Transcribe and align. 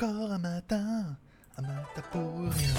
Encore 0.00 0.30
un 0.30 0.38
matin, 0.38 1.16
un 1.56 1.62
matin 1.62 2.02
pour 2.12 2.38
rien. 2.38 2.74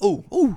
Oh, 0.00 0.22
oh, 0.30 0.54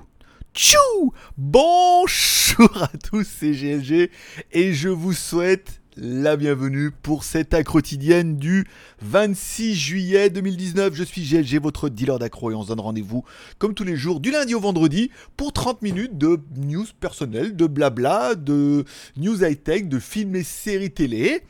tchou 0.53 1.11
Bonjour 1.35 2.83
à 2.83 2.91
tous, 3.03 3.27
c'est 3.27 3.53
GLG 3.53 4.11
et 4.51 4.73
je 4.73 4.89
vous 4.89 5.13
souhaite 5.13 5.81
la 5.97 6.37
bienvenue 6.37 6.91
pour 6.91 7.23
cette 7.23 7.55
accro 7.55 7.79
quotidienne 7.79 8.37
du 8.37 8.67
26 9.01 9.73
juillet 9.73 10.29
2019. 10.29 10.93
Je 10.93 11.03
suis 11.03 11.23
GLG, 11.23 11.59
votre 11.59 11.89
dealer 11.89 12.19
d'accro 12.19 12.51
et 12.51 12.53
on 12.53 12.61
se 12.61 12.67
donne 12.67 12.79
rendez-vous 12.79 13.23
comme 13.57 13.73
tous 13.73 13.85
les 13.85 13.95
jours 13.95 14.19
du 14.19 14.29
lundi 14.29 14.53
au 14.53 14.59
vendredi 14.59 15.09
pour 15.35 15.51
30 15.51 15.81
minutes 15.81 16.19
de 16.19 16.39
news 16.57 16.85
personnelles, 16.99 17.55
de 17.55 17.65
blabla, 17.65 18.35
de 18.35 18.85
news 19.17 19.43
high-tech, 19.43 19.89
de 19.89 19.97
films 19.97 20.35
et 20.35 20.43
séries 20.43 20.91
télé. 20.91 21.41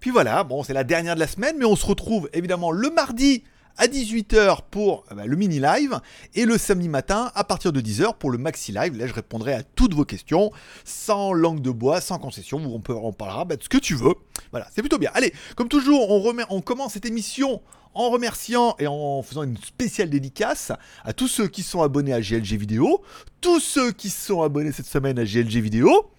Puis 0.00 0.10
voilà, 0.10 0.44
bon 0.44 0.62
c'est 0.62 0.74
la 0.74 0.84
dernière 0.84 1.14
de 1.14 1.20
la 1.20 1.26
semaine 1.26 1.56
mais 1.58 1.64
on 1.64 1.76
se 1.76 1.86
retrouve 1.86 2.28
évidemment 2.32 2.70
le 2.70 2.90
mardi 2.90 3.44
à 3.78 3.86
18h 3.86 4.58
pour 4.70 5.04
euh, 5.10 5.14
bah, 5.14 5.26
le 5.26 5.36
mini 5.36 5.60
live 5.60 6.00
et 6.34 6.44
le 6.44 6.58
samedi 6.58 6.88
matin 6.88 7.30
à 7.34 7.44
partir 7.44 7.72
de 7.72 7.80
10h 7.80 8.18
pour 8.18 8.30
le 8.30 8.38
maxi 8.38 8.72
live. 8.72 8.96
Là, 8.96 9.06
je 9.06 9.14
répondrai 9.14 9.54
à 9.54 9.62
toutes 9.62 9.94
vos 9.94 10.04
questions 10.04 10.50
sans 10.84 11.32
langue 11.32 11.62
de 11.62 11.70
bois, 11.70 12.00
sans 12.00 12.18
concession. 12.18 12.58
On, 12.58 12.82
on 12.92 13.12
parlera 13.12 13.44
bah, 13.44 13.56
de 13.56 13.62
ce 13.62 13.68
que 13.68 13.78
tu 13.78 13.94
veux. 13.94 14.14
Voilà, 14.50 14.66
c'est 14.74 14.82
plutôt 14.82 14.98
bien. 14.98 15.10
Allez, 15.14 15.32
comme 15.56 15.68
toujours, 15.68 16.10
on, 16.10 16.34
on 16.50 16.60
commence 16.60 16.94
cette 16.94 17.06
émission 17.06 17.62
en 17.94 18.10
remerciant 18.10 18.76
et 18.78 18.86
en 18.86 19.22
faisant 19.22 19.44
une 19.44 19.56
spéciale 19.56 20.10
dédicace 20.10 20.72
à 21.04 21.12
tous 21.12 21.28
ceux 21.28 21.48
qui 21.48 21.62
sont 21.62 21.82
abonnés 21.82 22.12
à 22.12 22.20
GLG 22.20 22.56
Vidéo, 22.56 23.02
tous 23.40 23.60
ceux 23.60 23.92
qui 23.92 24.10
sont 24.10 24.42
abonnés 24.42 24.72
cette 24.72 24.86
semaine 24.86 25.18
à 25.18 25.24
GLG 25.24 25.60
Vidéo. 25.60 26.10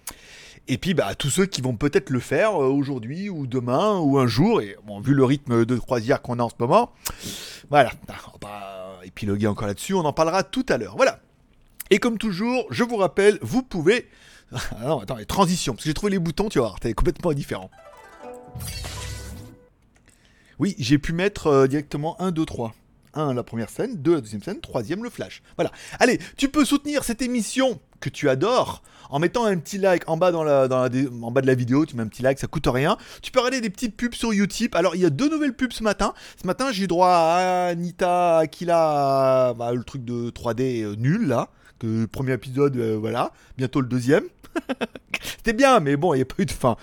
Et 0.70 0.78
puis 0.78 0.94
bah, 0.94 1.16
tous 1.16 1.30
ceux 1.30 1.46
qui 1.46 1.62
vont 1.62 1.74
peut-être 1.74 2.10
le 2.10 2.20
faire 2.20 2.50
euh, 2.62 2.68
aujourd'hui 2.68 3.28
ou 3.28 3.48
demain 3.48 3.98
ou 3.98 4.20
un 4.20 4.28
jour, 4.28 4.62
et 4.62 4.76
bon, 4.86 5.00
vu 5.00 5.14
le 5.14 5.24
rythme 5.24 5.64
de 5.64 5.76
croisière 5.76 6.22
qu'on 6.22 6.38
a 6.38 6.44
en 6.44 6.48
ce 6.48 6.54
moment, 6.60 6.92
voilà, 7.70 7.90
on 8.08 8.12
va 8.12 8.38
pas 8.38 9.00
épiloguer 9.02 9.48
encore 9.48 9.66
là-dessus, 9.66 9.94
on 9.94 10.04
en 10.04 10.12
parlera 10.12 10.44
tout 10.44 10.64
à 10.68 10.78
l'heure. 10.78 10.94
Voilà. 10.94 11.18
Et 11.90 11.98
comme 11.98 12.18
toujours, 12.18 12.66
je 12.70 12.84
vous 12.84 12.96
rappelle, 12.96 13.40
vous 13.42 13.64
pouvez... 13.64 14.08
Ah 14.52 14.86
non, 14.86 15.00
attends, 15.00 15.16
les 15.16 15.26
parce 15.26 15.56
que 15.56 15.72
j'ai 15.78 15.94
trouvé 15.94 16.12
les 16.12 16.20
boutons, 16.20 16.48
tu 16.48 16.60
vois, 16.60 16.76
c'est 16.80 16.94
complètement 16.94 17.32
différent. 17.32 17.68
Oui, 20.60 20.76
j'ai 20.78 20.98
pu 20.98 21.12
mettre 21.12 21.48
euh, 21.48 21.66
directement 21.66 22.20
1, 22.20 22.30
2, 22.30 22.46
3. 22.46 22.74
1 23.14 23.34
la 23.34 23.42
première 23.42 23.70
scène, 23.70 23.96
2 23.96 24.14
la 24.14 24.20
deuxième 24.20 24.42
scène, 24.42 24.60
troisième 24.60 25.02
le 25.02 25.10
flash. 25.10 25.42
Voilà. 25.56 25.70
Allez, 25.98 26.18
tu 26.36 26.48
peux 26.48 26.64
soutenir 26.64 27.04
cette 27.04 27.22
émission 27.22 27.80
que 28.00 28.08
tu 28.08 28.28
adores 28.28 28.82
en 29.10 29.18
mettant 29.18 29.44
un 29.44 29.56
petit 29.58 29.78
like 29.78 30.08
en 30.08 30.16
bas, 30.16 30.30
dans 30.32 30.44
la, 30.44 30.64
en 30.66 31.30
bas 31.30 31.40
de 31.40 31.46
la 31.46 31.54
vidéo, 31.54 31.84
tu 31.84 31.96
mets 31.96 32.02
un 32.02 32.08
petit 32.08 32.22
like, 32.22 32.38
ça 32.38 32.46
coûte 32.46 32.66
rien. 32.66 32.96
Tu 33.22 33.30
peux 33.30 33.40
regarder 33.40 33.60
des 33.60 33.70
petites 33.70 33.96
pubs 33.96 34.14
sur 34.14 34.32
YouTube. 34.32 34.70
Alors, 34.74 34.94
il 34.94 35.02
y 35.02 35.04
a 35.04 35.10
deux 35.10 35.28
nouvelles 35.28 35.54
pubs 35.54 35.72
ce 35.72 35.82
matin. 35.82 36.14
Ce 36.40 36.46
matin, 36.46 36.70
j'ai 36.70 36.84
eu 36.84 36.86
droit 36.86 37.08
à 37.08 37.66
Anita 37.70 38.38
Aquila, 38.38 39.54
bah, 39.58 39.72
le 39.72 39.82
truc 39.82 40.04
de 40.04 40.30
3D 40.30 40.84
euh, 40.84 40.94
nul 40.96 41.26
là. 41.26 41.48
Que 41.78 42.04
premier 42.04 42.34
épisode, 42.34 42.76
euh, 42.76 42.96
voilà. 42.98 43.32
Bientôt 43.56 43.80
le 43.80 43.88
deuxième. 43.88 44.24
C'était 45.22 45.52
bien, 45.52 45.80
mais 45.80 45.96
bon, 45.96 46.14
il 46.14 46.18
n'y 46.18 46.22
a 46.22 46.26
pas 46.26 46.34
eu 46.38 46.46
de 46.46 46.50
fin. 46.50 46.76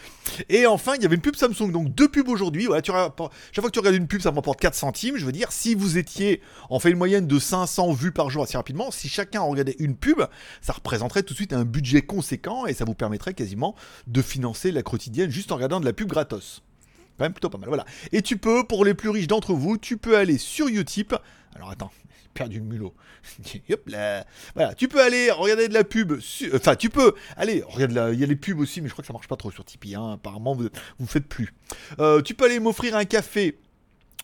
Et 0.49 0.65
enfin, 0.65 0.93
il 0.95 1.01
y 1.01 1.05
avait 1.05 1.15
une 1.15 1.21
pub 1.21 1.35
Samsung, 1.35 1.71
donc 1.71 1.93
deux 1.93 2.07
pubs 2.07 2.27
aujourd'hui. 2.27 2.65
Voilà, 2.65 2.81
tu 2.81 2.91
chaque 2.91 3.15
fois 3.15 3.29
que 3.29 3.69
tu 3.69 3.79
regardes 3.79 3.95
une 3.95 4.07
pub, 4.07 4.21
ça 4.21 4.31
m'emporte 4.31 4.59
4 4.59 4.75
centimes. 4.75 5.17
Je 5.17 5.25
veux 5.25 5.31
dire, 5.31 5.51
si 5.51 5.75
vous 5.75 5.97
étiez, 5.97 6.41
on 6.69 6.79
fait 6.79 6.91
une 6.91 6.97
moyenne 6.97 7.27
de 7.27 7.39
500 7.39 7.93
vues 7.93 8.11
par 8.11 8.29
jour 8.29 8.43
assez 8.43 8.57
rapidement, 8.57 8.91
si 8.91 9.09
chacun 9.09 9.41
regardait 9.41 9.75
une 9.79 9.95
pub, 9.95 10.21
ça 10.61 10.73
représenterait 10.73 11.23
tout 11.23 11.33
de 11.33 11.37
suite 11.37 11.53
un 11.53 11.65
budget 11.65 12.01
conséquent 12.01 12.65
et 12.65 12.73
ça 12.73 12.85
vous 12.85 12.95
permettrait 12.95 13.33
quasiment 13.33 13.75
de 14.07 14.21
financer 14.21 14.71
la 14.71 14.83
quotidienne 14.83 15.29
juste 15.29 15.51
en 15.51 15.55
regardant 15.55 15.79
de 15.79 15.85
la 15.85 15.93
pub 15.93 16.07
gratos. 16.07 16.63
Quand 17.17 17.25
même 17.25 17.33
plutôt 17.33 17.49
pas 17.49 17.57
mal, 17.57 17.69
voilà. 17.69 17.85
Et 18.11 18.21
tu 18.21 18.37
peux, 18.37 18.63
pour 18.63 18.85
les 18.85 18.93
plus 18.93 19.09
riches 19.09 19.27
d'entre 19.27 19.53
vous, 19.53 19.77
tu 19.77 19.97
peux 19.97 20.17
aller 20.17 20.37
sur 20.37 20.67
Utip. 20.67 21.15
Alors 21.55 21.71
attends, 21.71 21.91
perdu 22.37 22.59
le 22.59 22.65
mulot. 22.65 22.93
Hop 23.71 23.89
là. 23.89 24.25
Voilà, 24.53 24.75
tu 24.75 24.87
peux 24.87 25.01
aller 25.01 25.31
regarder 25.31 25.67
de 25.67 25.73
la 25.73 25.83
pub. 25.83 26.13
Enfin, 26.53 26.75
tu 26.75 26.89
peux 26.89 27.13
aller 27.35 27.63
regarde 27.65 28.13
Il 28.13 28.19
y 28.19 28.23
a 28.23 28.27
les 28.27 28.35
pubs 28.35 28.59
aussi, 28.59 28.81
mais 28.81 28.87
je 28.87 28.93
crois 28.93 29.01
que 29.01 29.07
ça 29.07 29.13
marche 29.13 29.27
pas 29.27 29.35
trop 29.35 29.51
sur 29.51 29.65
Tipeee. 29.65 29.95
Hein. 29.95 30.13
Apparemment, 30.13 30.53
vous 30.53 30.69
vous 30.99 31.07
faites 31.07 31.27
plus. 31.27 31.53
Euh, 31.99 32.21
tu 32.21 32.35
peux 32.35 32.45
aller 32.45 32.59
m'offrir 32.59 32.95
un 32.95 33.05
café 33.05 33.59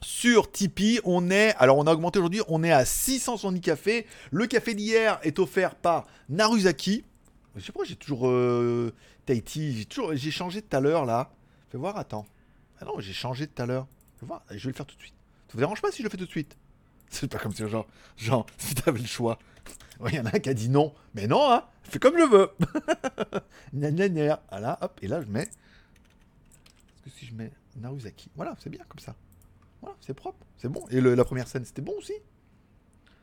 sur 0.01 0.51
Tipeee. 0.51 0.99
On 1.03 1.31
est, 1.31 1.55
alors 1.57 1.77
on 1.77 1.88
a 1.88 1.93
augmenté 1.93 2.19
aujourd'hui, 2.19 2.41
on 2.47 2.63
est 2.63 2.71
à 2.71 2.85
670 2.85 3.61
cafés. 3.61 4.05
Le 4.31 4.45
café 4.45 4.75
d'hier 4.75 5.19
est 5.23 5.39
offert 5.39 5.75
par 5.75 6.05
Naruzaki. 6.29 7.03
Je 7.55 7.61
sais 7.61 7.71
pas, 7.71 7.83
j'ai 7.83 7.95
toujours 7.95 8.27
euh, 8.27 8.93
Tahiti, 9.25 9.77
j'ai 9.77 9.85
toujours, 9.85 10.15
j'ai 10.15 10.31
changé 10.31 10.61
tout 10.61 10.75
à 10.75 10.79
l'heure 10.79 11.05
là. 11.05 11.31
Fais 11.71 11.77
voir, 11.77 11.97
attends. 11.97 12.25
Ah 12.79 12.85
non, 12.85 12.99
j'ai 12.99 13.13
changé 13.13 13.47
tout 13.47 13.61
à 13.61 13.65
l'heure. 13.65 13.88
Je 14.21 14.25
vais 14.25 14.69
le 14.69 14.73
faire 14.73 14.85
tout 14.85 14.95
de 14.95 15.01
suite. 15.01 15.13
Ça 15.47 15.53
vous 15.53 15.59
dérange 15.59 15.81
pas 15.81 15.91
si 15.91 15.99
je 15.99 16.03
le 16.03 16.09
fais 16.09 16.17
tout 16.17 16.25
de 16.25 16.31
suite? 16.31 16.57
C'est 17.13 17.31
pas 17.31 17.40
comme 17.40 17.53
si, 17.53 17.68
genre, 17.68 17.88
genre, 18.18 18.46
si 18.57 18.75
t'avais 18.75 19.00
le 19.00 19.06
choix. 19.06 19.40
Il 20.07 20.16
y 20.16 20.19
en 20.19 20.25
a 20.25 20.35
un 20.35 20.40
qui 20.40 20.50
a 20.50 20.53
dit 20.53 20.69
non. 20.69 20.94
Mais 21.13 21.28
non, 21.28 21.51
hein, 21.51 21.63
fais 21.84 22.00
comme 22.00 22.18
je 22.18 22.24
veux. 22.24 22.50
Voilà, 24.50 24.78
hop, 24.81 25.00
et 25.01 25.07
là, 25.07 25.22
je 25.22 25.28
mets. 25.28 25.44
Est-ce 25.44 27.03
que 27.06 27.09
si 27.12 27.25
je 27.25 27.34
mets 27.34 27.51
Naruzaki 27.78 28.29
Voilà, 28.35 28.56
c'est 28.59 28.69
bien 28.69 28.84
comme 28.88 29.00
ça. 29.00 29.16
Voilà, 29.81 29.96
c'est 30.01 30.13
propre, 30.13 30.46
c'est 30.57 30.69
bon. 30.69 30.85
Et 30.90 31.01
la 31.01 31.25
première 31.25 31.47
scène, 31.47 31.66
c'était 31.66 31.81
bon 31.81 31.94
aussi. 31.97 32.13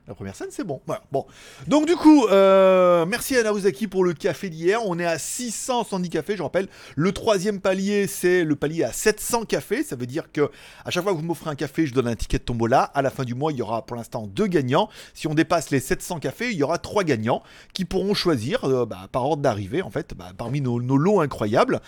La 0.09 0.15
première 0.15 0.35
scène, 0.35 0.49
c'est 0.51 0.65
bon. 0.65 0.81
Bon. 1.13 1.25
Donc, 1.69 1.87
du 1.87 1.95
coup, 1.95 2.27
euh, 2.27 3.07
merci 3.07 3.37
à 3.37 3.43
Naruzaki 3.45 3.87
pour 3.87 4.03
le 4.03 4.13
café 4.13 4.49
d'hier. 4.49 4.81
On 4.85 4.99
est 4.99 5.05
à 5.05 5.19
670 5.19 6.09
cafés, 6.09 6.37
je 6.37 6.43
rappelle. 6.43 6.69
Le 6.97 7.13
troisième 7.13 7.61
palier, 7.61 8.07
c'est 8.09 8.43
le 8.43 8.57
palier 8.57 8.83
à 8.83 8.93
700 8.93 9.45
cafés. 9.45 9.85
Ça 9.85 9.95
veut 9.95 10.07
dire 10.07 10.33
que 10.33 10.51
à 10.85 10.91
chaque 10.91 11.05
fois 11.05 11.13
que 11.13 11.19
vous 11.19 11.25
m'offrez 11.25 11.51
un 11.51 11.55
café, 11.55 11.87
je 11.87 11.95
donne 11.95 12.09
un 12.09 12.17
ticket 12.17 12.39
de 12.39 12.43
tombola. 12.43 12.83
À 12.83 13.03
la 13.03 13.11
fin 13.11 13.25
du 13.25 13.35
mois, 13.35 13.53
il 13.53 13.59
y 13.59 13.63
aura 13.63 13.87
pour 13.87 13.97
l'instant 13.97 14.27
deux 14.27 14.49
gagnants. 14.49 14.89
Si 15.15 15.29
on 15.29 15.35
dépasse 15.35 15.71
les 15.71 15.81
700 15.81 16.19
cafés, 16.19 16.51
il 16.51 16.57
y 16.57 16.63
aura 16.65 16.79
trois 16.79 17.05
gagnants 17.05 17.43
qui 17.73 17.85
pourront 17.85 18.15
choisir 18.15 18.65
euh, 18.65 18.87
bah, 18.87 19.07
par 19.13 19.25
ordre 19.25 19.43
d'arrivée, 19.43 19.83
en 19.83 19.91
fait, 19.91 20.15
bah, 20.15 20.33
parmi 20.37 20.61
nos 20.61 20.79
lots 20.79 21.21
incroyables. 21.21 21.81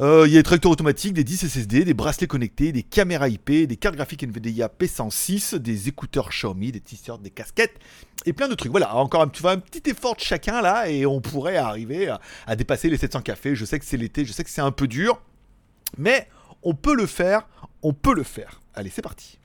Euh, 0.00 0.24
il 0.26 0.32
y 0.32 0.36
a 0.36 0.40
des 0.40 0.44
tracteurs 0.44 0.72
automatiques, 0.72 1.12
des 1.14 1.24
10 1.24 1.48
SSD, 1.48 1.84
des 1.84 1.94
bracelets 1.94 2.26
connectés, 2.26 2.72
des 2.72 2.82
caméras 2.82 3.28
IP, 3.28 3.50
des 3.66 3.76
cartes 3.76 3.96
graphiques 3.96 4.22
NVIDIA 4.22 4.68
P106, 4.68 5.56
des 5.56 5.88
écouteurs 5.88 6.30
Xiaomi, 6.30 6.72
des 6.72 6.80
t-shirts, 6.80 7.22
des 7.22 7.30
casquettes 7.30 7.78
et 8.24 8.32
plein 8.32 8.48
de 8.48 8.54
trucs. 8.54 8.70
Voilà, 8.70 8.94
encore 8.96 9.22
un, 9.22 9.28
petit 9.28 9.90
effort 9.90 10.16
de 10.16 10.20
chacun 10.20 10.60
là 10.60 10.88
et 10.88 11.06
on 11.06 11.20
pourrait 11.20 11.56
arriver 11.56 12.14
à, 12.46 12.56
dépasser 12.56 12.90
les 12.90 12.96
700 12.96 13.22
cafés. 13.22 13.54
Je 13.54 13.64
sais 13.64 13.78
que 13.78 13.84
c'est 13.84 13.96
l'été, 13.96 14.24
je 14.24 14.32
sais 14.32 14.44
que 14.44 14.50
c'est 14.50 14.60
un 14.60 14.72
peu 14.72 14.86
dur, 14.86 15.20
mais 15.96 16.28
on 16.62 16.74
peut 16.74 16.94
le 16.94 17.06
faire, 17.06 17.46
on 17.82 17.92
peut 17.92 18.14
le 18.14 18.24
faire. 18.24 18.60
Allez, 18.74 18.90
c'est 18.90 19.02
parti. 19.02 19.38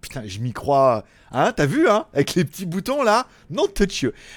Putain, 0.00 0.22
je 0.26 0.38
m'y 0.38 0.52
crois. 0.52 1.04
Hein, 1.32 1.52
t'as 1.52 1.66
vu, 1.66 1.88
hein 1.88 2.06
Avec 2.14 2.34
les 2.34 2.44
petits 2.44 2.66
boutons 2.66 3.02
là? 3.02 3.26
Non. 3.50 3.66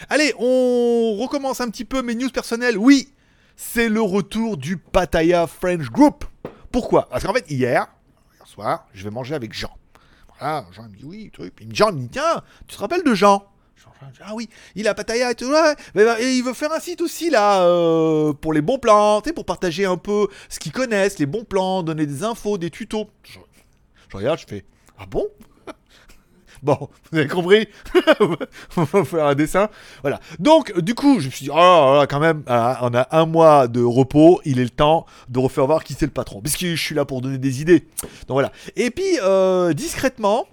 Allez, 0.09 0.33
on 0.39 1.15
recommence 1.19 1.61
un 1.61 1.69
petit 1.69 1.85
peu 1.85 2.01
mes 2.01 2.15
news 2.15 2.29
personnelles. 2.29 2.77
Oui, 2.77 3.13
c'est 3.57 3.89
le 3.89 4.01
retour 4.01 4.55
du 4.55 4.77
Pattaya 4.77 5.47
French 5.47 5.89
Group. 5.89 6.23
Pourquoi? 6.71 7.09
Parce 7.09 7.25
qu'en 7.25 7.33
fait, 7.33 7.49
hier, 7.49 7.87
hier 8.35 8.47
soir, 8.47 8.87
je 8.93 9.03
vais 9.03 9.09
manger 9.09 9.35
avec 9.35 9.51
Jean. 9.51 9.75
Voilà, 10.39 10.65
Jean 10.71 10.83
me 10.83 10.95
dit 10.95 11.03
oui, 11.03 11.31
truc. 11.33 11.53
Puis 11.55 11.67
Jean 11.73 11.91
me 11.91 11.99
dit 11.99 12.09
tiens, 12.09 12.43
tu 12.67 12.75
te 12.75 12.79
rappelles 12.79 13.03
de 13.03 13.13
Jean? 13.13 13.45
Ah 14.21 14.35
oui, 14.35 14.47
il 14.75 14.87
a 14.87 14.93
Pattaya 14.93 15.31
et 15.31 15.35
tout, 15.35 15.49
ouais, 15.49 15.75
bah, 15.95 16.21
et 16.21 16.37
il 16.37 16.43
veut 16.43 16.53
faire 16.53 16.71
un 16.71 16.79
site 16.79 17.01
aussi 17.01 17.31
là, 17.31 17.63
euh, 17.63 18.31
pour 18.31 18.53
les 18.53 18.61
bons 18.61 18.77
plans, 18.77 19.21
pour 19.21 19.45
partager 19.45 19.85
un 19.85 19.97
peu 19.97 20.27
ce 20.49 20.59
qu'ils 20.59 20.71
connaissent, 20.71 21.17
les 21.17 21.25
bons 21.25 21.43
plans, 21.43 21.81
donner 21.81 22.05
des 22.05 22.23
infos, 22.23 22.59
des 22.59 22.69
tutos. 22.69 23.09
je 23.23 24.17
regarde, 24.17 24.39
je 24.39 24.45
fais, 24.45 24.65
ah 24.99 25.07
bon? 25.07 25.25
Bon, 26.63 26.89
vous 27.11 27.17
avez 27.17 27.27
compris 27.27 27.67
On 28.77 28.83
va 28.83 29.03
faire 29.05 29.25
un 29.27 29.35
dessin. 29.35 29.69
Voilà. 30.01 30.19
Donc, 30.39 30.77
du 30.79 30.95
coup, 30.95 31.19
je 31.19 31.27
me 31.27 31.31
suis 31.31 31.45
dit, 31.45 31.51
oh 31.53 32.03
quand 32.09 32.19
même, 32.19 32.43
on 32.47 32.93
a 32.93 33.07
un 33.11 33.25
mois 33.25 33.67
de 33.67 33.81
repos, 33.83 34.41
il 34.45 34.59
est 34.59 34.63
le 34.63 34.69
temps 34.69 35.05
de 35.29 35.39
refaire 35.39 35.65
voir 35.65 35.83
qui 35.83 35.93
c'est 35.93 36.05
le 36.05 36.11
patron. 36.11 36.41
Puisque 36.41 36.65
je 36.65 36.75
suis 36.75 36.95
là 36.95 37.05
pour 37.05 37.21
donner 37.21 37.37
des 37.37 37.61
idées. 37.61 37.87
Donc 38.27 38.35
voilà. 38.35 38.51
Et 38.75 38.91
puis, 38.91 39.19
euh, 39.23 39.73
discrètement, 39.73 40.45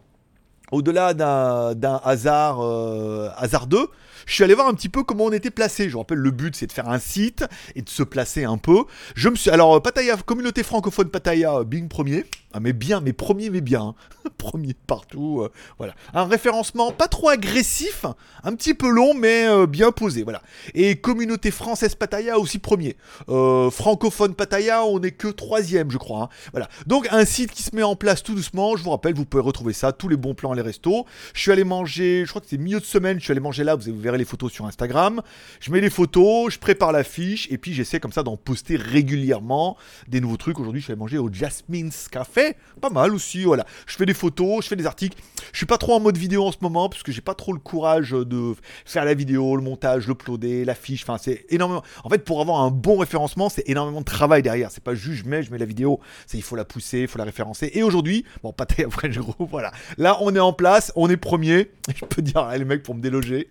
au-delà 0.73 1.15
d'un 1.15 2.01
hasard, 2.05 2.61
euh, 2.61 3.29
hasardeux, 3.37 3.89
je 4.27 4.35
suis 4.35 4.45
allé 4.45 4.55
voir 4.55 4.69
un 4.69 4.75
petit 4.75 4.89
peu 4.89 5.03
comment 5.03 5.25
on 5.25 5.33
était 5.33 5.51
placé. 5.51 5.89
Je 5.89 5.97
rappelle, 5.97 6.19
le 6.19 6.31
but 6.31 6.55
c'est 6.57 6.67
de 6.67 6.73
faire 6.73 6.89
un 6.89 6.99
site 6.99 7.45
et 7.75 7.83
de 7.83 7.89
se 7.89 8.03
placer 8.03 8.45
un 8.45 8.59
peu. 8.59 8.85
Je 9.15 9.29
me 9.29 9.37
suis 9.37 9.51
alors 9.51 9.81
Pattaya, 9.83 10.17
communauté 10.17 10.63
francophone 10.63 11.09
Pattaya, 11.09 11.59
euh, 11.59 11.65
Bing 11.65 11.89
premier. 11.89 12.25
Ah 12.57 12.61
mais 12.61 12.73
bien, 12.73 13.01
mais 13.01 13.13
premier 13.13 13.51
mais 13.51 13.61
bien, 13.61 13.83
hein. 13.83 13.95
premier 14.39 14.75
partout. 14.87 15.41
Euh, 15.43 15.51
voilà, 15.79 15.95
un 16.13 16.25
référencement 16.25 16.93
pas 16.93 17.09
trop 17.09 17.29
agressif, 17.29 18.07
un 18.45 18.55
petit 18.55 18.75
peu 18.75 18.89
long 18.89 19.13
mais 19.15 19.47
euh, 19.47 19.67
bien 19.67 19.91
posé. 19.91 20.23
Voilà. 20.23 20.43
Et 20.75 20.97
communauté 20.97 21.51
française 21.51 21.95
Pattaya 21.97 22.39
aussi 22.39 22.59
premier. 22.59 22.97
francophone 23.27 24.35
Pattaya, 24.35 24.85
on 24.85 25.01
est 25.03 25.11
que 25.11 25.29
troisième 25.29 25.91
je 25.91 25.99
crois. 25.99 26.25
Hein. 26.25 26.29
Voilà. 26.53 26.69
Donc 26.87 27.09
un 27.11 27.25
site 27.25 27.51
qui 27.51 27.63
se 27.63 27.75
met 27.75 27.83
en 27.83 27.97
place 27.97 28.23
tout 28.23 28.35
doucement. 28.35 28.77
Je 28.77 28.85
vous 28.85 28.91
rappelle, 28.91 29.15
vous 29.15 29.25
pouvez 29.25 29.43
retrouver 29.43 29.73
ça, 29.73 29.93
tous 29.93 30.09
les 30.09 30.17
bons 30.17 30.35
plans, 30.35 30.53
les 30.53 30.63
restos. 30.63 31.07
Je 31.35 31.41
suis 31.41 31.51
allé 31.51 31.65
manger, 31.65 32.23
je 32.25 32.31
crois 32.31 32.41
que 32.41 32.49
c'est 32.49 32.59
milieu 32.59 32.81
de 32.81 32.85
semaine, 32.85 33.19
je 33.19 33.25
suis 33.25 33.33
allé 33.33 33.41
manger 33.41 33.65
là, 33.65 33.75
vous 33.75 34.01
verrez 34.01 34.14
les 34.19 34.25
photos 34.25 34.53
sur 34.53 34.67
Instagram. 34.67 35.23
Je 35.61 35.71
mets 35.71 35.81
les 35.81 35.91
photos, 35.91 36.53
je 36.53 36.59
prépare 36.59 36.93
la 36.93 37.05
fiche, 37.05 37.51
et 37.51 37.59
puis 37.59 37.73
j'essaie 37.73 38.01
comme 38.01 38.13
ça 38.13 38.23
d'en 38.23 38.37
poster 38.37 38.77
régulièrement 38.77 39.77
des 40.09 40.21
nouveaux 40.21 40.37
trucs. 40.37 40.61
Aujourd'hui, 40.61 40.81
je 40.81 40.85
suis 40.85 40.93
allé 40.93 40.99
manger 40.99 41.19
au 41.19 41.33
Jasmine's 41.33 42.09
Café, 42.09 42.57
pas 42.81 42.91
mal 42.91 43.15
aussi, 43.15 43.45
voilà. 43.45 43.65
Je 43.87 43.97
fais 43.97 44.07
des 44.07 44.15
photos, 44.15 44.65
je 44.65 44.69
fais 44.69 44.77
des 44.77 44.87
articles. 44.87 45.19
Je 45.53 45.57
suis 45.57 45.67
pas 45.67 45.79
trop 45.79 45.95
en 45.95 46.01
mode 46.01 46.17
vidéo 46.17 46.47
en 46.47 46.53
ce 46.53 46.59
moment, 46.61 46.89
parce 46.89 47.03
que 47.03 47.13
j'ai 47.13 47.21
pas 47.21 47.35
trop 47.35 47.53
le 47.53 47.61
courage 47.61 48.11
de 48.11 48.55
faire 48.85 49.05
la 49.05 49.15
vidéo, 49.15 49.57
le 49.57 49.63
montage, 49.63 50.07
l'uploader, 50.07 50.65
la 50.65 50.75
fiche, 50.75 51.03
enfin 51.03 51.19
c'est 51.19 51.47
énormément. 51.49 51.83
En 52.03 52.11
fait, 52.11 52.25
pour 52.25 52.41
avoir 52.41 52.61
un 52.61 52.71
bon 52.71 52.99
référencement, 52.99 53.49
c'est 53.49 53.69
énormément 53.69 54.01
de 54.01 54.05
travail 54.05 54.43
derrière. 54.43 54.71
C'est 54.71 54.83
pas 54.83 54.95
juste 54.95 55.25
je 55.25 55.29
mets, 55.29 55.43
je 55.43 55.51
mets 55.51 55.59
la 55.59 55.67
vidéo, 55.67 56.01
il 56.33 56.43
faut 56.43 56.57
la 56.57 56.65
pousser, 56.65 57.01
il 57.01 57.09
faut 57.09 57.19
la 57.19 57.25
référencer. 57.25 57.71
Et 57.75 57.83
aujourd'hui, 57.83 58.25
bon, 58.43 58.53
pas 58.53 58.67
après 58.85 59.13
je 59.13 59.21
groupe, 59.25 59.51
voilà. 59.51 59.73
Là, 59.99 60.19
on 60.21 60.35
est 60.35 60.41
en 60.41 60.53
place, 60.53 60.93
on 60.97 61.09
est 61.09 61.17
premier. 61.17 61.71
Je 61.95 62.05
peux 62.05 62.23
dire, 62.23 62.49
les 62.49 62.65
mecs, 62.65 62.83
pour 62.83 62.95
me 62.95 63.01
déloger. 63.01 63.51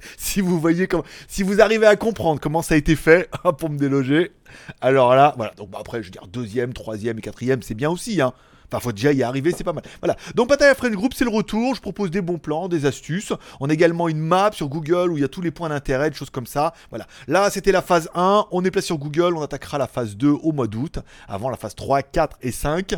si 0.16 0.40
vous 0.40 0.60
voyez 0.60 0.86
comment, 0.86 1.04
si 1.28 1.42
vous 1.42 1.60
arrivez 1.60 1.86
à 1.86 1.96
comprendre 1.96 2.40
comment 2.40 2.62
ça 2.62 2.74
a 2.74 2.78
été 2.78 2.96
fait 2.96 3.30
pour 3.58 3.70
me 3.70 3.78
déloger, 3.78 4.32
alors 4.80 5.14
là, 5.14 5.34
voilà. 5.36 5.52
Donc 5.56 5.70
bah, 5.70 5.78
après, 5.80 6.02
je 6.02 6.08
veux 6.08 6.12
dire 6.12 6.26
deuxième, 6.26 6.72
troisième 6.72 7.18
et 7.18 7.22
quatrième, 7.22 7.62
c'est 7.62 7.74
bien 7.74 7.90
aussi, 7.90 8.20
hein. 8.20 8.32
Enfin, 8.68 8.80
faut 8.80 8.92
déjà 8.92 9.12
y 9.12 9.22
arriver, 9.22 9.52
c'est 9.56 9.64
pas 9.64 9.72
mal. 9.72 9.84
Voilà. 10.00 10.16
Donc, 10.34 10.48
Pataya 10.48 10.74
French 10.74 10.92
Group, 10.92 11.14
c'est 11.14 11.24
le 11.24 11.30
retour. 11.30 11.74
Je 11.74 11.80
propose 11.80 12.10
des 12.10 12.20
bons 12.20 12.38
plans, 12.38 12.68
des 12.68 12.86
astuces. 12.86 13.32
On 13.60 13.70
a 13.70 13.72
également 13.72 14.08
une 14.08 14.18
map 14.18 14.50
sur 14.52 14.68
Google 14.68 15.12
où 15.12 15.16
il 15.16 15.20
y 15.20 15.24
a 15.24 15.28
tous 15.28 15.40
les 15.40 15.50
points 15.50 15.68
d'intérêt, 15.68 16.10
des 16.10 16.16
choses 16.16 16.30
comme 16.30 16.46
ça. 16.46 16.74
Voilà. 16.90 17.06
Là, 17.28 17.48
c'était 17.50 17.72
la 17.72 17.82
phase 17.82 18.10
1. 18.14 18.46
On 18.50 18.64
est 18.64 18.70
placé 18.70 18.86
sur 18.86 18.98
Google. 18.98 19.36
On 19.36 19.42
attaquera 19.42 19.78
la 19.78 19.86
phase 19.86 20.16
2 20.16 20.28
au 20.28 20.52
mois 20.52 20.66
d'août. 20.66 20.98
Avant 21.28 21.48
la 21.48 21.56
phase 21.56 21.74
3, 21.74 22.02
4 22.02 22.38
et 22.42 22.50
5. 22.50 22.96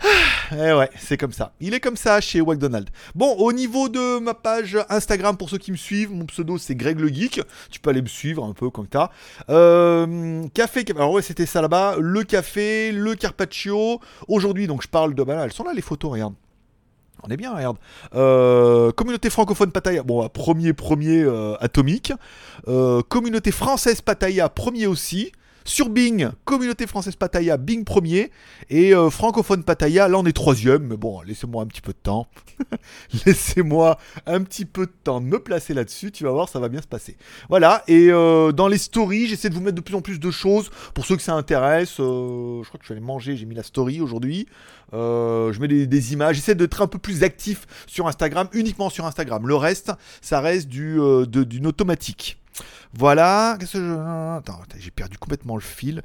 Eh 0.52 0.72
ouais, 0.72 0.90
c'est 0.98 1.16
comme 1.16 1.32
ça. 1.32 1.52
Il 1.60 1.74
est 1.74 1.80
comme 1.80 1.96
ça 1.96 2.20
chez 2.20 2.40
McDonald's. 2.40 2.92
Bon, 3.14 3.34
au 3.36 3.52
niveau 3.52 3.88
de 3.88 4.18
ma 4.18 4.34
page 4.34 4.78
Instagram, 4.88 5.36
pour 5.36 5.48
ceux 5.48 5.58
qui 5.58 5.72
me 5.72 5.76
suivent, 5.76 6.12
mon 6.12 6.26
pseudo 6.26 6.58
c'est 6.58 6.74
Greg 6.74 7.00
le 7.00 7.08
Geek. 7.08 7.40
Tu 7.70 7.80
peux 7.80 7.90
aller 7.90 8.02
me 8.02 8.08
suivre 8.08 8.44
un 8.44 8.52
peu 8.52 8.70
comme 8.70 8.86
ça. 8.92 9.10
Euh, 9.48 10.46
café, 10.52 10.84
alors 10.94 11.12
ouais, 11.12 11.22
c'était 11.22 11.46
ça 11.46 11.62
là-bas. 11.62 11.96
Le 11.98 12.22
café, 12.24 12.92
le 12.92 13.14
carpaccio. 13.14 14.00
Aujourd'hui, 14.28 14.66
donc 14.66 14.82
je 14.82 14.88
parle 14.88 15.14
de. 15.14 15.22
Bah 15.22 15.44
elles 15.44 15.52
sont 15.52 15.64
là 15.64 15.72
les 15.74 15.82
photos, 15.82 16.12
regarde. 16.12 16.34
On 17.22 17.30
est 17.30 17.38
bien, 17.38 17.54
regarde. 17.54 17.78
Euh, 18.14 18.92
communauté 18.92 19.30
francophone 19.30 19.72
Pataya, 19.72 20.02
bon, 20.02 20.28
premier, 20.28 20.74
premier 20.74 21.22
euh, 21.22 21.56
atomique. 21.60 22.12
communauté 23.08 23.50
française 23.50 24.02
Pataya, 24.02 24.48
premier 24.50 24.86
aussi. 24.86 25.32
Sur 25.66 25.88
Bing, 25.88 26.28
communauté 26.44 26.86
française 26.86 27.16
Pataya, 27.16 27.56
Bing 27.56 27.84
premier. 27.84 28.30
Et 28.68 28.94
euh, 28.94 29.08
francophone 29.08 29.64
Pataya, 29.64 30.08
là 30.08 30.18
on 30.18 30.26
est 30.26 30.34
troisième. 30.34 30.82
Mais 30.82 30.98
bon, 30.98 31.22
laissez-moi 31.22 31.62
un 31.62 31.66
petit 31.66 31.80
peu 31.80 31.92
de 31.92 31.98
temps. 32.02 32.26
laissez-moi 33.26 33.98
un 34.26 34.42
petit 34.42 34.66
peu 34.66 34.84
de 34.84 34.92
temps 35.04 35.22
me 35.22 35.38
placer 35.38 35.72
là-dessus. 35.72 36.12
Tu 36.12 36.24
vas 36.24 36.32
voir, 36.32 36.50
ça 36.50 36.60
va 36.60 36.68
bien 36.68 36.82
se 36.82 36.86
passer. 36.86 37.16
Voilà. 37.48 37.82
Et 37.88 38.08
euh, 38.10 38.52
dans 38.52 38.68
les 38.68 38.76
stories, 38.76 39.26
j'essaie 39.26 39.48
de 39.48 39.54
vous 39.54 39.62
mettre 39.62 39.76
de 39.76 39.80
plus 39.80 39.94
en 39.94 40.02
plus 40.02 40.20
de 40.20 40.30
choses. 40.30 40.70
Pour 40.92 41.06
ceux 41.06 41.16
que 41.16 41.22
ça 41.22 41.32
intéresse, 41.32 41.98
euh, 41.98 42.62
je 42.62 42.68
crois 42.68 42.78
que 42.78 42.84
je 42.84 42.88
suis 42.88 42.92
allé 42.92 43.00
manger, 43.00 43.34
j'ai 43.34 43.46
mis 43.46 43.54
la 43.54 43.62
story 43.62 44.02
aujourd'hui. 44.02 44.46
je 44.92 45.60
mets 45.60 45.86
des, 45.86 46.12
images. 46.12 46.36
J'essaie 46.36 46.54
d'être 46.54 46.82
un 46.82 46.88
peu 46.88 46.98
plus 46.98 47.22
actif 47.22 47.66
sur 47.86 48.06
Instagram, 48.06 48.48
uniquement 48.52 48.90
sur 48.90 49.06
Instagram. 49.06 49.48
Le 49.48 49.56
reste, 49.56 49.92
ça 50.20 50.40
reste 50.40 50.68
du, 50.68 50.98
d'une 51.26 51.66
automatique. 51.66 52.36
Voilà. 52.92 53.56
Qu'est-ce 53.58 53.72
que 53.72 53.78
je... 53.78 54.38
Attends, 54.38 54.62
j'ai 54.78 54.90
perdu 54.90 55.18
complètement 55.18 55.56
le 55.56 55.62
fil. 55.62 56.02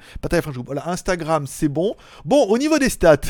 Voilà, 0.66 0.90
Instagram, 0.90 1.46
c'est 1.48 1.70
bon. 1.70 1.96
Bon, 2.26 2.46
au 2.46 2.58
niveau 2.58 2.78
des 2.78 2.90
stats. 2.90 3.18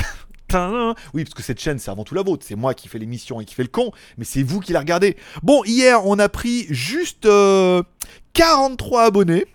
Oui, 1.14 1.24
parce 1.24 1.36
que 1.36 1.44
cette 1.44 1.60
chaîne, 1.60 1.78
c'est 1.78 1.92
avant 1.92 2.04
tout 2.04 2.16
la 2.16 2.24
vôtre. 2.24 2.44
C'est 2.48 2.56
moi 2.56 2.74
qui 2.74 2.88
fais 2.88 2.98
l'émission 2.98 3.40
et 3.40 3.46
qui 3.46 3.54
fais 3.54 3.62
le 3.64 3.70
con, 3.70 3.92
mais 4.18 4.26
c'est 4.26 4.44
vous 4.44 4.60
qui 4.60 4.74
la 4.74 4.80
regardez. 4.80 5.16
Bon, 5.44 5.64
hier, 5.64 6.06
on 6.08 6.18
a 6.18 6.28
pris 6.28 6.66
juste 6.70 7.28
43 8.34 9.02
euh, 9.04 9.06
abonnés. 9.06 9.46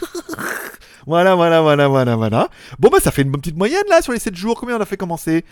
Voilà, 1.08 1.34
voilà, 1.34 1.62
voilà, 1.62 1.88
voilà, 1.88 2.16
voilà. 2.16 2.50
Bon, 2.78 2.90
bah, 2.90 2.98
ça 3.02 3.10
fait 3.10 3.22
une 3.22 3.30
bonne 3.30 3.40
petite 3.40 3.56
moyenne 3.56 3.82
là 3.88 4.02
sur 4.02 4.12
les 4.12 4.18
7 4.18 4.36
jours. 4.36 4.60
Combien 4.60 4.76
on 4.76 4.80
a 4.82 4.84
fait 4.84 4.98
commencer? 4.98 5.46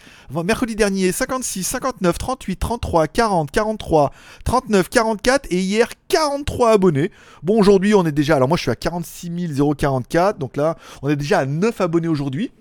Mercredi 0.44 0.76
dernier, 0.76 1.12
56, 1.12 1.64
59, 1.64 2.18
38, 2.18 2.56
33, 2.56 3.08
40, 3.08 3.50
43, 3.50 4.12
39, 4.44 4.90
44 4.90 5.46
et 5.50 5.58
hier 5.58 5.88
43 6.08 6.72
abonnés. 6.72 7.10
Bon, 7.42 7.58
aujourd'hui, 7.58 7.94
on 7.94 8.04
est 8.04 8.12
déjà. 8.12 8.36
Alors, 8.36 8.48
moi, 8.48 8.58
je 8.58 8.64
suis 8.64 8.70
à 8.70 8.76
46 8.76 9.58
044. 9.78 10.38
Donc 10.38 10.58
là, 10.58 10.76
on 11.00 11.08
est 11.08 11.16
déjà 11.16 11.38
à 11.38 11.46
9 11.46 11.80
abonnés 11.80 12.08
aujourd'hui. 12.08 12.52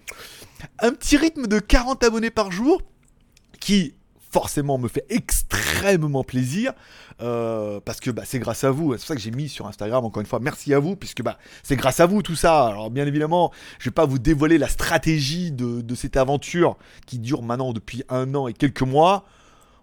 Un 0.79 0.91
petit 0.91 1.17
rythme 1.17 1.47
de 1.47 1.59
40 1.59 2.01
abonnés 2.01 2.29
par 2.29 2.49
jour 2.49 2.81
qui 3.59 3.93
forcément 4.35 4.77
me 4.77 4.89
fait 4.89 5.05
extrêmement 5.07 6.25
plaisir 6.25 6.73
euh, 7.21 7.79
parce 7.79 8.01
que 8.01 8.11
bah, 8.11 8.23
c'est 8.25 8.37
grâce 8.37 8.65
à 8.65 8.69
vous. 8.69 8.91
C'est 8.91 8.97
pour 8.97 9.07
ça 9.07 9.15
que 9.15 9.21
j'ai 9.21 9.31
mis 9.31 9.47
sur 9.47 9.65
Instagram 9.65 10.03
encore 10.03 10.19
une 10.19 10.27
fois. 10.27 10.41
Merci 10.41 10.73
à 10.73 10.79
vous 10.79 10.97
puisque 10.97 11.21
bah, 11.21 11.37
c'est 11.63 11.77
grâce 11.77 12.01
à 12.01 12.05
vous 12.05 12.21
tout 12.21 12.35
ça. 12.35 12.67
Alors 12.67 12.91
bien 12.91 13.07
évidemment, 13.07 13.53
je 13.79 13.85
vais 13.85 13.93
pas 13.93 14.05
vous 14.05 14.19
dévoiler 14.19 14.57
la 14.57 14.67
stratégie 14.67 15.53
de, 15.53 15.95
cette 15.95 16.17
aventure 16.17 16.75
qui 17.05 17.17
dure 17.17 17.43
maintenant 17.43 17.71
depuis 17.71 18.03
un 18.09 18.35
an 18.35 18.49
et 18.49 18.53
quelques 18.53 18.81
mois. 18.81 19.23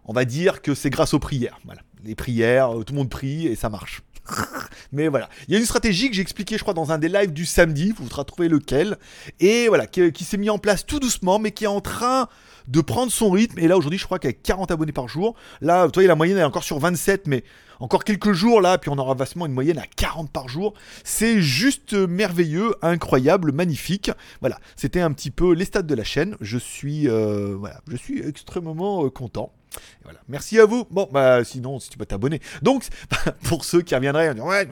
On 0.05 0.13
va 0.13 0.27
dire 0.27 0.61
que 0.61 0.75
c'est 0.75 0.91
grâce 0.91 1.15
aux 1.15 1.19
prières. 1.19 1.59
Voilà, 1.65 1.81
les 2.05 2.15
prières, 2.15 2.77
euh, 2.77 2.85
tout 2.85 2.93
le 2.93 2.99
monde 2.99 3.09
prie 3.09 3.47
et 3.47 3.57
ça 3.57 3.71
marche. 3.71 4.03
Mais 4.93 5.09
voilà, 5.09 5.29
il 5.49 5.55
y 5.55 5.57
a 5.57 5.61
une 5.61 5.67
stratégie 5.67 6.09
que 6.09 6.17
j'ai 6.17 6.23
expliqué, 6.23 6.57
je 6.57 6.63
crois, 6.63 6.75
dans 6.75 6.93
un 6.93 6.99
des 6.99 7.09
lives 7.09 7.33
du 7.33 7.47
samedi. 7.47 7.93
Vous 7.97 8.05
voudrez 8.05 8.25
trouver 8.25 8.49
lequel. 8.49 8.99
Et 9.41 9.69
voilà, 9.69 9.87
qui, 9.87 10.13
qui 10.13 10.25
s'est 10.25 10.37
mis 10.37 10.51
en 10.51 10.59
place 10.59 10.87
tout 10.87 11.01
doucement, 11.01 11.39
mais 11.39 11.51
qui 11.53 11.65
est 11.65 11.69
en 11.69 11.81
train 11.81 12.29
de 12.69 12.81
prendre 12.81 13.11
son 13.11 13.31
rythme. 13.31 13.59
Et 13.59 13.69
là, 13.69 13.77
aujourd'hui, 13.77 13.99
je 13.99 14.05
crois 14.05 14.19
qu'avec 14.19 14.43
40 14.43 14.71
abonnés 14.71 14.93
par 14.93 15.09
jour, 15.09 15.35
là, 15.61 15.87
vous 15.87 15.93
voyez, 15.95 16.09
la 16.09 16.15
moyenne 16.15 16.39
est 16.39 16.45
encore 16.45 16.65
sur 16.65 16.79
27, 16.79 17.27
mais 17.27 17.45
encore 17.81 18.05
quelques 18.05 18.33
jours 18.33 18.61
là, 18.61 18.79
puis 18.79 18.91
on 18.91 18.99
aura 18.99 19.15
vastement 19.15 19.45
une 19.45 19.53
moyenne 19.53 19.79
à 19.79 19.87
40 19.97 20.31
par 20.31 20.49
jour. 20.49 20.75
C'est 21.03 21.41
juste 21.41 21.95
merveilleux, 21.95 22.77
incroyable, 22.81 23.51
magnifique. 23.51 24.11
Voilà, 24.41 24.59
c'était 24.77 25.01
un 25.01 25.13
petit 25.13 25.33
peu 25.33 25.53
les 25.53 25.65
stats 25.65 25.83
de 25.83 25.95
la 25.95 26.05
chaîne. 26.05 26.37
Je 26.41 26.59
suis, 26.59 27.09
euh, 27.09 27.57
voilà, 27.59 27.81
je 27.89 27.97
suis 27.97 28.25
extrêmement 28.25 29.05
euh, 29.05 29.11
content. 29.11 29.53
Merci 30.29 30.59
à 30.59 30.67
vous. 30.67 30.87
Bon, 30.91 31.09
bah 31.11 31.45
sinon, 31.45 31.79
si 31.81 31.91
tu 31.91 31.99
peux 31.99 32.07
t'abonner. 32.07 32.41
Donc, 32.63 32.85
pour 33.45 33.65
ceux 33.65 33.83
qui 33.83 33.95
reviendraient, 33.95 34.31
on 34.31 34.35
dit, 34.35 34.41
ouais, 34.41 34.69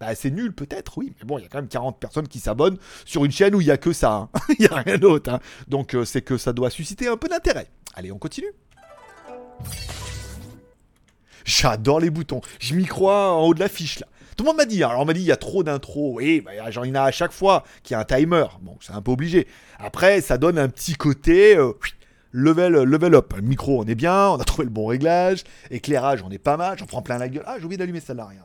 bah, 0.00 0.14
c'est 0.14 0.30
nul 0.30 0.52
peut-être, 0.52 0.98
oui, 0.98 1.12
mais 1.18 1.26
bon, 1.26 1.38
il 1.38 1.42
y 1.42 1.44
a 1.44 1.48
quand 1.48 1.58
même 1.58 1.68
40 1.68 1.98
personnes 1.98 2.28
qui 2.28 2.40
s'abonnent 2.40 2.78
sur 3.04 3.24
une 3.24 3.32
chaîne 3.32 3.54
où 3.54 3.60
il 3.60 3.66
n'y 3.66 3.70
a 3.70 3.76
que 3.76 3.92
ça. 3.92 4.12
Hein. 4.12 4.28
Il 4.58 4.62
n'y 4.62 4.66
a 4.66 4.76
rien 4.76 4.98
d'autre. 4.98 5.30
Hein. 5.30 5.40
Donc, 5.68 5.94
euh, 5.94 6.04
c'est 6.04 6.22
que 6.22 6.36
ça 6.36 6.52
doit 6.52 6.70
susciter 6.70 7.08
un 7.08 7.16
peu 7.16 7.28
d'intérêt. 7.28 7.68
Allez, 7.94 8.12
on 8.12 8.18
continue. 8.18 8.52
J'adore 11.44 12.00
les 12.00 12.10
boutons. 12.10 12.40
Je 12.60 12.74
m'y 12.74 12.84
crois 12.84 13.32
en 13.32 13.44
haut 13.44 13.54
de 13.54 13.60
la 13.60 13.68
fiche 13.68 14.00
là. 14.00 14.06
Tout 14.36 14.44
le 14.44 14.50
monde 14.50 14.58
m'a 14.58 14.66
dit, 14.66 14.84
alors 14.84 15.00
on 15.00 15.04
m'a 15.04 15.14
dit 15.14 15.22
il 15.22 15.26
y 15.26 15.32
a 15.32 15.36
trop 15.36 15.64
d'intros. 15.64 16.12
Oui, 16.14 16.40
bah, 16.40 16.70
genre 16.70 16.86
il 16.86 16.94
y 16.94 16.96
à 16.96 17.10
chaque 17.10 17.32
fois 17.32 17.64
qui 17.82 17.94
a 17.94 17.98
un 17.98 18.04
timer. 18.04 18.44
Bon, 18.60 18.76
c'est 18.80 18.92
un 18.92 19.02
peu 19.02 19.10
obligé. 19.10 19.48
Après, 19.80 20.20
ça 20.20 20.38
donne 20.38 20.58
un 20.58 20.68
petit 20.68 20.94
côté 20.94 21.56
euh, 21.56 21.72
level, 22.32 22.82
level 22.84 23.14
up. 23.14 23.34
Micro, 23.42 23.82
on 23.82 23.84
est 23.86 23.94
bien, 23.94 24.28
on 24.28 24.36
a 24.36 24.44
trouvé 24.44 24.64
le 24.64 24.70
bon 24.70 24.86
réglage. 24.86 25.44
Éclairage, 25.70 26.22
on 26.22 26.30
est 26.30 26.38
pas 26.38 26.56
mal. 26.56 26.78
J'en 26.78 26.86
prends 26.86 27.02
plein 27.02 27.18
la 27.18 27.28
gueule. 27.28 27.44
Ah, 27.46 27.56
j'ai 27.58 27.64
oublié 27.64 27.78
d'allumer 27.78 28.00
celle-là, 28.00 28.26
rien. 28.26 28.42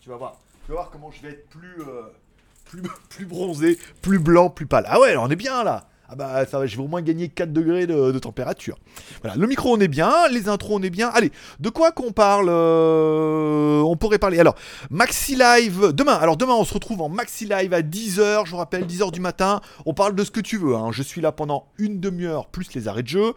Tu 0.00 0.08
vas 0.08 0.16
voir. 0.16 0.38
Tu 0.64 0.72
vas 0.72 0.78
voir 0.78 0.90
comment 0.90 1.10
je 1.10 1.22
vais 1.22 1.30
être 1.34 1.48
plus, 1.48 1.80
euh, 1.80 2.82
plus 3.08 3.24
bronzé, 3.26 3.78
plus 4.02 4.18
blanc, 4.18 4.50
plus 4.50 4.66
pâle. 4.66 4.84
Ah 4.88 5.00
ouais, 5.00 5.16
on 5.16 5.28
est 5.28 5.36
bien 5.36 5.64
là. 5.64 5.88
Ah 6.10 6.14
bah 6.16 6.46
ça 6.46 6.58
va, 6.58 6.66
je 6.66 6.74
vais 6.74 6.82
au 6.82 6.88
moins 6.88 7.02
gagner 7.02 7.28
4 7.28 7.52
degrés 7.52 7.86
de, 7.86 8.18
température. 8.18 8.78
Voilà, 9.22 9.36
le 9.36 9.46
micro 9.46 9.76
on 9.76 9.78
est 9.78 9.88
bien, 9.88 10.10
les 10.30 10.48
intros 10.48 10.78
on 10.80 10.82
est 10.82 10.88
bien. 10.88 11.08
Allez, 11.08 11.30
de 11.60 11.68
quoi 11.68 11.92
qu'on 11.92 12.12
parle 12.12 12.48
euh, 12.48 13.80
On 13.80 13.94
pourrait 13.96 14.18
parler. 14.18 14.38
Alors, 14.38 14.54
Maxi 14.90 15.36
Live, 15.36 15.92
demain, 15.92 16.14
alors 16.14 16.38
demain 16.38 16.54
on 16.54 16.64
se 16.64 16.72
retrouve 16.72 17.02
en 17.02 17.10
Maxi 17.10 17.44
Live 17.44 17.74
à 17.74 17.82
10h, 17.82 18.46
je 18.46 18.50
vous 18.50 18.56
rappelle, 18.56 18.86
10h 18.86 19.12
du 19.12 19.20
matin. 19.20 19.60
On 19.84 19.92
parle 19.92 20.14
de 20.14 20.24
ce 20.24 20.30
que 20.30 20.40
tu 20.40 20.56
veux, 20.56 20.74
hein. 20.74 20.92
je 20.92 21.02
suis 21.02 21.20
là 21.20 21.30
pendant 21.30 21.66
une 21.76 22.00
demi-heure 22.00 22.46
plus 22.46 22.72
les 22.74 22.88
arrêts 22.88 23.02
de 23.02 23.08
jeu. 23.08 23.34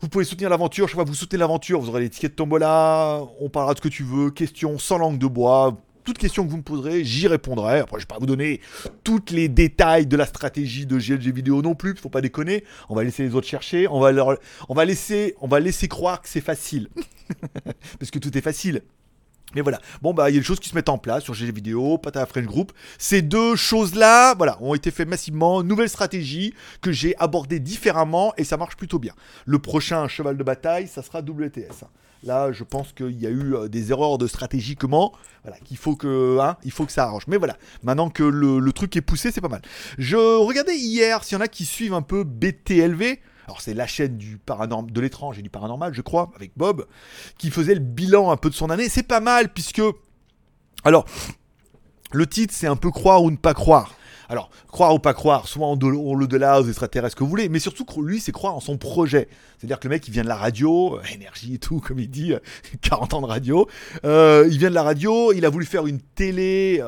Vous 0.00 0.08
pouvez 0.08 0.24
soutenir 0.24 0.48
l'aventure, 0.48 0.86
chaque 0.86 0.94
fois 0.94 1.02
que 1.02 1.08
vous 1.08 1.16
soutenez 1.16 1.40
l'aventure, 1.40 1.80
vous 1.80 1.88
aurez 1.88 2.02
les 2.02 2.10
tickets 2.10 2.30
de 2.30 2.36
tombola, 2.36 3.22
on 3.40 3.48
parlera 3.48 3.74
de 3.74 3.78
ce 3.78 3.82
que 3.82 3.88
tu 3.88 4.04
veux, 4.04 4.30
questions 4.30 4.78
sans 4.78 4.98
langue 4.98 5.18
de 5.18 5.26
bois, 5.26 5.76
toutes 6.08 6.16
questions 6.16 6.46
que 6.46 6.50
vous 6.50 6.56
me 6.56 6.62
poserez, 6.62 7.04
j'y 7.04 7.28
répondrai. 7.28 7.80
Après, 7.80 7.98
je 7.98 8.04
vais 8.04 8.06
pas 8.06 8.18
vous 8.18 8.24
donner 8.24 8.62
tous 9.04 9.26
les 9.28 9.50
détails 9.50 10.06
de 10.06 10.16
la 10.16 10.24
stratégie 10.24 10.86
de 10.86 10.96
GLG 10.96 11.34
vidéo 11.34 11.60
non 11.60 11.74
plus, 11.74 11.94
faut 11.96 12.08
pas 12.08 12.22
déconner. 12.22 12.64
On 12.88 12.94
va 12.94 13.04
laisser 13.04 13.24
les 13.24 13.34
autres 13.34 13.46
chercher. 13.46 13.86
On 13.88 14.00
va, 14.00 14.10
leur, 14.10 14.38
on 14.70 14.74
va, 14.74 14.86
laisser, 14.86 15.34
on 15.42 15.48
va 15.48 15.60
laisser 15.60 15.86
croire 15.86 16.22
que 16.22 16.28
c'est 16.30 16.40
facile. 16.40 16.88
Parce 17.98 18.10
que 18.10 18.18
tout 18.18 18.38
est 18.38 18.40
facile. 18.40 18.80
Mais 19.54 19.60
voilà, 19.60 19.80
bon 20.00 20.14
bah 20.14 20.30
il 20.30 20.34
y 20.34 20.36
a 20.38 20.40
des 20.40 20.46
choses 20.46 20.60
qui 20.60 20.68
se 20.70 20.74
mettent 20.74 20.90
en 20.90 20.98
place 20.98 21.24
sur 21.24 21.34
GG 21.34 21.52
Vidéo, 21.52 21.98
Pata 21.98 22.24
French 22.24 22.46
Group. 22.46 22.72
Ces 22.96 23.20
deux 23.20 23.54
choses-là, 23.54 24.34
voilà, 24.34 24.56
ont 24.62 24.74
été 24.74 24.90
faites 24.90 25.08
massivement. 25.08 25.62
Nouvelle 25.62 25.90
stratégie 25.90 26.54
que 26.80 26.90
j'ai 26.90 27.14
abordée 27.18 27.60
différemment 27.60 28.32
et 28.38 28.44
ça 28.44 28.56
marche 28.56 28.76
plutôt 28.76 28.98
bien. 28.98 29.12
Le 29.44 29.58
prochain 29.58 30.08
cheval 30.08 30.38
de 30.38 30.42
bataille, 30.42 30.86
ça 30.86 31.02
sera 31.02 31.20
WTS. 31.20 31.84
Là, 32.24 32.50
je 32.50 32.64
pense 32.64 32.92
qu'il 32.92 33.20
y 33.20 33.26
a 33.26 33.30
eu 33.30 33.54
euh, 33.54 33.68
des 33.68 33.92
erreurs 33.92 34.18
de 34.18 34.26
stratégie 34.26 34.74
comment, 34.74 35.12
voilà, 35.44 35.58
qu'il 35.60 35.76
faut 35.76 35.94
que, 35.94 36.38
hein, 36.40 36.56
il 36.64 36.72
faut 36.72 36.84
que 36.84 36.92
ça 36.92 37.04
arrange. 37.04 37.26
Mais 37.28 37.36
voilà, 37.36 37.56
maintenant 37.82 38.10
que 38.10 38.24
le, 38.24 38.72
truc 38.72 38.96
est 38.96 39.02
poussé, 39.02 39.30
c'est 39.30 39.40
pas 39.40 39.48
mal. 39.48 39.62
Je 39.98 40.16
regardais 40.16 40.76
hier 40.76 41.22
s'il 41.22 41.36
y 41.36 41.38
en 41.38 41.44
a 41.44 41.48
qui 41.48 41.64
suivent 41.64 41.94
un 41.94 42.02
peu 42.02 42.24
BTLV. 42.24 43.18
Alors 43.46 43.60
c'est 43.62 43.72
la 43.72 43.86
chaîne 43.86 44.18
de 44.18 45.00
l'étrange 45.00 45.38
et 45.38 45.42
du 45.42 45.48
paranormal, 45.48 45.94
je 45.94 46.02
crois, 46.02 46.30
avec 46.36 46.52
Bob, 46.56 46.86
qui 47.38 47.50
faisait 47.50 47.74
le 47.74 47.80
bilan 47.80 48.30
un 48.30 48.36
peu 48.36 48.50
de 48.50 48.54
son 48.54 48.68
année. 48.68 48.88
C'est 48.88 49.04
pas 49.04 49.20
mal 49.20 49.52
puisque, 49.52 49.80
alors, 50.84 51.06
le 52.12 52.26
titre 52.26 52.52
c'est 52.54 52.66
un 52.66 52.76
peu 52.76 52.90
croire 52.90 53.22
ou 53.22 53.30
ne 53.30 53.36
pas 53.36 53.54
croire. 53.54 53.97
Alors, 54.28 54.50
croire 54.68 54.94
ou 54.94 54.98
pas 54.98 55.14
croire, 55.14 55.48
soit 55.48 55.66
on 55.66 55.76
l'au-delà, 55.76 56.60
aux 56.60 56.66
extraterrestres, 56.66 57.16
que 57.16 57.24
vous 57.24 57.30
voulez, 57.30 57.48
mais 57.48 57.58
surtout, 57.58 57.86
lui, 58.02 58.20
c'est 58.20 58.32
croire 58.32 58.54
en 58.54 58.60
son 58.60 58.76
projet. 58.76 59.28
C'est-à-dire 59.58 59.80
que 59.80 59.88
le 59.88 59.94
mec, 59.94 60.06
il 60.06 60.10
vient 60.12 60.22
de 60.22 60.28
la 60.28 60.36
radio, 60.36 60.96
euh, 60.96 61.14
énergie 61.14 61.54
et 61.54 61.58
tout, 61.58 61.80
comme 61.86 61.98
il 61.98 62.10
dit, 62.10 62.34
40 62.82 63.14
ans 63.14 63.22
de 63.22 63.26
radio. 63.26 63.66
Euh, 64.04 64.46
il 64.50 64.58
vient 64.58 64.70
de 64.70 64.74
la 64.74 64.82
radio, 64.82 65.32
il 65.32 65.44
a 65.44 65.50
voulu 65.50 65.64
faire 65.64 65.86
une 65.86 66.00
télé. 66.00 66.82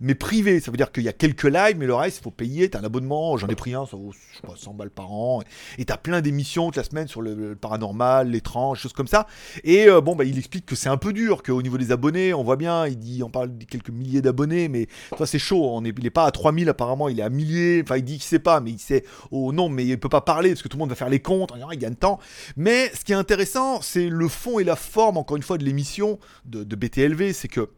Mais 0.00 0.14
privé. 0.14 0.60
Ça 0.60 0.70
veut 0.70 0.76
dire 0.76 0.92
qu'il 0.92 1.04
y 1.04 1.08
a 1.08 1.12
quelques 1.12 1.44
lives, 1.44 1.76
mais 1.78 1.86
le 1.86 1.94
reste, 1.94 2.18
il 2.18 2.22
faut 2.22 2.30
payer. 2.30 2.70
T'as 2.70 2.80
un 2.80 2.84
abonnement, 2.84 3.36
j'en 3.36 3.48
ai 3.48 3.54
pris 3.54 3.74
un, 3.74 3.86
ça 3.86 3.96
vaut 3.96 4.12
je 4.12 4.36
sais 4.36 4.46
pas, 4.46 4.54
100 4.56 4.74
balles 4.74 4.90
par 4.90 5.12
an. 5.12 5.42
Et 5.78 5.84
t'as 5.84 5.96
plein 5.96 6.20
d'émissions 6.20 6.66
toute 6.66 6.76
la 6.76 6.84
semaine 6.84 7.08
sur 7.08 7.22
le, 7.22 7.54
paranormal, 7.54 8.30
l'étrange, 8.30 8.80
choses 8.80 8.92
comme 8.92 9.06
ça. 9.06 9.26
Et 9.64 9.88
euh, 9.88 10.00
bon, 10.00 10.16
bah, 10.16 10.24
il 10.24 10.38
explique 10.38 10.66
que 10.66 10.74
c'est 10.74 10.88
un 10.88 10.96
peu 10.96 11.12
dur, 11.12 11.42
qu'au 11.42 11.62
niveau 11.62 11.78
des 11.78 11.92
abonnés, 11.92 12.34
on 12.34 12.44
voit 12.44 12.56
bien, 12.56 12.86
il 12.86 12.98
dit, 12.98 13.22
on 13.22 13.30
parle 13.30 13.56
de 13.56 13.64
quelques 13.64 13.90
milliers 13.90 14.22
d'abonnés, 14.22 14.68
mais 14.68 14.86
toi, 15.16 15.26
c'est 15.26 15.38
chaud. 15.38 15.64
On 15.64 15.84
est, 15.84 15.94
il 15.96 16.06
est 16.06 16.10
pas 16.10 16.24
à 16.24 16.30
3000 16.30 16.68
apparemment, 16.68 17.08
il 17.08 17.20
est 17.20 17.22
à 17.22 17.30
milliers. 17.30 17.82
Enfin, 17.82 17.96
il 17.96 18.04
dit 18.04 18.14
qu'il 18.14 18.22
sait 18.22 18.38
pas, 18.38 18.60
mais 18.60 18.70
il 18.72 18.78
sait 18.78 19.04
au 19.30 19.52
nom, 19.52 19.68
mais 19.68 19.86
il 19.86 19.98
peut 19.98 20.08
pas 20.08 20.20
parler 20.20 20.50
parce 20.50 20.62
que 20.62 20.68
tout 20.68 20.76
le 20.76 20.80
monde 20.80 20.90
va 20.90 20.96
faire 20.96 21.08
les 21.08 21.20
comptes. 21.20 21.52
Il 21.72 21.78
gagne 21.78 21.94
temps. 21.94 22.18
Mais 22.56 22.90
ce 22.94 23.04
qui 23.04 23.12
est 23.12 23.16
intéressant, 23.16 23.80
c'est 23.82 24.08
le 24.08 24.28
fond 24.28 24.58
et 24.58 24.64
la 24.64 24.76
forme, 24.76 25.16
encore 25.16 25.36
une 25.36 25.42
fois, 25.42 25.58
de 25.58 25.64
l'émission 25.64 26.18
de, 26.44 26.64
de 26.64 26.76
BTLV. 26.76 27.32
C'est 27.32 27.48
que 27.48 27.68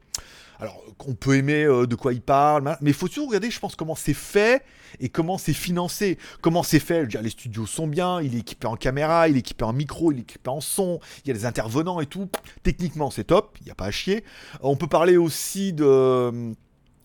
alors, 0.61 0.83
on 1.07 1.15
peut 1.15 1.37
aimer 1.37 1.65
euh, 1.65 1.87
de 1.87 1.95
quoi 1.95 2.13
il 2.13 2.21
parle, 2.21 2.77
mais 2.81 2.91
il 2.91 2.95
faut 2.95 3.07
toujours 3.07 3.29
regarder, 3.29 3.51
je 3.51 3.61
pense, 3.61 3.77
comment 3.77 3.95
c'est 3.95 4.15
fait 4.15 4.65
et 4.99 5.09
comment 5.09 5.39
c'est 5.39 5.53
financé. 5.53 6.19
Comment 6.41 6.65
c'est 6.65 6.81
fait, 6.81 7.07
dire, 7.07 7.23
les 7.23 7.31
studios 7.31 7.67
sont 7.67 7.87
bien, 7.87 8.21
il 8.21 8.35
est 8.35 8.41
équipé 8.41 8.67
en 8.67 8.77
caméra, 8.77 9.29
il 9.29 9.37
est 9.37 9.41
équipé 9.41 9.65
en 9.65 9.73
micro, 9.73 10.11
il 10.11 10.19
est 10.19 10.23
équipé 10.23 10.51
en 10.51 10.61
son, 10.61 10.99
il 11.25 11.29
y 11.29 11.31
a 11.31 11.35
des 11.35 11.47
intervenants 11.47 12.01
et 12.01 12.07
tout. 12.07 12.29
Techniquement, 12.65 13.11
c'est 13.11 13.25
top, 13.25 13.57
il 13.61 13.67
n'y 13.67 13.71
a 13.71 13.77
pas 13.77 13.87
à 13.87 13.91
chier. 13.93 14.25
On 14.61 14.77
peut 14.77 14.89
parler 14.89 15.17
aussi 15.17 15.73
de 15.73 16.55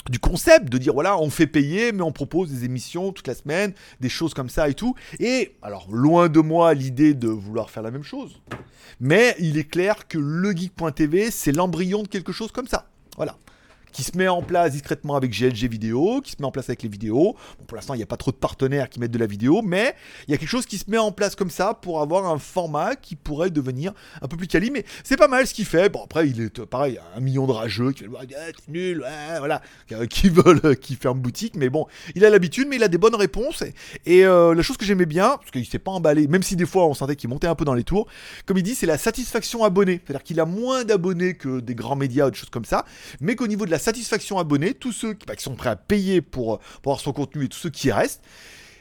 du 0.09 0.19
concept 0.19 0.67
de 0.67 0.77
dire 0.77 0.93
voilà 0.93 1.17
on 1.17 1.29
fait 1.29 1.47
payer 1.47 1.93
mais 1.93 2.01
on 2.01 2.11
propose 2.11 2.51
des 2.51 2.65
émissions 2.65 3.13
toute 3.13 3.25
la 3.25 3.35
semaine 3.35 3.73
des 4.01 4.09
choses 4.09 4.33
comme 4.33 4.49
ça 4.49 4.67
et 4.67 4.73
tout 4.73 4.95
et 5.19 5.55
alors 5.61 5.87
loin 5.89 6.27
de 6.27 6.41
moi 6.41 6.73
l'idée 6.73 7.13
de 7.13 7.29
vouloir 7.29 7.69
faire 7.69 7.83
la 7.83 7.91
même 7.91 8.03
chose 8.03 8.41
mais 8.99 9.33
il 9.39 9.57
est 9.57 9.63
clair 9.63 10.05
que 10.09 10.17
le 10.17 10.51
geek.tv 10.51 11.31
c'est 11.31 11.53
l'embryon 11.53 12.03
de 12.03 12.09
quelque 12.09 12.33
chose 12.33 12.51
comme 12.51 12.67
ça 12.67 12.89
voilà 13.15 13.37
qui 13.93 14.03
se 14.03 14.17
met 14.17 14.27
en 14.27 14.41
place 14.41 14.71
discrètement 14.71 15.15
avec 15.15 15.31
GLG 15.31 15.69
vidéo, 15.69 16.19
qui 16.21 16.31
se 16.31 16.37
met 16.39 16.45
en 16.45 16.51
place 16.51 16.67
avec 16.67 16.83
les 16.83 16.89
vidéos. 16.89 17.35
Bon, 17.59 17.65
pour 17.65 17.75
l'instant, 17.77 17.93
il 17.93 17.97
n'y 17.97 18.03
a 18.03 18.07
pas 18.07 18.17
trop 18.17 18.31
de 18.31 18.35
partenaires 18.35 18.89
qui 18.89 18.99
mettent 18.99 19.11
de 19.11 19.19
la 19.19 19.27
vidéo, 19.27 19.61
mais 19.61 19.95
il 20.27 20.31
y 20.31 20.33
a 20.33 20.37
quelque 20.37 20.49
chose 20.49 20.65
qui 20.65 20.79
se 20.79 20.89
met 20.89 20.97
en 20.97 21.11
place 21.11 21.35
comme 21.35 21.51
ça 21.51 21.75
pour 21.75 22.01
avoir 22.01 22.25
un 22.25 22.39
format 22.39 22.95
qui 22.95 23.15
pourrait 23.15 23.51
devenir 23.51 23.93
un 24.21 24.27
peu 24.27 24.35
plus 24.35 24.47
quali. 24.47 24.71
Mais 24.71 24.83
c'est 25.03 25.15
pas 25.15 25.27
mal 25.27 25.45
ce 25.47 25.53
qu'il 25.53 25.65
fait. 25.65 25.89
Bon, 25.89 26.03
après, 26.03 26.27
il 26.27 26.41
est 26.41 26.59
euh, 26.59 26.65
pareil, 26.65 26.99
un 27.15 27.19
million 27.19 27.45
de 27.45 27.51
rageux 27.51 27.91
qui 27.91 28.05
veulent 28.05 28.17
ah, 28.19 28.51
nul, 28.67 29.05
voilà, 29.37 29.61
euh, 29.91 30.07
qui 30.07 30.29
veulent 30.29 30.61
euh, 30.65 30.73
qui 30.73 30.95
ferment 30.95 31.21
boutique. 31.21 31.55
Mais 31.55 31.69
bon, 31.69 31.85
il 32.15 32.25
a 32.25 32.29
l'habitude, 32.31 32.67
mais 32.67 32.77
il 32.77 32.83
a 32.83 32.87
des 32.87 32.97
bonnes 32.97 33.15
réponses. 33.15 33.63
Et, 34.05 34.23
la 34.23 34.61
chose 34.61 34.77
que 34.77 34.85
j'aimais 34.85 35.05
bien, 35.05 35.37
parce 35.37 35.51
qu'il 35.51 35.65
s'est 35.65 35.79
pas 35.79 35.91
emballé, 35.91 36.27
même 36.27 36.43
si 36.43 36.55
des 36.55 36.65
fois 36.65 36.87
on 36.87 36.93
sentait 36.93 37.15
qu'il 37.15 37.29
montait 37.29 37.47
un 37.47 37.55
peu 37.55 37.65
dans 37.65 37.73
les 37.73 37.83
tours, 37.83 38.07
comme 38.45 38.57
il 38.57 38.63
dit, 38.63 38.75
c'est 38.75 38.85
la 38.85 38.97
satisfaction 38.97 39.63
abonné. 39.63 40.01
C'est-à-dire 40.03 40.23
qu'il 40.23 40.39
a 40.39 40.45
moins 40.45 40.83
d'abonnés 40.83 41.35
que 41.35 41.59
des 41.59 41.75
grands 41.75 41.95
médias 41.95 42.27
ou 42.27 42.31
des 42.31 42.37
choses 42.37 42.49
comme 42.49 42.65
ça, 42.65 42.85
mais 43.19 43.35
qu'au 43.35 43.47
niveau 43.47 43.65
de 43.65 43.71
la 43.71 43.79
satisfaction 43.83 44.39
abonnés, 44.39 44.73
tous 44.73 44.91
ceux 44.91 45.17
bah, 45.27 45.35
qui, 45.35 45.43
sont 45.43 45.55
prêts 45.55 45.69
à 45.69 45.75
payer 45.75 46.21
pour, 46.21 46.59
pour 46.81 46.91
avoir 46.91 46.99
son 46.99 47.13
contenu 47.13 47.45
et 47.45 47.49
tous 47.49 47.59
ceux 47.59 47.69
qui 47.69 47.91
restent, 47.91 48.23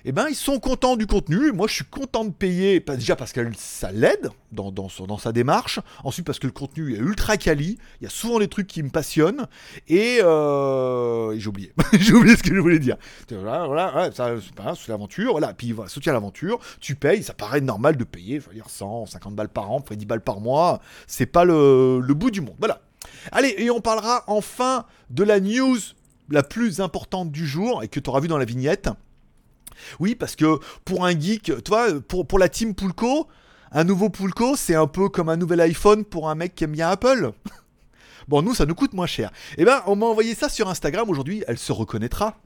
eh 0.05 0.11
ben, 0.11 0.27
ils 0.29 0.35
sont 0.35 0.59
contents 0.59 0.97
du 0.97 1.07
contenu. 1.07 1.53
Moi, 1.53 1.69
je 1.69 1.75
suis 1.75 1.85
content 1.85 2.25
de 2.25 2.33
payer, 2.33 2.81
déjà 2.81 3.15
parce 3.15 3.33
que 3.33 3.41
ça 3.57 3.93
l'aide 3.93 4.31
dans, 4.51 4.89
sa 5.19 5.33
démarche. 5.33 5.79
Ensuite, 6.03 6.27
parce 6.27 6.39
que 6.41 6.47
le 6.47 6.53
contenu 6.53 6.95
est 6.95 6.99
ultra 6.99 7.37
quali. 7.37 7.79
Il 8.01 8.05
y 8.05 8.07
a 8.07 8.11
souvent 8.11 8.41
des 8.41 8.49
trucs 8.49 8.67
qui 8.67 8.83
me 8.83 8.91
passionnent. 8.91 9.47
Et, 9.89 10.19
euh, 10.23 11.39
j'ai 11.39 11.49
oublié. 11.49 11.73
j'ai 11.93 12.15
oublié 12.15 12.37
ce 12.37 12.43
que 12.43 12.55
je 12.55 12.61
voulais 12.61 12.81
dire. 12.81 12.97
Voilà, 13.31 13.67
voilà 13.67 14.11
c'est 14.13 14.89
l'aventure. 14.89 15.33
Voilà. 15.33 15.55
Puis, 15.55 15.71
voilà, 15.73 15.89
soutien 15.89 16.13
l'aventure. 16.13 16.59
Tu 16.81 16.97
payes. 16.97 17.23
Ça 17.23 17.35
paraît 17.35 17.61
normal 17.61 17.97
de 17.97 18.05
payer. 18.05 18.37
Il 18.37 18.41
faut 18.41 18.53
dire 18.53 18.69
100, 18.69 19.07
50 19.07 19.37
balles 19.37 19.49
par 19.49 19.71
an, 19.71 19.85
10 19.89 20.05
balles 20.07 20.21
par 20.21 20.41
mois. 20.41 20.81
C'est 21.07 21.27
pas 21.27 21.45
le, 21.45 22.01
le 22.01 22.15
bout 22.15 22.33
du 22.33 22.41
monde. 22.41 22.57
Voilà. 22.59 22.81
Allez, 23.31 23.55
et 23.59 23.71
on 23.71 23.81
parlera 23.81 24.25
enfin 24.27 24.87
de 25.11 25.25
la 25.25 25.41
news 25.41 25.79
la 26.29 26.43
plus 26.43 26.81
importante 26.81 27.31
du 27.31 27.47
jour 27.47 27.83
et 27.83 27.89
que 27.89 28.01
tu 28.01 28.11
auras 28.11 28.21
vu 28.21 28.29
dans 28.29 28.39
la 28.39 28.45
vignette. 28.45 28.89
Oui, 30.01 30.15
parce 30.15 30.37
que 30.37 30.59
pour 30.85 31.05
un 31.05 31.19
geek, 31.19 31.63
toi, 31.65 31.89
pour, 32.01 32.27
pour 32.27 32.39
la 32.39 32.49
team 32.49 32.75
Poulco, 32.75 33.29
un 33.73 33.85
nouveau 33.85 34.11
Poulco, 34.11 34.57
c'est 34.57 34.75
un 34.75 34.87
peu 34.87 35.09
comme 35.09 35.29
un 35.29 35.37
nouvel 35.37 35.61
iPhone 35.61 36.05
pour 36.05 36.29
un 36.29 36.35
mec 36.35 36.55
qui 36.55 36.65
aime 36.65 36.73
bien 36.73 36.91
Apple. 36.91 37.33
bon, 38.29 38.43
nous, 38.43 38.55
ça 38.55 38.67
nous 38.67 38.75
coûte 38.75 38.93
moins 38.93 39.07
cher. 39.07 39.31
Eh 39.57 39.65
ben, 39.65 39.83
on 39.87 39.97
m'a 39.97 40.07
envoyé 40.07 40.35
ça 40.35 40.49
sur 40.49 40.69
Instagram 40.69 41.09
aujourd'hui, 41.09 41.43
elle 41.49 41.59
se 41.59 41.73
reconnaîtra. 41.73 42.39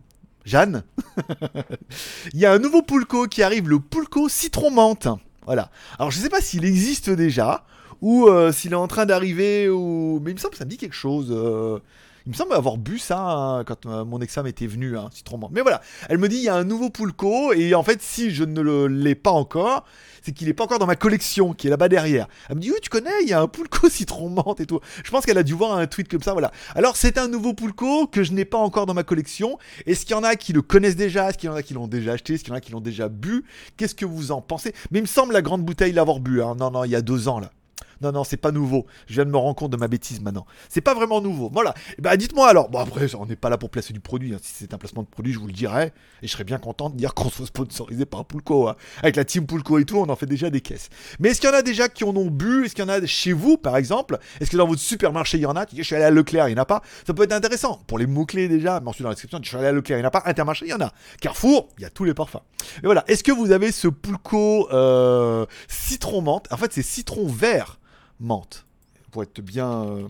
Jeanne 0.44 0.84
Il 2.32 2.38
y 2.38 2.46
a 2.46 2.52
un 2.52 2.60
nouveau 2.60 2.82
Poulco 2.82 3.26
qui 3.26 3.42
arrive, 3.42 3.68
le 3.68 3.80
Poulco 3.80 4.28
citron 4.28 4.70
menthe. 4.70 5.08
Voilà. 5.44 5.70
Alors, 5.98 6.10
je 6.10 6.18
ne 6.18 6.22
sais 6.22 6.28
pas 6.28 6.40
s'il 6.40 6.64
existe 6.64 7.10
déjà, 7.10 7.64
ou 8.00 8.26
euh, 8.26 8.52
s'il 8.52 8.72
est 8.72 8.76
en 8.76 8.88
train 8.88 9.06
d'arriver, 9.06 9.68
ou... 9.68 10.20
mais 10.22 10.30
il 10.30 10.34
me 10.34 10.38
semble 10.38 10.52
que 10.52 10.58
ça 10.58 10.64
me 10.64 10.70
dit 10.70 10.78
quelque 10.78 10.94
chose. 10.94 11.28
Euh. 11.30 11.78
Il 12.26 12.30
me 12.30 12.34
semble 12.34 12.54
avoir 12.54 12.76
bu 12.76 12.98
ça 12.98 13.20
hein, 13.20 13.62
quand 13.62 13.86
euh, 13.86 14.04
mon 14.04 14.20
ex-femme 14.20 14.48
était 14.48 14.66
venue, 14.66 14.98
hein, 14.98 15.08
citron 15.12 15.38
Mais 15.52 15.60
voilà, 15.60 15.80
elle 16.08 16.18
me 16.18 16.28
dit 16.28 16.38
il 16.38 16.42
y 16.42 16.48
a 16.48 16.56
un 16.56 16.64
nouveau 16.64 16.90
Poulco, 16.90 17.52
et 17.52 17.72
en 17.76 17.84
fait, 17.84 18.02
si 18.02 18.32
je 18.32 18.42
ne 18.42 18.86
l'ai 18.86 19.14
pas 19.14 19.30
encore, 19.30 19.84
c'est 20.22 20.32
qu'il 20.32 20.48
n'est 20.48 20.52
pas 20.52 20.64
encore 20.64 20.80
dans 20.80 20.88
ma 20.88 20.96
collection, 20.96 21.52
qui 21.52 21.68
est 21.68 21.70
là-bas 21.70 21.88
derrière. 21.88 22.26
Elle 22.50 22.56
me 22.56 22.60
dit 22.60 22.72
oui, 22.72 22.78
tu 22.82 22.88
connais, 22.88 23.12
il 23.22 23.28
y 23.28 23.32
a 23.32 23.40
un 23.40 23.46
Poulco 23.46 23.88
citron 23.90 24.28
menthe 24.28 24.58
et 24.58 24.66
tout. 24.66 24.80
Je 25.04 25.10
pense 25.12 25.24
qu'elle 25.24 25.38
a 25.38 25.44
dû 25.44 25.52
voir 25.52 25.78
un 25.78 25.86
tweet 25.86 26.08
comme 26.08 26.20
ça, 26.20 26.32
voilà. 26.32 26.50
Alors, 26.74 26.96
c'est 26.96 27.16
un 27.16 27.28
nouveau 27.28 27.54
Poulco 27.54 28.08
que 28.08 28.24
je 28.24 28.32
n'ai 28.32 28.44
pas 28.44 28.58
encore 28.58 28.86
dans 28.86 28.94
ma 28.94 29.04
collection. 29.04 29.56
Est-ce 29.86 30.04
qu'il 30.04 30.16
y 30.16 30.18
en 30.18 30.24
a 30.24 30.34
qui 30.34 30.52
le 30.52 30.62
connaissent 30.62 30.96
déjà? 30.96 31.28
Est-ce 31.28 31.38
qu'il 31.38 31.48
y 31.48 31.52
en 31.52 31.54
a 31.54 31.62
qui 31.62 31.74
l'ont 31.74 31.86
déjà 31.86 32.14
acheté? 32.14 32.34
Est-ce 32.34 32.42
qu'il 32.42 32.50
y 32.50 32.54
en 32.54 32.58
a 32.58 32.60
qui 32.60 32.72
l'ont 32.72 32.80
déjà 32.80 33.08
bu? 33.08 33.44
Qu'est-ce 33.76 33.94
que 33.94 34.04
vous 34.04 34.32
en 34.32 34.40
pensez? 34.40 34.74
Mais 34.90 34.98
il 34.98 35.02
me 35.02 35.06
semble 35.06 35.32
la 35.32 35.42
grande 35.42 35.62
bouteille 35.62 35.92
l'avoir 35.92 36.18
bu. 36.18 36.42
Hein. 36.42 36.56
Non, 36.58 36.72
non, 36.72 36.82
il 36.82 36.90
y 36.90 36.96
a 36.96 37.02
deux 37.02 37.28
ans 37.28 37.38
là. 37.38 37.52
Non, 38.00 38.12
non, 38.12 38.24
c'est 38.24 38.36
pas 38.36 38.52
nouveau. 38.52 38.86
Je 39.06 39.14
viens 39.14 39.24
de 39.24 39.30
me 39.30 39.36
rendre 39.36 39.56
compte 39.56 39.70
de 39.72 39.76
ma 39.76 39.88
bêtise 39.88 40.20
maintenant. 40.20 40.46
C'est 40.68 40.80
pas 40.80 40.94
vraiment 40.94 41.20
nouveau. 41.20 41.50
Voilà. 41.52 41.70
Et 41.70 41.94
eh 41.98 42.02
ben, 42.02 42.16
dites-moi 42.16 42.48
alors. 42.48 42.68
Bon, 42.68 42.78
après, 42.78 43.14
on 43.14 43.26
n'est 43.26 43.36
pas 43.36 43.48
là 43.48 43.58
pour 43.58 43.70
placer 43.70 43.92
du 43.92 44.00
produit. 44.00 44.34
Hein. 44.34 44.38
Si 44.42 44.52
c'est 44.54 44.74
un 44.74 44.78
placement 44.78 45.02
de 45.02 45.08
produit, 45.08 45.32
je 45.32 45.38
vous 45.38 45.46
le 45.46 45.52
dirais. 45.52 45.92
Et 46.22 46.26
je 46.26 46.32
serais 46.32 46.44
bien 46.44 46.58
content 46.58 46.90
de 46.90 46.96
dire 46.96 47.14
qu'on 47.14 47.30
soit 47.30 47.46
sponsorisé 47.46 48.04
par 48.04 48.24
Poulco. 48.24 48.68
Hein. 48.68 48.76
Avec 49.02 49.16
la 49.16 49.24
team 49.24 49.46
Poulco 49.46 49.78
et 49.78 49.84
tout, 49.84 49.98
on 49.98 50.08
en 50.08 50.16
fait 50.16 50.26
déjà 50.26 50.50
des 50.50 50.60
caisses. 50.60 50.88
Mais 51.20 51.30
est-ce 51.30 51.40
qu'il 51.40 51.50
y 51.50 51.52
en 51.52 51.56
a 51.56 51.62
déjà 51.62 51.88
qui 51.88 52.04
en 52.04 52.14
ont 52.16 52.30
bu? 52.30 52.66
Est-ce 52.66 52.74
qu'il 52.74 52.84
y 52.84 52.86
en 52.86 52.90
a 52.90 53.04
chez 53.06 53.32
vous, 53.32 53.56
par 53.56 53.76
exemple? 53.76 54.18
Est-ce 54.40 54.50
que 54.50 54.56
dans 54.56 54.66
votre 54.66 54.80
supermarché, 54.80 55.38
il 55.38 55.42
y 55.42 55.46
en 55.46 55.56
a 55.56 55.64
Je 55.74 55.82
suis 55.82 55.94
allé 55.94 56.04
à 56.04 56.10
Leclerc, 56.10 56.48
il 56.48 56.54
n'y 56.54 56.58
en 56.58 56.62
a 56.62 56.66
pas? 56.66 56.82
Ça 57.06 57.14
peut 57.14 57.22
être 57.22 57.32
intéressant. 57.32 57.80
Pour 57.86 57.98
les 57.98 58.06
mots-clés 58.06 58.48
déjà, 58.48 58.82
ensuite 58.84 59.02
dans 59.02 59.08
la 59.08 59.14
description, 59.14 59.38
je 59.42 59.48
suis 59.48 59.56
allé 59.56 59.68
à 59.68 59.72
Leclerc, 59.72 59.98
il 59.98 60.02
n'y 60.02 60.06
en 60.06 60.08
a 60.08 60.10
pas. 60.10 60.22
Intermarché, 60.26 60.66
il 60.66 60.70
y 60.70 60.74
en 60.74 60.80
a. 60.80 60.92
Carrefour, 61.20 61.68
il 61.78 61.82
y 61.82 61.86
a 61.86 61.90
tous 61.90 62.04
les 62.04 62.14
parfums. 62.14 62.42
Et 62.82 62.86
voilà. 62.86 63.04
Est-ce 63.08 63.24
que 63.24 63.32
vous 63.32 63.52
avez 63.52 63.72
ce 63.72 63.88
Poulco 63.88 64.68
euh, 64.72 65.46
citron 65.68 66.22
menthe 66.22 66.46
En 66.50 66.56
fait, 66.56 66.72
c'est 66.72 66.82
citron 66.82 67.26
vert 67.26 67.78
menthe 68.20 68.66
pour 69.10 69.22
être 69.22 69.40
bien, 69.40 69.84
euh, 69.84 70.06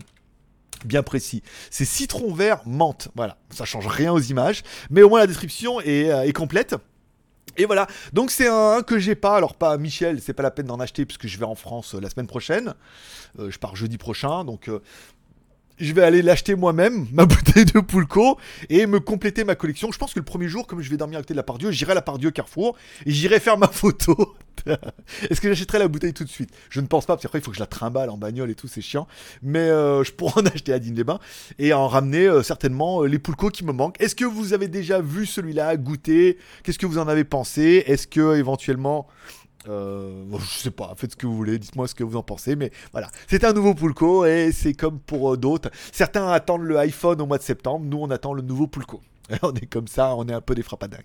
bien 0.85 1.03
précis. 1.03 1.43
C'est 1.71 1.85
citron 1.85 2.33
vert 2.33 2.61
menthe. 2.65 3.09
Voilà, 3.15 3.37
ça 3.49 3.65
change 3.65 3.87
rien 3.87 4.11
aux 4.11 4.19
images, 4.19 4.63
mais 4.89 5.01
au 5.01 5.09
moins 5.09 5.19
la 5.19 5.27
description 5.27 5.79
est, 5.81 6.09
euh, 6.11 6.31
complète. 6.31 6.75
Et 7.59 7.65
voilà, 7.65 7.87
donc 8.13 8.29
c'est 8.29 8.47
un, 8.47 8.83
que 8.83 8.99
j'ai 8.99 9.15
pas, 9.15 9.35
alors 9.35 9.55
pas 9.55 9.77
Michel, 9.77 10.21
c'est 10.21 10.33
pas 10.33 10.43
la 10.43 10.51
peine 10.51 10.67
d'en 10.67 10.79
acheter 10.79 11.05
puisque 11.05 11.25
je 11.25 11.37
vais 11.39 11.45
en 11.45 11.55
France 11.55 11.95
euh, 11.95 11.99
la 11.99 12.09
semaine 12.09 12.27
prochaine, 12.27 12.73
je 13.39 13.57
pars 13.57 13.75
jeudi 13.75 13.97
prochain, 13.97 14.43
donc 14.43 14.69
je 15.79 15.93
vais 15.93 16.03
aller 16.03 16.21
l'acheter 16.21 16.55
moi-même, 16.55 17.07
ma 17.11 17.25
bouteille 17.27 17.65
de 17.65 17.79
Poulco, 17.79 18.37
et 18.69 18.85
me 18.87 18.99
compléter 18.99 19.43
ma 19.43 19.55
collection. 19.55 19.91
Je 19.91 19.97
pense 19.97 20.13
que 20.13 20.19
le 20.19 20.25
premier 20.25 20.47
jour, 20.47 20.67
comme 20.67 20.81
je 20.81 20.89
vais 20.89 20.97
dormir 20.97 21.19
à 21.19 21.21
côté 21.21 21.33
de 21.33 21.37
la 21.37 21.43
Pardieu, 21.43 21.71
j'irai 21.71 21.91
à 21.91 21.95
la 21.95 22.01
Pardieu 22.01 22.31
Carrefour, 22.31 22.75
et 23.05 23.11
j'irai 23.11 23.39
faire 23.39 23.57
ma 23.57 23.67
photo. 23.67 24.35
Est-ce 25.29 25.39
que 25.39 25.47
j'achèterai 25.49 25.79
la 25.79 25.87
bouteille 25.87 26.13
tout 26.13 26.23
de 26.23 26.29
suite? 26.29 26.49
Je 26.69 26.81
ne 26.81 26.87
pense 26.87 27.05
pas, 27.05 27.13
parce 27.13 27.23
qu'après 27.23 27.39
il 27.39 27.43
faut 27.43 27.51
que 27.51 27.57
je 27.57 27.61
la 27.61 27.67
trimballe 27.67 28.09
en 28.09 28.17
bagnole 28.17 28.49
et 28.49 28.55
tout, 28.55 28.67
c'est 28.67 28.81
chiant. 28.81 29.07
Mais 29.41 29.59
euh, 29.59 30.03
je 30.03 30.11
pourrais 30.11 30.41
en 30.41 30.45
acheter 30.53 30.73
à 30.73 30.79
Digne-les-Bains, 30.79 31.19
et 31.59 31.73
en 31.73 31.87
ramener 31.87 32.27
euh, 32.27 32.43
certainement 32.43 33.03
euh, 33.03 33.07
les 33.07 33.19
Poulco 33.19 33.49
qui 33.49 33.63
me 33.63 33.71
manquent. 33.71 33.99
Est-ce 34.01 34.15
que 34.15 34.25
vous 34.25 34.53
avez 34.53 34.67
déjà 34.67 35.01
vu 35.01 35.25
celui-là, 35.25 35.77
goûté? 35.77 36.37
Qu'est-ce 36.63 36.79
que 36.79 36.85
vous 36.85 36.97
en 36.97 37.07
avez 37.07 37.23
pensé? 37.23 37.83
Est-ce 37.87 38.07
que 38.07 38.35
éventuellement 38.37 39.07
euh, 39.67 40.23
je 40.39 40.59
sais 40.59 40.71
pas, 40.71 40.93
faites 40.95 41.11
ce 41.11 41.15
que 41.15 41.27
vous 41.27 41.35
voulez, 41.35 41.59
dites-moi 41.59 41.87
ce 41.87 41.95
que 41.95 42.03
vous 42.03 42.17
en 42.17 42.23
pensez, 42.23 42.55
mais 42.55 42.71
voilà. 42.91 43.09
C'est 43.27 43.43
un 43.43 43.53
nouveau 43.53 43.73
Poulco 43.73 44.25
et 44.25 44.51
c'est 44.51 44.73
comme 44.73 44.99
pour 44.99 45.33
euh, 45.33 45.37
d'autres. 45.37 45.69
Certains 45.91 46.29
attendent 46.29 46.63
le 46.63 46.77
iPhone 46.77 47.21
au 47.21 47.25
mois 47.25 47.37
de 47.37 47.43
septembre, 47.43 47.85
nous 47.85 47.97
on 47.97 48.09
attend 48.11 48.33
le 48.33 48.41
nouveau 48.41 48.67
Poulco. 48.67 49.01
on 49.41 49.53
est 49.53 49.65
comme 49.65 49.87
ça, 49.87 50.15
on 50.15 50.27
est 50.27 50.33
un 50.33 50.41
peu 50.41 50.55
des 50.55 50.63
frappadingues. 50.63 51.03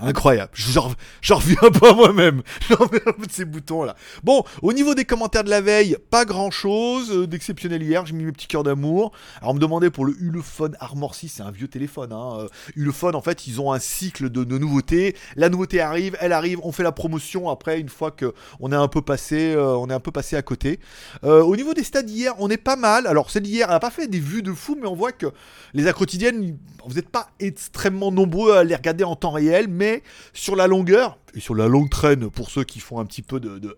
Incroyable. 0.00 0.50
J'en 0.54 1.36
reviens 1.36 1.70
pas 1.80 1.94
moi-même. 1.94 2.42
J'en 2.68 2.76
reviens 2.76 3.12
de 3.16 3.30
ces 3.30 3.44
boutons-là. 3.44 3.94
Bon, 4.24 4.42
au 4.62 4.72
niveau 4.72 4.94
des 4.94 5.04
commentaires 5.04 5.44
de 5.44 5.50
la 5.50 5.60
veille, 5.60 5.96
pas 6.10 6.24
grand-chose 6.24 7.12
euh, 7.12 7.26
d'exceptionnel 7.28 7.82
hier. 7.82 8.04
J'ai 8.04 8.14
mis 8.14 8.24
mes 8.24 8.32
petits 8.32 8.48
cœurs 8.48 8.64
d'amour. 8.64 9.12
Alors, 9.38 9.52
on 9.52 9.54
me 9.54 9.60
demandait 9.60 9.90
pour 9.90 10.04
le 10.04 10.14
Ulefone 10.20 10.76
Armor 10.80 11.14
6, 11.14 11.28
c'est 11.28 11.42
un 11.42 11.52
vieux 11.52 11.68
téléphone. 11.68 12.12
Hein. 12.12 12.38
Euh, 12.40 12.48
Ulefone, 12.74 13.14
en 13.14 13.22
fait, 13.22 13.46
ils 13.46 13.60
ont 13.60 13.72
un 13.72 13.78
cycle 13.78 14.30
de, 14.30 14.58
nouveautés. 14.58 15.14
La 15.36 15.48
nouveauté 15.48 15.80
arrive, 15.80 16.16
elle 16.20 16.32
arrive, 16.32 16.58
on 16.64 16.72
fait 16.72 16.82
la 16.82 16.92
promotion. 16.92 17.48
Après, 17.48 17.78
une 17.78 17.88
fois 17.88 18.10
que 18.10 18.34
on 18.58 18.72
est 18.72 18.76
un 18.76 18.88
peu 18.88 19.00
passé, 19.00 19.54
euh, 19.54 19.76
on 19.76 19.88
est 19.90 19.94
un 19.94 20.00
peu 20.00 20.10
passé 20.10 20.34
à 20.36 20.42
côté. 20.42 20.80
au 21.22 21.54
niveau 21.56 21.72
des 21.72 21.84
stats 21.84 22.02
d'hier, 22.02 22.34
on 22.38 22.50
est 22.50 22.56
pas 22.56 22.76
mal. 22.76 23.06
Alors, 23.06 23.30
celle 23.30 23.44
d'hier, 23.44 23.68
elle 23.68 23.76
a 23.76 23.80
pas 23.80 23.90
fait 23.90 24.08
des 24.08 24.20
vues 24.20 24.42
de 24.42 24.52
fou, 24.52 24.76
mais 24.80 24.88
on 24.88 24.94
voit 24.94 25.12
que 25.12 25.26
les 25.72 25.92
quotidiennes, 25.92 26.58
vous 26.84 26.94
n'êtes 26.94 27.08
pas 27.08 27.28
extrêmement 27.38 28.10
nombreux 28.10 28.56
à 28.56 28.64
les 28.64 28.74
regarder 28.74 29.04
en 29.04 29.16
temps 29.16 29.30
réel, 29.30 29.68
mais 29.68 29.83
sur 30.32 30.56
la 30.56 30.66
longueur, 30.66 31.18
et 31.34 31.40
sur 31.40 31.54
la 31.54 31.68
longue 31.68 31.90
traîne 31.90 32.30
pour 32.30 32.50
ceux 32.50 32.64
qui 32.64 32.80
font 32.80 32.98
un 32.98 33.06
petit 33.06 33.22
peu 33.22 33.40
de, 33.40 33.76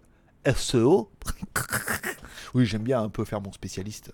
SEO, 0.54 1.10
oui, 2.54 2.66
j'aime 2.66 2.82
bien 2.82 3.02
un 3.02 3.08
peu 3.08 3.24
faire 3.24 3.40
mon 3.40 3.52
spécialiste. 3.52 4.12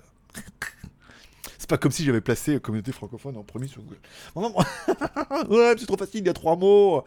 C'est 1.58 1.68
pas 1.68 1.76
comme 1.78 1.92
si 1.92 2.04
j'avais 2.04 2.22
placé 2.22 2.58
communauté 2.58 2.90
francophone 2.90 3.36
en 3.36 3.44
premier 3.44 3.68
sur 3.68 3.82
Google. 3.82 4.00
ouais, 5.50 5.74
c'est 5.78 5.86
trop 5.86 5.96
facile, 5.96 6.20
il 6.20 6.26
y 6.26 6.30
a 6.30 6.32
trois 6.32 6.56
mots. 6.56 7.04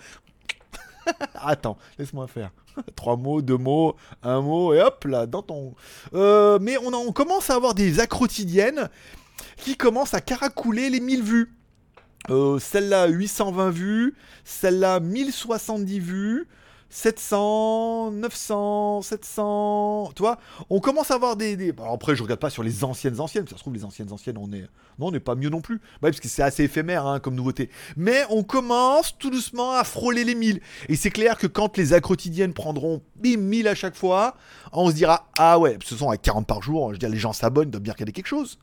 Attends, 1.35 1.77
laisse-moi 1.97 2.27
faire. 2.27 2.51
Trois 2.95 3.15
mots, 3.15 3.41
deux 3.41 3.57
mots, 3.57 3.95
un 4.21 4.41
mot, 4.41 4.73
et 4.73 4.81
hop 4.81 5.05
là, 5.05 5.25
dans 5.25 5.41
ton. 5.41 5.73
Euh, 6.13 6.59
mais 6.61 6.77
on, 6.77 7.11
commence 7.11 7.49
à 7.49 7.55
avoir 7.55 7.73
des 7.73 7.95
quotidiennes 8.07 8.89
qui 9.57 9.77
commencent 9.77 10.13
à 10.13 10.21
caracouler 10.21 10.89
les 10.89 10.99
1000 10.99 11.23
vues. 11.23 11.53
Euh, 12.29 12.59
celle-là 12.59 13.07
820 13.07 13.69
vues, 13.69 14.15
celle-là 14.43 14.99
1070 14.99 15.99
vues, 15.99 16.47
700, 16.89 18.11
900, 18.11 19.01
700, 19.01 20.11
tu 20.15 20.21
vois, 20.21 20.37
on 20.69 20.79
commence 20.79 21.11
à 21.11 21.15
avoir 21.15 21.35
des, 21.35 21.73
après 21.91 22.15
je 22.15 22.23
regarde 22.23 22.39
pas 22.39 22.49
sur 22.49 22.63
les 22.63 22.83
anciennes 22.83 23.19
anciennes, 23.19 23.47
ça 23.47 23.57
se 23.57 23.61
trouve 23.61 23.73
les 23.73 23.83
anciennes 23.83 24.11
anciennes 24.11 24.37
on 24.37 24.51
est, 24.53 24.61
non 24.97 25.07
on 25.07 25.11
n'est 25.11 25.19
pas 25.19 25.35
mieux 25.35 25.49
non 25.49 25.61
plus, 25.61 25.79
bah, 26.01 26.09
parce 26.09 26.19
que 26.19 26.27
c'est 26.27 26.41
assez 26.41 26.63
éphémère 26.63 27.05
hein, 27.05 27.19
comme 27.19 27.35
nouveauté, 27.35 27.69
mais 27.97 28.23
on 28.29 28.43
commence 28.43 29.17
tout 29.17 29.29
doucement 29.29 29.73
à 29.73 29.83
frôler 29.83 30.23
les 30.23 30.35
1000, 30.35 30.61
et 30.87 30.95
c'est 30.95 31.09
clair 31.09 31.37
que 31.37 31.47
quand 31.47 31.75
les 31.77 31.99
quotidiennes 31.99 32.53
prendront 32.53 33.01
1000 33.21 33.67
à 33.67 33.75
chaque 33.75 33.95
fois, 33.95 34.35
on 34.71 34.89
se 34.89 34.95
dira, 34.95 35.27
ah 35.37 35.59
ouais, 35.59 35.77
ce 35.83 35.95
sont 35.95 36.09
à 36.09 36.17
40 36.17 36.47
par 36.47 36.61
jour, 36.61 36.89
je 36.89 36.93
veux 36.93 36.99
dire 36.99 37.09
les 37.09 37.19
gens 37.19 37.33
s'abonnent, 37.33 37.71
doivent 37.71 37.83
bien 37.83 37.93
regarder 37.93 38.13
quelque 38.13 38.27
chose, 38.27 38.57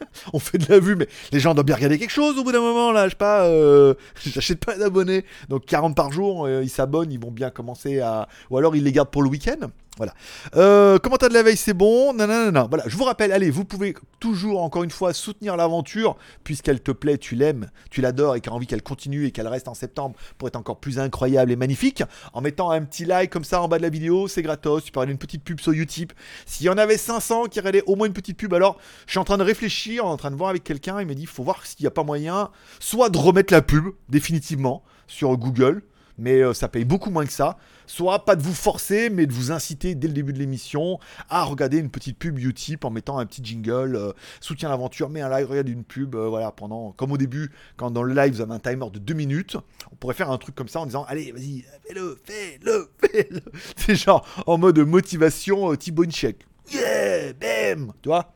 on 0.32 0.38
fait 0.38 0.58
de 0.58 0.66
la 0.68 0.80
vue, 0.80 0.96
mais 0.96 1.08
les 1.32 1.40
gens 1.40 1.54
doivent 1.54 1.66
bien 1.66 1.76
regarder 1.76 1.98
quelque 1.98 2.10
chose 2.10 2.38
au 2.38 2.44
bout 2.44 2.52
d'un 2.52 2.60
moment, 2.60 2.92
là, 2.92 3.06
je 3.06 3.10
sais 3.10 3.16
pas, 3.16 3.46
euh, 3.46 3.94
j'achète 4.24 4.64
pas 4.64 4.76
d'abonnés, 4.76 5.24
donc 5.48 5.66
40 5.66 5.94
par 5.94 6.12
jour, 6.12 6.46
euh, 6.46 6.62
ils 6.62 6.70
s'abonnent, 6.70 7.12
ils 7.12 7.20
vont 7.20 7.30
bien 7.30 7.50
commencer 7.50 8.00
à... 8.00 8.28
Ou 8.50 8.58
alors 8.58 8.76
ils 8.76 8.84
les 8.84 8.92
gardent 8.92 9.10
pour 9.10 9.22
le 9.22 9.28
week-end, 9.28 9.68
voilà. 9.96 10.14
Euh, 10.56 10.98
commentaire 10.98 11.28
de 11.28 11.34
la 11.34 11.42
veille, 11.42 11.56
c'est 11.56 11.74
bon? 11.74 12.14
Nanana. 12.14 12.66
Voilà, 12.68 12.84
je 12.86 12.96
vous 12.96 13.04
rappelle, 13.04 13.32
allez, 13.32 13.50
vous 13.50 13.64
pouvez 13.64 13.94
toujours, 14.18 14.62
encore 14.62 14.82
une 14.82 14.90
fois, 14.90 15.12
soutenir 15.12 15.56
l'aventure, 15.56 16.16
puisqu'elle 16.44 16.80
te 16.80 16.92
plaît, 16.92 17.18
tu 17.18 17.34
l'aimes, 17.34 17.70
tu 17.90 18.00
l'adores 18.00 18.36
et 18.36 18.40
qu'elle 18.40 18.52
a 18.52 18.56
envie 18.56 18.66
qu'elle 18.66 18.82
continue 18.82 19.26
et 19.26 19.30
qu'elle 19.30 19.48
reste 19.48 19.68
en 19.68 19.74
septembre 19.74 20.16
pour 20.38 20.48
être 20.48 20.56
encore 20.56 20.78
plus 20.78 20.98
incroyable 20.98 21.50
et 21.50 21.56
magnifique, 21.56 22.02
en 22.32 22.40
mettant 22.40 22.70
un 22.70 22.82
petit 22.82 23.04
like 23.04 23.30
comme 23.30 23.44
ça 23.44 23.60
en 23.60 23.68
bas 23.68 23.78
de 23.78 23.82
la 23.82 23.88
vidéo, 23.88 24.28
c'est 24.28 24.42
gratos. 24.42 24.84
Tu 24.84 24.92
peux 24.92 25.00
une 25.00 25.18
petite 25.18 25.42
pub 25.42 25.60
sur 25.60 25.72
Utip. 25.72 26.12
S'il 26.46 26.66
y 26.66 26.68
en 26.68 26.78
avait 26.78 26.96
500 26.96 27.46
qui 27.46 27.58
regardaient 27.58 27.82
au 27.86 27.96
moins 27.96 28.06
une 28.06 28.12
petite 28.12 28.36
pub, 28.36 28.54
alors 28.54 28.78
je 29.06 29.12
suis 29.12 29.18
en 29.18 29.24
train 29.24 29.38
de 29.38 29.42
réfléchir, 29.42 30.06
en 30.06 30.16
train 30.16 30.30
de 30.30 30.36
voir 30.36 30.50
avec 30.50 30.64
quelqu'un, 30.64 31.00
il 31.00 31.06
me 31.06 31.14
dit, 31.14 31.26
faut 31.26 31.42
voir 31.42 31.66
s'il 31.66 31.82
n'y 31.82 31.88
a 31.88 31.90
pas 31.90 32.04
moyen, 32.04 32.50
soit 32.78 33.10
de 33.10 33.18
remettre 33.18 33.52
la 33.52 33.62
pub, 33.62 33.86
définitivement, 34.08 34.82
sur 35.06 35.36
Google, 35.36 35.82
mais 36.18 36.40
euh, 36.42 36.52
ça 36.52 36.68
paye 36.68 36.84
beaucoup 36.84 37.10
moins 37.10 37.26
que 37.26 37.32
ça. 37.32 37.56
Soit 37.86 38.24
pas 38.24 38.36
de 38.36 38.42
vous 38.42 38.54
forcer, 38.54 39.10
mais 39.10 39.26
de 39.26 39.32
vous 39.32 39.50
inciter 39.50 39.94
dès 39.94 40.06
le 40.06 40.14
début 40.14 40.32
de 40.32 40.38
l'émission 40.38 40.98
à 41.28 41.44
regarder 41.44 41.78
une 41.78 41.90
petite 41.90 42.18
pub 42.18 42.38
Utip 42.38 42.84
en 42.84 42.90
mettant 42.90 43.18
un 43.18 43.26
petit 43.26 43.42
jingle, 43.44 43.96
euh, 43.96 44.12
soutien 44.40 44.68
l'aventure, 44.68 45.08
mets 45.08 45.22
un 45.22 45.28
live, 45.28 45.48
regarde 45.48 45.68
une 45.68 45.84
pub, 45.84 46.14
euh, 46.14 46.28
voilà, 46.28 46.52
pendant, 46.52 46.92
comme 46.92 47.12
au 47.12 47.16
début, 47.16 47.50
quand 47.76 47.90
dans 47.90 48.02
le 48.02 48.14
live 48.14 48.34
vous 48.34 48.40
avez 48.40 48.52
un 48.52 48.58
timer 48.58 48.90
de 48.92 48.98
2 48.98 49.14
minutes, 49.14 49.56
on 49.92 49.96
pourrait 49.96 50.14
faire 50.14 50.30
un 50.30 50.38
truc 50.38 50.54
comme 50.54 50.68
ça 50.68 50.80
en 50.80 50.86
disant, 50.86 51.04
allez, 51.08 51.32
vas-y, 51.32 51.64
fais-le, 51.86 52.18
fais-le, 52.24 52.90
fais-le. 52.98 53.40
C'est 53.76 53.96
genre 53.96 54.26
en 54.46 54.58
mode 54.58 54.78
motivation, 54.78 55.74
T-Bone 55.74 56.12
Check. 56.12 56.46
Yeah, 56.72 57.32
bam, 57.32 57.92
tu 58.02 58.08
vois? 58.08 58.32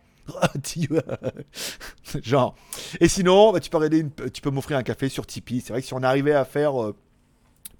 Genre. 2.22 2.54
Et 3.00 3.08
sinon, 3.08 3.52
bah, 3.52 3.60
tu 3.60 3.70
peux, 3.70 4.30
tu 4.30 4.40
peux 4.40 4.50
m'offrir 4.50 4.78
un 4.78 4.82
café 4.82 5.08
sur 5.08 5.26
Tipeee. 5.26 5.60
C'est 5.60 5.72
vrai 5.72 5.82
que 5.82 5.86
si 5.86 5.94
on 5.94 6.02
arrivait 6.02 6.32
à 6.32 6.44
faire 6.44 6.92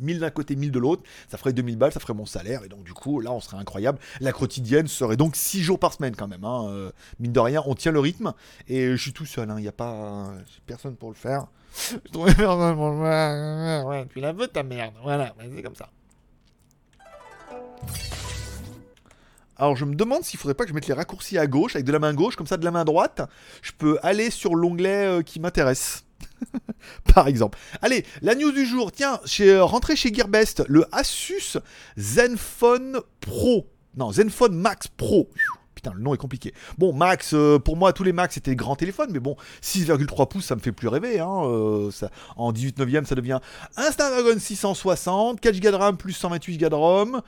1000 0.01 0.21
d'un 0.21 0.31
côté, 0.31 0.57
1000 0.57 0.71
de 0.71 0.79
l'autre, 0.79 1.03
ça 1.29 1.39
ferait 1.39 1.53
2000 1.53 1.77
balles, 1.77 1.93
ça 1.93 2.01
ferait 2.01 2.15
mon 2.15 2.27
salaire, 2.27 2.65
et 2.65 2.69
donc 2.69 2.85
du 2.85 2.93
coup, 2.93 3.21
là, 3.21 3.33
on 3.33 3.41
serait 3.41 3.57
incroyable. 3.57 3.99
La 4.21 4.33
quotidienne 4.33 4.87
serait 4.87 5.17
donc 5.17 5.37
6 5.37 5.63
jours 5.63 5.79
par 5.79 5.93
semaine 5.93 6.17
quand 6.17 6.29
même, 6.29 6.45
hein. 6.45 6.69
Euh, 6.69 6.91
mine 7.21 7.33
de 7.33 7.41
rien, 7.41 7.63
on 7.67 7.75
tient 7.75 7.93
le 7.93 8.01
rythme, 8.01 8.33
et 8.69 8.91
je 8.91 8.97
suis 8.97 9.13
tout 9.13 9.27
seul, 9.27 9.49
il 9.49 9.51
hein. 9.53 9.61
n'y 9.61 9.69
a 9.69 9.73
pas 9.73 10.33
personne 10.67 10.97
pour 10.97 11.11
le 11.11 11.17
faire. 11.17 11.47
Je 11.91 12.13
trouvais 12.13 12.35
personne 12.35 12.77
pour 12.77 12.91
le 12.91 13.03
faire. 13.03 13.87
Ouais, 13.87 14.07
tu 14.13 14.21
la 14.21 14.33
veux 14.33 14.49
ta 14.49 14.63
merde, 14.63 14.95
voilà, 15.03 15.35
c'est 15.55 15.63
comme 15.63 15.75
ça. 15.75 15.89
Alors 19.57 19.77
je 19.77 19.85
me 19.85 19.95
demande 19.95 20.25
s'il 20.25 20.39
faudrait 20.39 20.55
pas 20.55 20.65
que 20.65 20.71
je 20.71 20.75
mette 20.75 20.89
les 20.89 20.95
raccourcis 20.95 21.39
à 21.39 21.47
gauche 21.47 21.77
avec 21.77 21.87
de 21.87 21.93
la 21.93 21.99
main 21.99 22.13
gauche, 22.13 22.35
comme 22.37 22.47
ça 22.47 22.57
de 22.57 22.65
la 22.65 22.71
main 22.71 22.85
droite, 22.85 23.23
je 23.63 23.73
peux 23.73 23.99
aller 24.03 24.31
sur 24.31 24.55
l'onglet 24.55 25.07
euh, 25.07 25.23
qui 25.23 25.39
m'intéresse. 25.39 26.04
Par 27.15 27.29
exemple. 27.29 27.59
Allez, 27.83 28.05
la 28.23 28.35
news 28.35 28.53
du 28.53 28.67
jour. 28.67 28.93
Tiens, 28.93 29.21
chez, 29.25 29.51
euh, 29.51 29.65
rentré 29.65 29.97
chez 29.97 30.13
Gearbest, 30.13 30.65
le 30.69 30.87
Asus 30.93 31.59
Zenfone 31.97 33.01
Pro. 33.21 33.71
Non, 33.97 34.13
Zenfone 34.13 34.55
Max 34.55 34.89
Pro. 34.89 35.29
Putain, 35.75 35.93
le 35.95 36.03
nom 36.03 36.15
est 36.15 36.19
compliqué. 36.19 36.55
Bon, 36.79 36.93
Max, 36.93 37.33
euh, 37.35 37.59
pour 37.59 37.77
moi, 37.77 37.93
tous 37.93 38.05
les 38.05 38.13
Max 38.13 38.35
c'était 38.35 38.57
grands 38.57 38.77
téléphones, 38.77 39.11
mais 39.13 39.21
bon, 39.21 39.37
6,3 39.63 40.29
pouces, 40.29 40.47
ça 40.47 40.55
me 40.55 40.61
fait 40.61 40.73
plus 40.73 40.89
rêver. 40.89 41.21
Hein, 41.21 41.91
ça, 41.91 42.11
en 42.37 42.53
18 42.53 42.79
neuvième, 42.79 43.07
ça 43.07 43.15
devient 43.15 43.41
un 43.77 43.91
Snapdragon 43.91 44.39
660, 44.39 45.41
4 45.41 45.61
Go 45.61 45.71
de 45.71 45.77
RAM 45.77 45.97
plus 45.97 46.13
128 46.13 46.59
Go 46.59 46.69
de 46.69 46.75
ROM. 46.75 47.23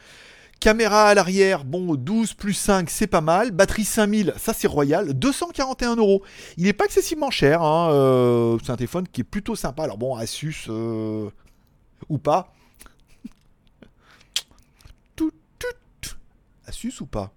Caméra 0.60 1.08
à 1.08 1.14
l'arrière, 1.14 1.64
bon, 1.64 1.94
12 1.94 2.34
plus 2.34 2.54
5, 2.54 2.88
c'est 2.90 3.06
pas 3.06 3.20
mal. 3.20 3.50
Batterie 3.50 3.84
5000, 3.84 4.34
ça 4.38 4.52
c'est 4.52 4.66
royal. 4.66 5.12
241 5.12 5.96
euros. 5.96 6.22
Il 6.56 6.64
n'est 6.64 6.72
pas 6.72 6.86
excessivement 6.86 7.30
cher. 7.30 7.62
Hein, 7.62 7.90
euh, 7.92 8.58
c'est 8.64 8.72
un 8.72 8.76
téléphone 8.76 9.06
qui 9.06 9.20
est 9.20 9.24
plutôt 9.24 9.54
sympa. 9.54 9.84
Alors 9.84 9.98
bon, 9.98 10.16
Asus 10.16 10.66
euh, 10.68 11.30
ou 12.08 12.18
pas. 12.18 12.52
Asus 16.66 17.00
ou 17.00 17.06
pas? 17.06 17.32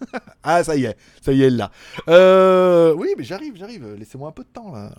ah, 0.42 0.62
ça 0.64 0.76
y 0.76 0.84
est, 0.84 0.96
ça 1.20 1.32
y 1.32 1.42
est, 1.42 1.50
là. 1.50 1.70
Euh, 2.08 2.94
oui, 2.94 3.14
mais 3.16 3.24
j'arrive, 3.24 3.56
j'arrive. 3.56 3.94
Laissez-moi 3.94 4.28
un 4.28 4.32
peu 4.32 4.42
de 4.42 4.48
temps, 4.48 4.72
là. 4.72 4.90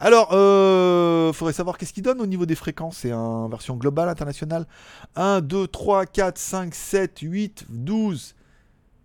Alors, 0.00 0.30
euh, 0.32 1.32
faudrait 1.32 1.52
savoir 1.52 1.78
qu'est-ce 1.78 1.92
qu'il 1.92 2.02
donne 2.02 2.20
au 2.20 2.26
niveau 2.26 2.46
des 2.46 2.54
fréquences. 2.54 2.98
C'est 2.98 3.12
en 3.12 3.48
version 3.48 3.76
globale, 3.76 4.08
internationale. 4.08 4.66
1, 5.16 5.40
2, 5.40 5.66
3, 5.68 6.06
4, 6.06 6.38
5, 6.38 6.74
7, 6.74 7.18
8, 7.20 7.66
12, 7.68 8.34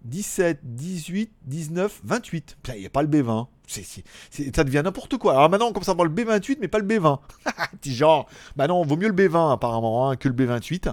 17, 0.03 0.59
18, 0.63 1.31
19, 1.45 2.01
28. 2.03 2.57
il 2.69 2.79
n'y 2.79 2.85
a 2.85 2.89
pas 2.89 3.01
le 3.01 3.07
B20 3.07 3.47
ça 3.69 4.63
devient 4.63 4.81
n'importe 4.83 5.17
quoi. 5.17 5.33
Alors 5.33 5.49
maintenant, 5.49 5.67
on 5.67 5.73
commence 5.73 5.89
à 5.89 5.93
voir 5.93 6.07
le 6.07 6.13
B28, 6.13 6.57
mais 6.59 6.67
pas 6.67 6.79
le 6.79 6.85
B20. 6.85 7.19
Petit 7.81 7.93
genre, 7.93 8.27
bah 8.55 8.67
non, 8.67 8.83
vaut 8.83 8.97
mieux 8.97 9.07
le 9.07 9.13
B20 9.13 9.53
apparemment 9.53 10.09
hein, 10.09 10.15
que 10.15 10.27
le 10.27 10.33
B28. 10.33 10.91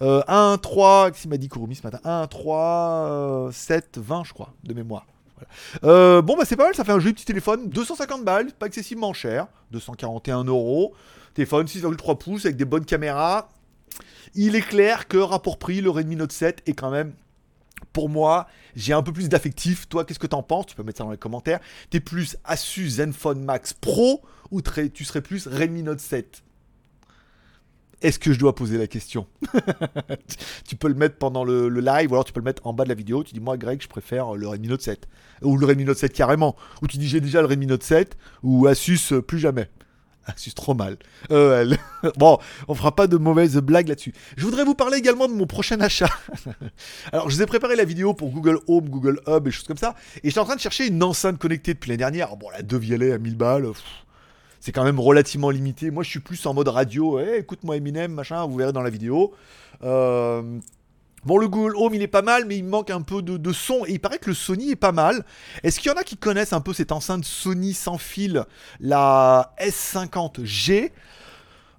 1, 0.00 0.58
3, 0.58 1.10
qu'est-ce 1.10 1.28
m'a 1.28 1.36
dit 1.36 1.48
Kurumi 1.48 1.74
ce 1.74 1.82
matin? 1.82 2.00
1, 2.04 2.26
3, 2.26 3.48
7, 3.52 3.98
20, 3.98 4.24
je 4.24 4.32
crois, 4.32 4.52
de 4.64 4.74
mémoire. 4.74 5.06
Euh, 5.84 6.20
bon, 6.20 6.36
bah 6.36 6.44
c'est 6.44 6.56
pas 6.56 6.64
mal, 6.64 6.74
ça 6.74 6.84
fait 6.84 6.92
un 6.92 6.98
joli 6.98 7.14
petit 7.14 7.24
téléphone. 7.24 7.68
250 7.68 8.24
balles, 8.24 8.52
pas 8.52 8.66
excessivement 8.66 9.12
cher. 9.12 9.46
241 9.70 10.44
euros. 10.44 10.94
Téléphone 11.34 11.66
6,3 11.66 12.18
pouces 12.18 12.44
avec 12.44 12.56
des 12.56 12.64
bonnes 12.64 12.84
caméras. 12.84 13.48
Il 14.34 14.56
est 14.56 14.62
clair 14.62 15.08
que 15.08 15.16
rapport 15.16 15.58
prix, 15.58 15.80
le 15.80 15.90
Redmi 15.90 16.16
Note 16.16 16.32
7 16.32 16.62
est 16.66 16.74
quand 16.74 16.90
même 16.90 17.14
pour 17.92 18.08
moi, 18.08 18.46
j'ai 18.76 18.92
un 18.92 19.02
peu 19.02 19.12
plus 19.12 19.28
d'affectif. 19.28 19.88
Toi, 19.88 20.04
qu'est-ce 20.04 20.18
que 20.18 20.26
t'en 20.26 20.42
penses? 20.42 20.66
Tu 20.66 20.74
peux 20.74 20.82
mettre 20.82 20.98
ça 20.98 21.04
dans 21.04 21.10
les 21.10 21.18
commentaires. 21.18 21.60
T'es 21.90 22.00
plus 22.00 22.36
Asus 22.44 22.90
Zenfone 22.90 23.42
Max 23.42 23.72
Pro 23.72 24.22
ou 24.50 24.62
tu 24.62 25.04
serais 25.04 25.20
plus 25.20 25.46
Redmi 25.46 25.82
Note 25.82 26.00
7 26.00 26.42
est-ce 28.00 28.18
que 28.18 28.32
je 28.32 28.38
dois 28.38 28.54
poser 28.54 28.78
la 28.78 28.86
question? 28.86 29.26
Tu 30.68 30.76
peux 30.76 30.88
le 30.88 30.94
mettre 30.94 31.16
pendant 31.16 31.44
le, 31.44 31.68
live 31.68 32.10
ou 32.10 32.14
alors 32.14 32.24
tu 32.24 32.32
peux 32.32 32.40
le 32.40 32.44
mettre 32.44 32.66
en 32.66 32.72
bas 32.72 32.84
de 32.84 32.90
la 32.90 32.94
vidéo. 32.94 33.24
Tu 33.24 33.32
dis, 33.32 33.40
moi, 33.40 33.56
Greg, 33.56 33.80
je 33.82 33.88
préfère 33.88 34.34
le 34.34 34.46
Redmi 34.46 34.68
Note 34.68 34.82
7. 34.82 35.08
Ou 35.42 35.56
le 35.56 35.66
Redmi 35.66 35.84
Note 35.84 35.96
7 35.96 36.12
carrément. 36.12 36.54
Ou 36.82 36.86
tu 36.86 36.98
dis, 36.98 37.08
j'ai 37.08 37.20
déjà 37.20 37.40
le 37.40 37.46
Redmi 37.46 37.66
Note 37.66 37.82
7. 37.82 38.16
Ou 38.42 38.66
Asus, 38.66 39.12
euh, 39.12 39.22
plus 39.22 39.38
jamais. 39.38 39.68
Ah, 40.28 40.34
trop 40.54 40.74
mal. 40.74 40.98
Euh, 41.30 41.74
bon, 42.16 42.38
on 42.68 42.74
fera 42.74 42.94
pas 42.94 43.06
de 43.06 43.16
mauvaises 43.16 43.56
blagues 43.56 43.88
là-dessus. 43.88 44.12
Je 44.36 44.44
voudrais 44.44 44.62
vous 44.62 44.74
parler 44.74 44.98
également 44.98 45.26
de 45.26 45.32
mon 45.32 45.46
prochain 45.46 45.80
achat. 45.80 46.10
Alors, 47.12 47.30
je 47.30 47.36
vous 47.36 47.42
ai 47.42 47.46
préparé 47.46 47.76
la 47.76 47.84
vidéo 47.84 48.12
pour 48.12 48.28
Google 48.30 48.58
Home, 48.66 48.90
Google 48.90 49.20
Hub 49.26 49.48
et 49.48 49.50
choses 49.50 49.66
comme 49.66 49.78
ça. 49.78 49.94
Et 50.22 50.28
j'étais 50.28 50.40
en 50.40 50.44
train 50.44 50.56
de 50.56 50.60
chercher 50.60 50.86
une 50.86 51.02
enceinte 51.02 51.38
connectée 51.38 51.72
depuis 51.72 51.88
l'année 51.88 51.98
dernière. 51.98 52.36
Bon, 52.36 52.50
la 52.50 52.60
Devialet 52.60 53.12
à 53.12 53.18
1000 53.18 53.36
balles. 53.36 53.68
c'est 54.60 54.72
quand 54.72 54.84
même 54.84 55.00
relativement 55.00 55.48
limité. 55.48 55.90
Moi, 55.90 56.02
je 56.02 56.10
suis 56.10 56.20
plus 56.20 56.44
en 56.44 56.52
mode 56.52 56.68
radio. 56.68 57.18
Eh, 57.20 57.38
écoute-moi 57.38 57.78
Eminem, 57.78 58.12
machin, 58.12 58.46
vous 58.46 58.56
verrez 58.56 58.72
dans 58.72 58.82
la 58.82 58.90
vidéo. 58.90 59.32
Euh, 59.82 60.42
Bon, 61.24 61.36
le 61.38 61.48
Google 61.48 61.74
Home, 61.76 61.94
il 61.94 62.02
est 62.02 62.06
pas 62.06 62.22
mal, 62.22 62.44
mais 62.46 62.56
il 62.56 62.64
manque 62.64 62.90
un 62.90 63.02
peu 63.02 63.22
de, 63.22 63.52
son. 63.52 63.84
Et 63.86 63.92
il 63.92 64.00
paraît 64.00 64.18
que 64.18 64.30
le 64.30 64.34
Sony 64.34 64.70
est 64.70 64.76
pas 64.76 64.92
mal. 64.92 65.24
Est-ce 65.62 65.80
qu'il 65.80 65.90
y 65.90 65.94
en 65.94 65.98
a 65.98 66.04
qui 66.04 66.16
connaissent 66.16 66.52
un 66.52 66.60
peu 66.60 66.72
cette 66.72 66.92
enceinte 66.92 67.24
Sony 67.24 67.74
sans 67.74 67.98
fil, 67.98 68.44
la 68.80 69.54
S50G 69.60 70.92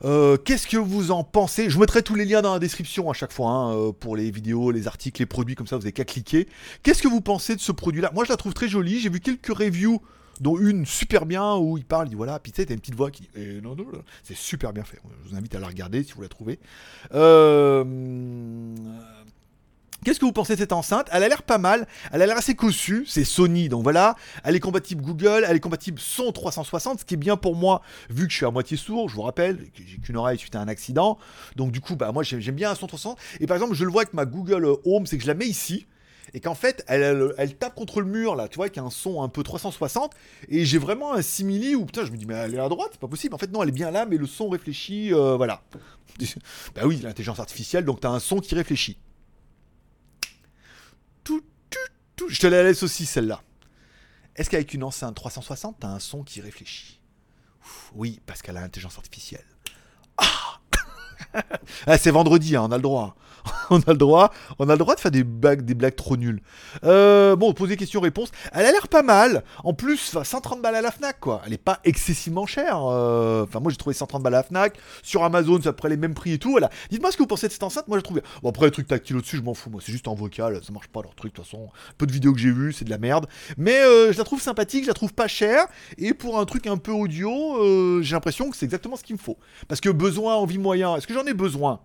euh, 0.04 0.38
Qu'est-ce 0.38 0.67
que 0.67 0.78
vous 0.78 1.12
en 1.12 1.23
pensez? 1.23 1.69
Je 1.69 1.80
mettrai 1.80 2.04
tous 2.04 2.15
les 2.15 2.25
liens 2.25 2.41
dans 2.41 2.54
la 2.54 2.60
description 2.60 3.10
à 3.10 3.13
chaque 3.13 3.32
fois 3.32 3.49
hein, 3.49 3.75
euh, 3.75 3.91
pour 3.91 4.15
les 4.15 4.32
vidéos, 4.32 4.71
les 4.71 4.88
articles, 4.88 5.21
les 5.21 5.25
produits, 5.25 5.56
comme 5.56 5.67
ça 5.67 5.75
vous 5.75 5.84
n'avez 5.84 5.93
qu'à 5.93 6.06
cliquer. 6.06 6.47
Qu'est-ce 6.84 7.02
que 7.02 7.08
vous 7.08 7.21
pensez 7.21 7.56
de 7.56 7.62
ce 7.62 7.71
produit-là? 7.71 8.12
Moi 8.13 8.25
je 8.25 8.30
la 8.30 8.38
trouve 8.38 8.54
très 8.54 8.67
jolie. 8.67 8.99
J'ai 8.99 9.10
vu 9.10 9.19
quelques 9.19 9.56
reviews 9.58 10.02
dont 10.39 10.58
une 10.58 10.86
super 10.86 11.25
bien 11.25 11.56
où 11.56 11.78
il 11.78 11.86
parle, 11.86 12.08
il 12.08 12.12
dit 12.12 12.15
voilà, 12.15 12.39
puis 12.39 12.52
tu 12.52 12.62
sais, 12.62 12.65
t'as 12.65 12.73
une 12.73 12.80
petite 12.80 12.95
voix 12.95 13.12
qui 13.12 13.23
dit 13.23 13.30
eh, 13.36 13.62
non, 13.62 13.75
non, 13.75 13.86
c'est 14.23 14.38
super 14.38 14.73
bien 14.73 14.84
fait. 14.84 14.99
Je 15.25 15.30
vous 15.30 15.36
invite 15.36 15.54
à 15.56 15.60
la 15.60 15.67
regarder 15.67 16.04
si 16.04 16.13
vous 16.13 16.21
la 16.21 16.30
trouvez. 16.30 16.60
Euh, 17.13 17.84
Qu'est-ce 20.05 20.19
que 20.19 20.25
vous 20.25 20.31
pensez 20.31 20.53
de 20.53 20.59
cette 20.59 20.71
enceinte? 20.71 21.07
Elle 21.12 21.23
a 21.23 21.27
l'air 21.27 21.43
pas 21.43 21.57
mal, 21.57 21.85
elle 22.13 22.21
a 22.21 22.25
l'air 22.25 22.38
assez 22.38 22.55
cossue, 22.55 23.05
c'est 23.05 23.25
Sony, 23.25 23.67
donc 23.67 23.83
voilà, 23.83 24.15
elle 24.45 24.55
est 24.55 24.62
compatible 24.62 25.01
Google, 25.01 25.45
elle 25.45 25.57
est 25.57 25.59
compatible 25.59 25.99
son 25.99 26.31
360, 26.31 27.01
ce 27.01 27.05
qui 27.05 27.15
est 27.15 27.17
bien 27.17 27.35
pour 27.35 27.53
moi, 27.55 27.81
vu 28.09 28.25
que 28.25 28.31
je 28.31 28.38
suis 28.38 28.45
à 28.45 28.51
moitié 28.51 28.77
sourd, 28.77 29.09
je 29.09 29.15
vous 29.15 29.23
rappelle, 29.23 29.59
j'ai 29.75 29.97
qu'une 29.97 30.15
oreille 30.15 30.38
suite 30.38 30.55
à 30.55 30.62
un 30.62 30.69
accident, 30.69 31.17
donc 31.57 31.71
du 31.71 31.81
coup, 31.81 31.97
bah 31.97 32.13
moi 32.13 32.23
j'aime 32.23 32.55
bien 32.55 32.71
un 32.71 32.75
son 32.75 32.88
360, 32.88 33.19
et 33.41 33.47
par 33.47 33.57
exemple, 33.57 33.73
je 33.73 33.83
le 33.83 33.91
vois 33.91 34.03
avec 34.03 34.13
ma 34.13 34.25
Google 34.25 34.65
Home, 34.85 35.05
c'est 35.05 35.17
que 35.17 35.23
je 35.23 35.27
la 35.27 35.33
mets 35.33 35.47
ici, 35.47 35.85
et 36.33 36.39
qu'en 36.39 36.55
fait, 36.55 36.85
elle, 36.88 37.33
elle, 37.38 37.55
tape 37.55 37.75
contre 37.75 37.99
le 37.99 38.07
mur, 38.07 38.38
là, 38.38 38.47
tu 38.47 38.55
vois, 38.55 38.69
qui 38.69 38.79
a 38.79 38.83
un 38.83 38.89
son 38.89 39.21
un 39.21 39.27
peu 39.27 39.43
360, 39.43 40.13
et 40.47 40.63
j'ai 40.63 40.77
vraiment 40.77 41.13
un 41.13 41.21
simili 41.21 41.75
où, 41.75 41.85
putain, 41.85 42.05
je 42.05 42.12
me 42.12 42.17
dis, 42.17 42.25
mais 42.25 42.35
elle 42.35 42.55
est 42.55 42.59
à 42.59 42.69
droite, 42.69 42.91
c'est 42.93 43.01
pas 43.01 43.09
possible, 43.09 43.35
en 43.35 43.38
fait, 43.38 43.51
non, 43.51 43.63
elle 43.63 43.69
est 43.69 43.73
bien 43.73 43.91
là, 43.91 44.05
mais 44.05 44.15
le 44.15 44.27
son 44.27 44.47
réfléchit, 44.47 45.13
euh, 45.13 45.35
voilà. 45.35 45.62
bah 46.75 46.83
oui, 46.85 47.01
l'intelligence 47.03 47.39
artificielle, 47.39 47.83
donc 47.83 47.99
t'as 47.99 48.12
un 48.12 48.19
son 48.19 48.39
qui 48.39 48.55
réfléchit. 48.55 48.97
Je 52.27 52.39
te 52.39 52.47
la 52.47 52.63
laisse 52.63 52.84
aussi 52.84 53.05
celle-là. 53.05 53.41
Est-ce 54.36 54.49
qu'avec 54.49 54.73
une 54.73 54.84
enceinte 54.84 55.15
360, 55.15 55.77
t'as 55.79 55.88
un 55.88 55.99
son 55.99 56.23
qui 56.23 56.41
réfléchit? 56.41 56.99
Oui, 57.93 58.21
parce 58.25 58.41
qu'elle 58.41 58.58
a 58.58 58.62
l'intelligence 58.62 58.97
artificielle. 58.97 59.45
Ah, 60.17 60.60
ah 61.88 61.97
C'est 61.97 62.12
vendredi, 62.12 62.55
hein, 62.55 62.63
on 62.63 62.71
a 62.71 62.77
le 62.77 62.84
droit. 62.84 63.15
on 63.69 63.79
a 63.79 63.91
le 63.91 63.97
droit, 63.97 64.31
on 64.57 64.69
a 64.69 64.73
le 64.73 64.77
droit 64.77 64.95
de 64.95 64.99
faire 64.99 65.12
des 65.12 65.23
blagues, 65.23 65.63
des 65.63 65.73
blagues 65.73 65.95
trop 65.95 66.17
nulles. 66.17 66.41
Euh, 66.83 67.35
bon, 67.35 67.53
poser 67.53 67.77
questions-réponses. 67.77 68.31
Elle 68.51 68.65
a 68.65 68.71
l'air 68.71 68.88
pas 68.88 69.03
mal. 69.03 69.43
En 69.63 69.73
plus, 69.73 70.17
130 70.23 70.62
balles 70.62 70.75
à 70.75 70.81
la 70.81 70.91
Fnac, 70.91 71.19
quoi. 71.19 71.41
Elle 71.45 71.53
est 71.53 71.57
pas 71.57 71.79
excessivement 71.83 72.45
chère. 72.45 72.79
Euh, 72.85 73.43
enfin, 73.43 73.59
moi, 73.59 73.71
j'ai 73.71 73.77
trouvé 73.77 73.93
130 73.93 74.23
balles 74.23 74.35
à 74.35 74.38
la 74.38 74.43
Fnac. 74.43 74.77
Sur 75.03 75.23
Amazon, 75.23 75.59
c'est 75.62 75.69
à 75.69 75.73
peu 75.73 75.77
près 75.77 75.89
les 75.89 75.97
mêmes 75.97 76.13
prix 76.13 76.33
et 76.33 76.39
tout. 76.39 76.51
Voilà. 76.51 76.69
Dites-moi 76.89 77.12
ce 77.12 77.17
que 77.17 77.23
vous 77.23 77.27
pensez 77.27 77.47
de 77.47 77.53
cette 77.53 77.63
enceinte. 77.63 77.88
Moi, 77.88 77.97
j'ai 77.97 78.03
trouvé. 78.03 78.21
Bon, 78.43 78.49
après, 78.49 78.65
les 78.65 78.71
trucs 78.71 78.88
tactiles 78.88 79.17
au-dessus, 79.17 79.38
je 79.38 79.41
m'en 79.41 79.53
fous. 79.53 79.69
Moi, 79.69 79.81
c'est 79.83 79.91
juste 79.91 80.07
en 80.07 80.15
vocal. 80.15 80.59
Ça 80.63 80.71
marche 80.73 80.88
pas 80.88 81.01
leur 81.01 81.15
truc, 81.15 81.33
de 81.33 81.38
toute 81.38 81.45
façon. 81.45 81.69
Peu 81.97 82.05
de 82.05 82.12
vidéos 82.12 82.33
que 82.33 82.39
j'ai 82.39 82.51
vues, 82.51 82.73
c'est 82.73 82.85
de 82.85 82.89
la 82.89 82.97
merde. 82.97 83.27
Mais 83.57 83.79
euh, 83.81 84.12
je 84.12 84.17
la 84.17 84.23
trouve 84.23 84.41
sympathique, 84.41 84.83
je 84.83 84.89
la 84.89 84.93
trouve 84.93 85.13
pas 85.13 85.27
chère. 85.27 85.65
Et 85.97 86.13
pour 86.13 86.39
un 86.39 86.45
truc 86.45 86.67
un 86.67 86.77
peu 86.77 86.91
audio, 86.91 88.01
j'ai 88.01 88.15
l'impression 88.15 88.49
que 88.49 88.57
c'est 88.57 88.65
exactement 88.65 88.95
ce 88.95 89.03
qu'il 89.03 89.15
me 89.15 89.21
faut. 89.21 89.38
Parce 89.67 89.81
que 89.81 89.89
besoin, 89.89 90.35
envie 90.35 90.57
moyen. 90.57 90.95
Est-ce 90.95 91.07
que 91.07 91.13
j'en 91.13 91.25
ai 91.25 91.33
besoin? 91.33 91.81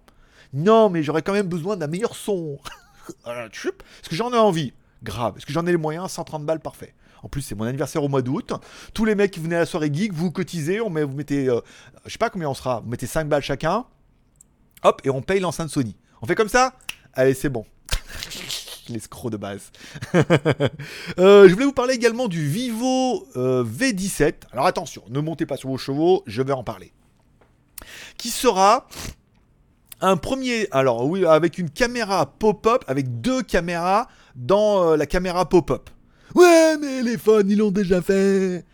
Non, 0.55 0.89
mais 0.89 1.03
j'aurais 1.03 1.23
quand 1.23 1.33
même 1.33 1.49
besoin 1.49 1.77
d'un 1.77 1.89
meilleur 1.89 2.15
son. 2.15 2.59
Est-ce 3.27 4.09
que 4.09 4.15
j'en 4.15 4.33
ai 4.33 4.39
envie? 4.39 4.73
Grave. 5.03 5.37
Est-ce 5.37 5.45
que 5.45 5.53
j'en 5.53 5.67
ai 5.67 5.73
les 5.73 5.77
moyens? 5.77 6.11
130 6.13 6.47
balles, 6.47 6.61
parfait. 6.61 6.95
En 7.25 7.29
plus, 7.29 7.43
c'est 7.43 7.55
mon 7.55 7.65
anniversaire 7.65 8.03
au 8.05 8.09
mois 8.09 8.23
d'août. 8.23 8.53
Tous 8.93 9.05
les 9.05 9.15
mecs 9.15 9.33
qui 9.33 9.41
venaient 9.41 9.57
à 9.57 9.61
la 9.61 9.67
soirée 9.67 9.91
geek, 9.93 10.13
vous 10.13 10.31
cotisez, 10.31 10.81
on 10.81 10.91
vous 10.91 11.17
mettez, 11.17 11.49
euh, 11.49 11.61
je 12.05 12.13
sais 12.13 12.19
pas 12.19 12.31
combien 12.31 12.49
on 12.49 12.55
sera, 12.55 12.81
vous 12.81 12.89
mettez 12.89 13.07
5 13.07 13.29
balles 13.29 13.43
chacun. 13.43 13.85
Hop, 14.83 15.01
et 15.05 15.11
on 15.11 15.23
paye 15.23 15.41
l'enceinte 15.41 15.71
Sony. 15.71 15.97
On 16.23 16.27
fait 16.27 16.35
comme 16.35 16.49
ça? 16.49 16.75
Allez, 17.15 17.35
c'est 17.35 17.49
bon. 17.49 17.65
L'escroc 18.89 19.31
de 19.31 19.37
base. 19.37 19.73
Euh, 21.19 21.49
je 21.49 21.55
voulais 21.55 21.65
vous 21.65 21.73
parler 21.73 21.95
également 21.95 22.29
du 22.29 22.47
Vivo 22.47 23.27
euh, 23.37 23.65
V17. 23.65 24.35
Alors 24.53 24.67
attention, 24.67 25.03
ne 25.09 25.21
montez 25.21 25.47
pas 25.47 25.57
sur 25.57 25.69
vos 25.69 25.79
chevaux, 25.79 26.23
je 26.27 26.43
vais 26.43 26.53
en 26.53 26.65
parler. 26.65 26.93
Qui 28.19 28.31
sera 28.31 28.89
un 30.01 30.17
premier, 30.17 30.69
alors 30.71 31.07
oui, 31.07 31.25
avec 31.25 31.59
une 31.59 31.71
caméra 31.71 32.27
pop-up, 32.39 32.85
avec 32.89 33.21
deux 33.21 33.43
caméras 33.43 34.09
dans 34.37 34.93
euh, 34.93 34.97
la 34.97 35.07
caméra 35.07 35.49
pop-up. 35.49 35.91
Ouais, 36.35 36.77
mais 36.79 37.03
les 37.03 37.17
phones, 37.17 37.51
ils 37.51 37.59
l'ont 37.59 37.71
déjà 37.71 38.03
fait. 38.03 38.65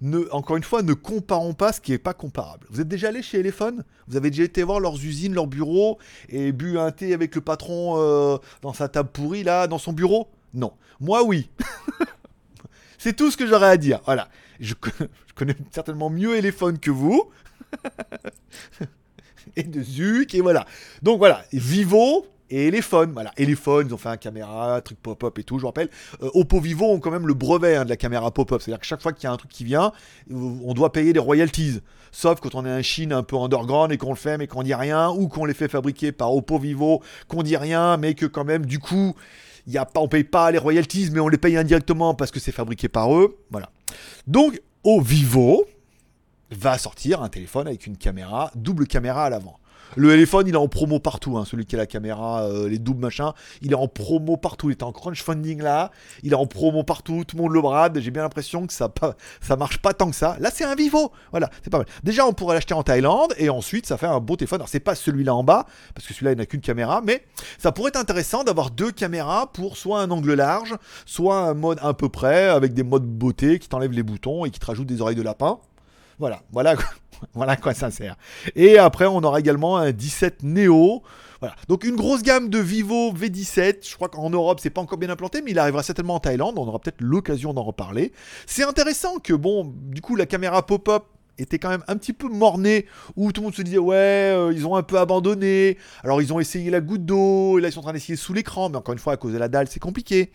Ne, 0.00 0.26
encore 0.32 0.56
une 0.56 0.64
fois, 0.64 0.82
ne 0.82 0.94
comparons 0.94 1.54
pas 1.54 1.72
ce 1.72 1.80
qui 1.80 1.92
n'est 1.92 1.98
pas 1.98 2.12
comparable. 2.12 2.66
Vous 2.70 2.80
êtes 2.80 2.88
déjà 2.88 3.08
allé 3.08 3.22
chez 3.22 3.38
Elephone 3.38 3.84
Vous 4.08 4.16
avez 4.16 4.30
déjà 4.30 4.42
été 4.42 4.62
voir 4.62 4.80
leurs 4.80 4.96
usines, 4.96 5.32
leurs 5.32 5.46
bureaux 5.46 5.98
et 6.28 6.50
bu 6.52 6.78
un 6.78 6.90
thé 6.90 7.14
avec 7.14 7.34
le 7.34 7.40
patron 7.40 7.94
euh, 7.96 8.36
dans 8.62 8.72
sa 8.72 8.88
table 8.88 9.10
pourrie 9.12 9.44
là, 9.44 9.68
dans 9.68 9.78
son 9.78 9.92
bureau? 9.92 10.28
Non. 10.54 10.72
Moi, 11.00 11.22
oui. 11.22 11.48
C'est 12.98 13.14
tout 13.14 13.30
ce 13.30 13.36
que 13.36 13.46
j'aurais 13.46 13.68
à 13.68 13.76
dire. 13.76 14.00
Voilà. 14.04 14.28
Je, 14.60 14.74
je 15.00 15.34
connais 15.34 15.56
certainement 15.70 16.10
mieux 16.10 16.36
Elephone 16.36 16.78
que 16.78 16.90
vous. 16.90 17.30
et 19.56 19.62
de 19.62 19.82
Zuc, 19.82 20.34
et 20.34 20.40
voilà. 20.40 20.66
Donc 21.02 21.18
voilà, 21.18 21.44
Vivo 21.52 22.26
et 22.50 22.68
Elephone, 22.68 23.12
voilà. 23.12 23.32
Elephone, 23.36 23.86
ils 23.88 23.94
ont 23.94 23.98
fait 23.98 24.10
un 24.10 24.16
caméra, 24.16 24.80
truc 24.82 24.98
pop-up 25.00 25.38
et 25.38 25.44
tout, 25.44 25.58
je 25.58 25.64
rappelle. 25.64 25.88
Euh, 26.22 26.30
Oppo 26.34 26.60
Vivo 26.60 26.84
ont 26.84 27.00
quand 27.00 27.10
même 27.10 27.26
le 27.26 27.34
brevet 27.34 27.76
hein, 27.76 27.84
de 27.84 27.88
la 27.88 27.96
caméra 27.96 28.30
pop-up, 28.30 28.60
c'est-à-dire 28.60 28.80
que 28.80 28.86
chaque 28.86 29.00
fois 29.00 29.12
qu'il 29.12 29.24
y 29.24 29.26
a 29.26 29.32
un 29.32 29.36
truc 29.36 29.50
qui 29.50 29.64
vient, 29.64 29.92
on 30.30 30.74
doit 30.74 30.92
payer 30.92 31.12
des 31.12 31.18
royalties. 31.18 31.80
Sauf 32.10 32.40
quand 32.40 32.54
on 32.54 32.66
est 32.66 32.70
un 32.70 32.82
Chine 32.82 33.12
un 33.14 33.22
peu 33.22 33.36
underground 33.36 33.90
et 33.90 33.96
qu'on 33.96 34.10
le 34.10 34.16
fait 34.16 34.36
mais 34.36 34.46
qu'on 34.46 34.62
dit 34.62 34.74
rien, 34.74 35.10
ou 35.10 35.28
qu'on 35.28 35.46
les 35.46 35.54
fait 35.54 35.68
fabriquer 35.68 36.12
par 36.12 36.34
Oppo 36.34 36.58
Vivo, 36.58 37.02
qu'on 37.26 37.42
dit 37.42 37.56
rien, 37.56 37.96
mais 37.96 38.12
que 38.12 38.26
quand 38.26 38.44
même, 38.44 38.66
du 38.66 38.78
coup, 38.78 39.14
y 39.66 39.78
a 39.78 39.86
pas, 39.86 40.00
on 40.00 40.08
paye 40.08 40.24
pas 40.24 40.50
les 40.50 40.58
royalties, 40.58 41.08
mais 41.10 41.20
on 41.20 41.28
les 41.28 41.38
paye 41.38 41.56
indirectement 41.56 42.14
parce 42.14 42.30
que 42.30 42.38
c'est 42.38 42.52
fabriqué 42.52 42.88
par 42.88 43.16
eux. 43.16 43.38
Voilà. 43.50 43.70
Donc, 44.26 44.60
au 44.84 45.00
Vivo, 45.00 45.66
va 46.52 46.78
sortir 46.78 47.22
un 47.22 47.28
téléphone 47.28 47.66
avec 47.66 47.86
une 47.86 47.96
caméra, 47.96 48.50
double 48.54 48.86
caméra 48.86 49.24
à 49.24 49.30
l'avant. 49.30 49.58
Le 49.96 50.08
téléphone, 50.08 50.46
il 50.48 50.54
est 50.54 50.58
en 50.58 50.68
promo 50.68 51.00
partout, 51.00 51.36
hein, 51.36 51.44
celui 51.44 51.66
qui 51.66 51.74
a 51.74 51.78
la 51.78 51.86
caméra, 51.86 52.44
euh, 52.44 52.66
les 52.66 52.78
doubles 52.78 53.00
machins, 53.00 53.32
il 53.60 53.72
est 53.72 53.76
en 53.76 53.88
promo 53.88 54.38
partout. 54.38 54.70
Il 54.70 54.72
est 54.72 54.82
en 54.82 54.92
crowdfunding 54.92 55.60
là, 55.60 55.90
il 56.22 56.32
est 56.32 56.36
en 56.36 56.46
promo 56.46 56.82
partout, 56.82 57.24
tout 57.26 57.36
le 57.36 57.42
monde 57.42 57.52
le 57.52 57.60
brade. 57.60 57.98
J'ai 58.00 58.10
bien 58.10 58.22
l'impression 58.22 58.66
que 58.66 58.72
ça, 58.72 58.90
marche 59.58 59.78
pas 59.78 59.92
tant 59.92 60.08
que 60.08 60.16
ça. 60.16 60.36
Là, 60.40 60.50
c'est 60.52 60.64
un 60.64 60.74
Vivo, 60.74 61.12
voilà, 61.30 61.50
c'est 61.62 61.68
pas 61.68 61.78
mal. 61.78 61.86
Déjà, 62.02 62.26
on 62.26 62.32
pourrait 62.32 62.54
l'acheter 62.54 62.72
en 62.72 62.82
Thaïlande 62.82 63.34
et 63.36 63.50
ensuite, 63.50 63.84
ça 63.84 63.98
fait 63.98 64.06
un 64.06 64.18
beau 64.18 64.36
téléphone. 64.36 64.60
Alors, 64.60 64.68
c'est 64.68 64.80
pas 64.80 64.94
celui-là 64.94 65.34
en 65.34 65.44
bas, 65.44 65.66
parce 65.94 66.06
que 66.06 66.14
celui-là, 66.14 66.32
il 66.32 66.38
n'a 66.38 66.46
qu'une 66.46 66.62
caméra, 66.62 67.02
mais 67.04 67.26
ça 67.58 67.70
pourrait 67.70 67.88
être 67.88 67.96
intéressant 67.96 68.44
d'avoir 68.44 68.70
deux 68.70 68.92
caméras 68.92 69.52
pour 69.52 69.76
soit 69.76 70.00
un 70.00 70.10
angle 70.10 70.32
large, 70.32 70.74
soit 71.04 71.36
un 71.36 71.54
mode 71.54 71.78
un 71.82 71.92
peu 71.92 72.08
près, 72.08 72.48
avec 72.48 72.72
des 72.72 72.82
modes 72.82 73.04
beauté 73.04 73.58
qui 73.58 73.68
t'enlèvent 73.68 73.92
les 73.92 74.02
boutons 74.02 74.46
et 74.46 74.50
qui 74.50 74.58
te 74.58 74.64
rajoutent 74.64 74.86
des 74.86 75.02
oreilles 75.02 75.16
de 75.16 75.22
lapin. 75.22 75.58
Voilà, 76.22 76.40
voilà, 76.52 76.76
voilà 77.34 77.56
quoi 77.56 77.74
ça 77.74 77.90
sert. 77.90 78.14
Et 78.54 78.78
après, 78.78 79.06
on 79.06 79.24
aura 79.24 79.40
également 79.40 79.76
un 79.76 79.90
17 79.90 80.44
Neo. 80.44 81.02
Voilà. 81.40 81.56
Donc 81.66 81.82
une 81.82 81.96
grosse 81.96 82.22
gamme 82.22 82.48
de 82.48 82.60
Vivo 82.60 83.12
V17. 83.12 83.88
Je 83.90 83.96
crois 83.96 84.08
qu'en 84.08 84.30
Europe, 84.30 84.60
c'est 84.62 84.70
pas 84.70 84.80
encore 84.80 84.98
bien 84.98 85.10
implanté, 85.10 85.42
mais 85.42 85.50
il 85.50 85.58
arrivera 85.58 85.82
certainement 85.82 86.14
en 86.14 86.20
Thaïlande. 86.20 86.60
On 86.60 86.68
aura 86.68 86.78
peut-être 86.78 87.00
l'occasion 87.00 87.52
d'en 87.52 87.64
reparler. 87.64 88.12
C'est 88.46 88.62
intéressant 88.62 89.18
que, 89.18 89.32
bon, 89.32 89.74
du 89.76 90.00
coup, 90.00 90.14
la 90.14 90.26
caméra 90.26 90.64
pop-up 90.64 91.06
était 91.38 91.58
quand 91.58 91.70
même 91.70 91.82
un 91.88 91.96
petit 91.96 92.12
peu 92.12 92.28
mornée, 92.28 92.86
où 93.16 93.32
tout 93.32 93.40
le 93.40 93.46
monde 93.46 93.56
se 93.56 93.62
disait 93.62 93.78
ouais, 93.78 93.96
euh, 93.96 94.52
ils 94.54 94.64
ont 94.64 94.76
un 94.76 94.84
peu 94.84 95.00
abandonné. 95.00 95.76
Alors 96.04 96.22
ils 96.22 96.32
ont 96.32 96.38
essayé 96.38 96.70
la 96.70 96.80
goutte 96.80 97.04
d'eau, 97.04 97.58
et 97.58 97.62
là 97.62 97.68
ils 97.68 97.72
sont 97.72 97.80
en 97.80 97.84
train 97.84 97.94
d'essayer 97.94 98.14
sous 98.14 98.32
l'écran, 98.32 98.68
mais 98.68 98.76
encore 98.76 98.92
une 98.92 99.00
fois 99.00 99.14
à 99.14 99.16
cause 99.16 99.32
de 99.32 99.38
la 99.38 99.48
dalle, 99.48 99.66
c'est 99.66 99.80
compliqué. 99.80 100.30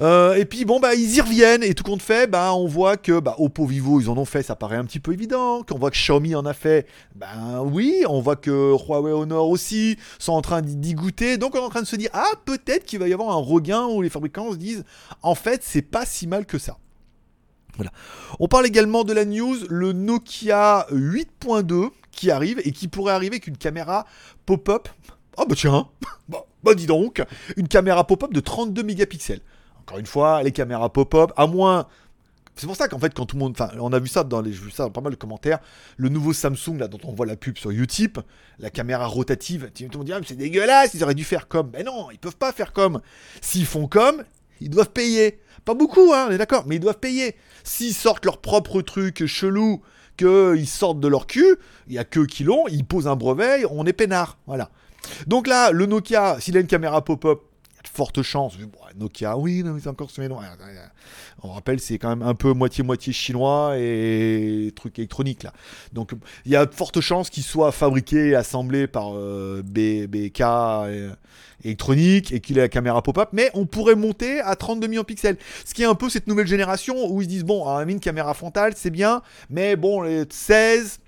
Euh, 0.00 0.34
et 0.34 0.46
puis 0.46 0.64
bon 0.64 0.80
bah 0.80 0.94
ils 0.94 1.16
y 1.16 1.20
reviennent 1.20 1.62
et 1.62 1.74
tout 1.74 1.84
compte 1.84 2.00
fait, 2.00 2.26
bah 2.26 2.54
on 2.54 2.66
voit 2.66 2.96
que 2.96 3.20
bah, 3.20 3.34
Oppo 3.38 3.66
Vivo 3.66 4.00
ils 4.00 4.08
en 4.08 4.16
ont 4.16 4.24
fait, 4.24 4.42
ça 4.42 4.56
paraît 4.56 4.76
un 4.76 4.84
petit 4.84 5.00
peu 5.00 5.12
évident. 5.12 5.62
Qu'on 5.62 5.78
voit 5.78 5.90
que 5.90 5.96
Xiaomi 5.96 6.34
en 6.34 6.46
a 6.46 6.54
fait, 6.54 6.86
ben 7.14 7.62
oui. 7.64 8.04
On 8.08 8.20
voit 8.20 8.36
que 8.36 8.50
Huawei 8.72 9.12
Honor 9.12 9.48
aussi 9.48 9.98
sont 10.18 10.32
en 10.32 10.42
train 10.42 10.62
d'y 10.62 10.94
goûter. 10.94 11.36
Donc 11.36 11.54
on 11.54 11.58
est 11.58 11.62
en 11.62 11.68
train 11.68 11.82
de 11.82 11.86
se 11.86 11.96
dire 11.96 12.10
ah 12.14 12.30
peut-être 12.46 12.84
qu'il 12.84 12.98
va 12.98 13.08
y 13.08 13.12
avoir 13.12 13.30
un 13.30 13.40
regain 13.40 13.86
où 13.86 14.00
les 14.00 14.10
fabricants 14.10 14.52
se 14.52 14.56
disent 14.56 14.84
en 15.22 15.34
fait 15.34 15.62
c'est 15.62 15.82
pas 15.82 16.06
si 16.06 16.26
mal 16.26 16.46
que 16.46 16.58
ça. 16.58 16.78
Voilà. 17.76 17.92
On 18.38 18.48
parle 18.48 18.66
également 18.66 19.04
de 19.04 19.12
la 19.12 19.24
news, 19.24 19.56
le 19.68 19.92
Nokia 19.92 20.86
8.2 20.90 21.90
qui 22.10 22.30
arrive 22.30 22.60
et 22.64 22.72
qui 22.72 22.88
pourrait 22.88 23.12
arriver 23.12 23.34
avec 23.34 23.46
une 23.46 23.56
caméra 23.56 24.06
pop-up. 24.46 24.88
Oh 25.36 25.44
bah 25.48 25.54
tiens, 25.56 25.88
bah, 26.28 26.44
bah 26.62 26.74
dis 26.74 26.86
donc, 26.86 27.22
une 27.56 27.68
caméra 27.68 28.06
pop-up 28.06 28.32
de 28.32 28.40
32 28.40 28.82
mégapixels. 28.82 29.40
Encore 29.90 29.98
une 29.98 30.06
fois, 30.06 30.40
les 30.44 30.52
caméras 30.52 30.92
pop-up, 30.92 31.32
à 31.36 31.48
moins. 31.48 31.88
C'est 32.54 32.68
pour 32.68 32.76
ça 32.76 32.86
qu'en 32.86 33.00
fait, 33.00 33.12
quand 33.12 33.26
tout 33.26 33.34
le 33.34 33.40
monde. 33.40 33.56
Enfin, 33.58 33.72
on 33.80 33.92
a 33.92 33.98
vu 33.98 34.06
ça 34.06 34.22
dans 34.22 34.40
les. 34.40 34.52
Vu 34.52 34.70
ça 34.70 34.84
dans 34.84 34.90
pas 34.90 35.00
mal 35.00 35.10
de 35.10 35.16
commentaires. 35.16 35.58
Le 35.96 36.08
nouveau 36.08 36.32
Samsung, 36.32 36.78
là, 36.78 36.86
dont 36.86 37.00
on 37.02 37.12
voit 37.12 37.26
la 37.26 37.34
pub 37.34 37.58
sur 37.58 37.72
Utip, 37.72 38.20
la 38.60 38.70
caméra 38.70 39.06
rotative, 39.06 39.68
tout 39.74 39.82
le 39.90 39.98
monde 39.98 40.06
dit, 40.06 40.12
ah, 40.12 40.20
c'est 40.24 40.36
dégueulasse, 40.36 40.94
ils 40.94 41.02
auraient 41.02 41.16
dû 41.16 41.24
faire 41.24 41.48
comme. 41.48 41.70
Mais 41.72 41.82
non, 41.82 42.08
ils 42.12 42.20
peuvent 42.20 42.36
pas 42.36 42.52
faire 42.52 42.72
comme. 42.72 43.00
S'ils 43.40 43.66
font 43.66 43.88
comme, 43.88 44.22
ils 44.60 44.70
doivent 44.70 44.90
payer. 44.90 45.40
Pas 45.64 45.74
beaucoup, 45.74 46.12
hein, 46.14 46.26
on 46.28 46.30
est 46.30 46.38
d'accord, 46.38 46.62
mais 46.68 46.76
ils 46.76 46.80
doivent 46.80 47.00
payer. 47.00 47.34
S'ils 47.64 47.92
sortent 47.92 48.24
leur 48.24 48.38
propre 48.38 48.82
truc 48.82 49.26
chelou, 49.26 49.82
qu'ils 50.16 50.68
sortent 50.68 51.00
de 51.00 51.08
leur 51.08 51.26
cul, 51.26 51.56
il 51.88 51.94
y 51.94 51.98
a 51.98 52.04
que 52.04 52.20
qui 52.20 52.44
l'ont, 52.44 52.68
ils 52.68 52.84
posent 52.84 53.08
un 53.08 53.16
brevet, 53.16 53.64
on 53.68 53.84
est 53.86 53.92
peinard. 53.92 54.38
Voilà. 54.46 54.70
Donc 55.26 55.48
là, 55.48 55.72
le 55.72 55.86
Nokia, 55.86 56.38
s'il 56.38 56.56
a 56.56 56.60
une 56.60 56.68
caméra 56.68 57.04
pop-up, 57.04 57.40
fortes 57.88 58.22
chances. 58.22 58.56
Nokia, 58.96 59.36
oui, 59.36 59.62
non, 59.62 59.72
mais 59.72 59.80
c'est 59.80 59.88
encore 59.88 60.10
sur 60.10 60.22
On 61.42 61.52
rappelle, 61.52 61.80
c'est 61.80 61.98
quand 61.98 62.08
même 62.08 62.22
un 62.22 62.34
peu 62.34 62.52
moitié-moitié 62.52 63.12
chinois 63.12 63.74
et 63.78 64.72
truc 64.74 64.98
électronique 64.98 65.42
là. 65.42 65.52
Donc 65.92 66.12
il 66.44 66.52
y 66.52 66.56
a 66.56 66.66
de 66.66 66.74
fortes 66.74 67.00
chances 67.00 67.30
qu'il 67.30 67.42
soit 67.42 67.72
fabriqué 67.72 68.30
et 68.30 68.34
assemblé 68.34 68.86
par 68.86 69.12
euh, 69.14 69.62
BK 69.62 70.42
électronique 71.64 72.32
et 72.32 72.40
qu'il 72.40 72.58
ait 72.58 72.62
la 72.62 72.68
caméra 72.68 73.02
pop-up, 73.02 73.30
mais 73.32 73.50
on 73.54 73.66
pourrait 73.66 73.94
monter 73.94 74.40
à 74.40 74.56
32 74.56 74.86
millions 74.86 75.02
de 75.02 75.06
pixels. 75.06 75.36
Ce 75.64 75.74
qui 75.74 75.82
est 75.82 75.86
un 75.86 75.94
peu 75.94 76.08
cette 76.08 76.26
nouvelle 76.26 76.46
génération 76.46 77.10
où 77.10 77.20
ils 77.22 77.28
disent 77.28 77.44
bon, 77.44 77.66
une 77.86 78.00
caméra 78.00 78.34
frontale, 78.34 78.72
c'est 78.76 78.90
bien, 78.90 79.22
mais 79.48 79.76
bon, 79.76 80.02
les 80.02 80.24
16, 80.28 80.99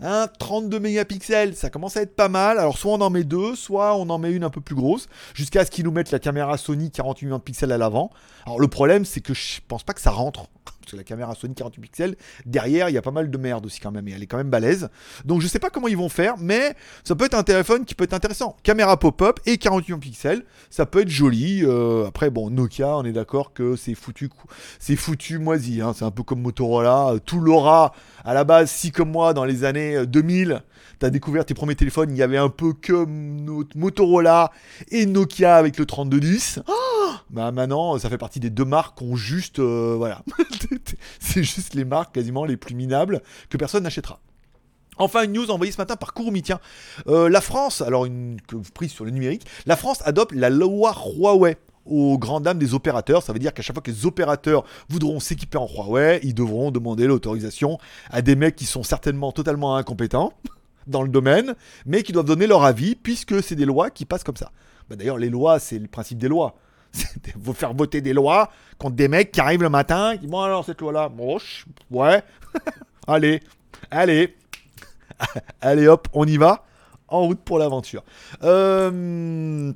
32 0.00 0.80
mégapixels, 0.80 1.54
ça 1.56 1.70
commence 1.70 1.96
à 1.96 2.02
être 2.02 2.16
pas 2.16 2.28
mal. 2.28 2.58
Alors 2.58 2.78
soit 2.78 2.92
on 2.92 3.00
en 3.00 3.10
met 3.10 3.24
deux, 3.24 3.54
soit 3.54 3.96
on 3.96 4.08
en 4.10 4.18
met 4.18 4.32
une 4.32 4.44
un 4.44 4.50
peu 4.50 4.60
plus 4.60 4.74
grosse, 4.74 5.08
jusqu'à 5.34 5.64
ce 5.64 5.70
qu'ils 5.70 5.84
nous 5.84 5.92
mettent 5.92 6.10
la 6.10 6.18
caméra 6.18 6.56
Sony 6.56 6.90
48 6.90 7.26
millions 7.26 7.38
de 7.38 7.42
pixels 7.42 7.72
à 7.72 7.78
l'avant. 7.78 8.10
Alors 8.46 8.60
le 8.60 8.68
problème, 8.68 9.04
c'est 9.04 9.20
que 9.20 9.34
je 9.34 9.60
pense 9.66 9.82
pas 9.82 9.92
que 9.92 10.00
ça 10.00 10.10
rentre 10.10 10.48
parce 10.84 10.92
que 10.92 10.96
la 10.96 11.04
caméra 11.04 11.34
Sony 11.34 11.54
48 11.54 11.80
pixels, 11.80 12.16
derrière, 12.46 12.88
il 12.88 12.92
y 12.92 12.98
a 12.98 13.02
pas 13.02 13.10
mal 13.10 13.30
de 13.30 13.38
merde 13.38 13.66
aussi 13.66 13.80
quand 13.80 13.90
même, 13.90 14.06
et 14.08 14.12
elle 14.12 14.22
est 14.22 14.26
quand 14.26 14.36
même 14.36 14.50
balèze. 14.50 14.88
Donc 15.24 15.40
je 15.40 15.48
sais 15.48 15.58
pas 15.58 15.70
comment 15.70 15.88
ils 15.88 15.96
vont 15.96 16.08
faire, 16.08 16.34
mais 16.38 16.74
ça 17.04 17.14
peut 17.14 17.24
être 17.24 17.34
un 17.34 17.42
téléphone 17.42 17.84
qui 17.84 17.94
peut 17.94 18.04
être 18.04 18.14
intéressant. 18.14 18.56
Caméra 18.62 18.98
pop-up 18.98 19.40
et 19.46 19.58
48 19.58 19.98
pixels, 19.98 20.44
ça 20.70 20.86
peut 20.86 21.00
être 21.00 21.08
joli. 21.08 21.64
Euh, 21.64 22.06
après, 22.06 22.30
bon, 22.30 22.50
Nokia, 22.50 22.96
on 22.96 23.04
est 23.04 23.12
d'accord 23.12 23.52
que 23.52 23.76
c'est 23.76 23.94
foutu, 23.94 24.30
c'est 24.78 24.96
foutu 24.96 25.38
moisi. 25.38 25.80
Hein. 25.80 25.92
C'est 25.96 26.04
un 26.04 26.10
peu 26.10 26.22
comme 26.22 26.40
Motorola. 26.40 27.14
Tout 27.24 27.40
l'aura, 27.40 27.94
à 28.24 28.34
la 28.34 28.44
base, 28.44 28.70
si 28.70 28.92
comme 28.92 29.10
moi, 29.10 29.34
dans 29.34 29.44
les 29.44 29.64
années 29.64 30.06
2000, 30.06 30.62
tu 31.00 31.06
as 31.06 31.10
découvert 31.10 31.44
tes 31.44 31.54
premiers 31.54 31.74
téléphones, 31.74 32.10
il 32.10 32.16
y 32.16 32.22
avait 32.22 32.38
un 32.38 32.48
peu 32.48 32.72
que 32.72 33.06
Motorola 33.74 34.50
et 34.90 35.06
Nokia 35.06 35.56
avec 35.56 35.78
le 35.78 35.86
3210. 35.86 36.60
Oh 36.66 36.72
bah 37.30 37.50
maintenant, 37.52 37.98
ça 37.98 38.08
fait 38.08 38.18
partie 38.18 38.40
des 38.40 38.50
deux 38.50 38.64
marques 38.64 38.98
qui 38.98 39.04
ont 39.04 39.16
juste, 39.16 39.58
euh, 39.58 39.94
voilà, 39.96 40.22
c'est 41.20 41.42
juste 41.42 41.74
les 41.74 41.84
marques 41.84 42.14
quasiment 42.14 42.44
les 42.44 42.56
plus 42.56 42.74
minables 42.74 43.22
que 43.50 43.56
personne 43.56 43.84
n'achètera. 43.84 44.20
Enfin, 44.96 45.24
une 45.24 45.32
news 45.32 45.50
envoyée 45.50 45.72
ce 45.72 45.78
matin 45.78 45.96
par 45.96 46.14
Kurumi. 46.14 46.42
Tiens, 46.42 46.60
euh, 47.08 47.28
la 47.28 47.40
France, 47.40 47.82
alors 47.82 48.06
une 48.06 48.38
prise 48.74 48.92
sur 48.92 49.04
le 49.04 49.10
numérique, 49.10 49.46
la 49.66 49.76
France 49.76 50.00
adopte 50.04 50.32
la 50.32 50.50
loi 50.50 50.94
Huawei 51.16 51.56
aux 51.84 52.16
grandes 52.18 52.44
dames 52.44 52.58
des 52.58 52.74
opérateurs. 52.74 53.22
Ça 53.22 53.32
veut 53.32 53.38
dire 53.38 53.52
qu'à 53.52 53.62
chaque 53.62 53.74
fois 53.74 53.82
que 53.82 53.90
les 53.90 54.06
opérateurs 54.06 54.64
voudront 54.88 55.20
s'équiper 55.20 55.58
en 55.58 55.66
Huawei, 55.66 56.20
ils 56.22 56.34
devront 56.34 56.70
demander 56.70 57.06
l'autorisation 57.06 57.78
à 58.10 58.22
des 58.22 58.36
mecs 58.36 58.56
qui 58.56 58.66
sont 58.66 58.82
certainement 58.82 59.32
totalement 59.32 59.76
incompétents 59.76 60.32
dans 60.86 61.02
le 61.02 61.08
domaine, 61.08 61.54
mais 61.86 62.02
qui 62.02 62.12
doivent 62.12 62.26
donner 62.26 62.46
leur 62.46 62.64
avis 62.64 62.94
puisque 62.94 63.42
c'est 63.42 63.56
des 63.56 63.66
lois 63.66 63.90
qui 63.90 64.04
passent 64.04 64.24
comme 64.24 64.36
ça. 64.36 64.52
Bah, 64.88 64.96
d'ailleurs, 64.96 65.18
les 65.18 65.30
lois, 65.30 65.58
c'est 65.58 65.78
le 65.78 65.88
principe 65.88 66.18
des 66.18 66.28
lois. 66.28 66.54
Vous 67.36 67.52
faire 67.52 67.74
voter 67.74 68.00
des 68.00 68.12
lois 68.12 68.50
contre 68.78 68.96
des 68.96 69.08
mecs 69.08 69.32
qui 69.32 69.40
arrivent 69.40 69.62
le 69.62 69.68
matin, 69.68 70.16
qui 70.16 70.26
Bon, 70.26 70.40
alors 70.40 70.64
cette 70.64 70.80
loi-là, 70.80 71.10
ouais, 71.90 72.22
allez, 73.06 73.40
allez, 73.90 74.36
allez 75.60 75.88
hop, 75.88 76.08
on 76.12 76.26
y 76.26 76.36
va, 76.36 76.64
en 77.08 77.22
route 77.22 77.40
pour 77.40 77.58
l'aventure. 77.58 78.04
Euh, 78.42 79.72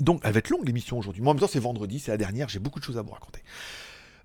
donc, 0.00 0.20
elle 0.24 0.32
va 0.32 0.38
être 0.38 0.50
longue 0.50 0.66
l'émission 0.66 0.98
aujourd'hui. 0.98 1.22
Moi, 1.22 1.30
en 1.30 1.34
même 1.34 1.40
temps, 1.40 1.50
c'est 1.50 1.60
vendredi, 1.60 1.98
c'est 1.98 2.10
la 2.10 2.16
dernière, 2.16 2.48
j'ai 2.48 2.58
beaucoup 2.58 2.80
de 2.80 2.84
choses 2.84 2.98
à 2.98 3.02
vous 3.02 3.12
raconter. 3.12 3.40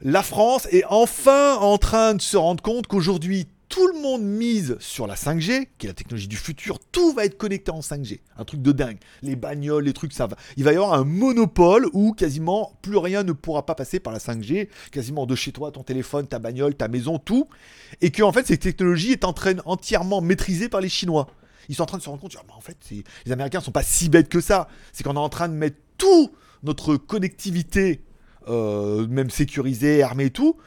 La 0.02 0.22
France 0.22 0.68
est 0.72 0.84
enfin 0.90 1.56
en 1.56 1.78
train 1.78 2.14
de 2.14 2.22
se 2.22 2.38
rendre 2.38 2.62
compte 2.62 2.88
qu'aujourd'hui, 2.88 3.48
tout 3.78 3.88
le 3.94 4.02
monde 4.02 4.24
mise 4.24 4.76
sur 4.80 5.06
la 5.06 5.14
5G, 5.14 5.68
qui 5.78 5.86
est 5.86 5.90
la 5.90 5.94
technologie 5.94 6.28
du 6.28 6.36
futur, 6.36 6.80
tout 6.92 7.14
va 7.14 7.26
être 7.26 7.38
connecté 7.38 7.70
en 7.70 7.82
5G. 7.82 8.22
Un 8.36 8.44
truc 8.44 8.64
de 8.64 8.72
dingue. 8.72 8.98
Les 9.22 9.36
bagnoles, 9.36 9.84
les 9.84 9.94
trucs, 9.94 10.14
ça 10.14 10.26
va. 10.26 10.36
Il 10.56 10.64
va 10.64 10.74
y 10.74 10.76
avoir 10.78 10.96
un 10.96 11.04
monopole 11.04 11.86
où 11.94 12.14
quasiment 12.14 12.76
plus 12.82 12.98
rien 12.98 13.22
ne 13.22 13.34
pourra 13.34 13.68
pas 13.68 13.76
passer 13.76 14.00
par 14.00 14.12
la 14.12 14.18
5G, 14.18 14.70
quasiment 14.92 15.28
de 15.28 15.36
chez 15.36 15.52
toi, 15.52 15.72
ton 15.72 15.84
téléphone, 15.84 16.26
ta 16.26 16.40
bagnole, 16.40 16.74
ta 16.74 16.88
maison, 16.88 17.20
tout. 17.20 17.48
Et 18.02 18.10
que 18.10 18.24
en 18.24 18.32
fait, 18.32 18.48
cette 18.48 18.62
technologie 18.62 19.12
est 19.12 19.24
en 19.24 19.34
train 19.34 19.54
entièrement 19.66 20.22
maîtrisée 20.22 20.70
par 20.70 20.82
les 20.82 20.90
Chinois. 20.90 21.28
Ils 21.70 21.76
sont 21.76 21.84
en 21.84 21.88
train 21.88 22.00
de 22.00 22.04
se 22.04 22.10
rendre 22.10 22.22
compte, 22.22 22.34
bah, 22.34 22.56
en 22.58 22.62
fait, 22.62 22.78
les 23.28 23.32
Américains 23.32 23.62
sont 23.62 23.70
pas 23.70 23.84
si 23.84 24.10
bêtes 24.10 24.30
que 24.30 24.42
ça. 24.42 24.70
C'est 24.92 25.04
qu'on 25.04 25.14
est 25.14 25.20
en 25.20 25.30
train 25.30 25.50
de 25.50 25.54
mettre 25.54 25.78
tout 26.00 26.32
notre 26.64 26.98
connectivité, 26.98 28.02
euh, 28.48 29.06
même 29.06 29.30
sécurisée, 29.30 30.02
armée 30.02 30.26
et 30.26 30.32
tout, 30.32 30.58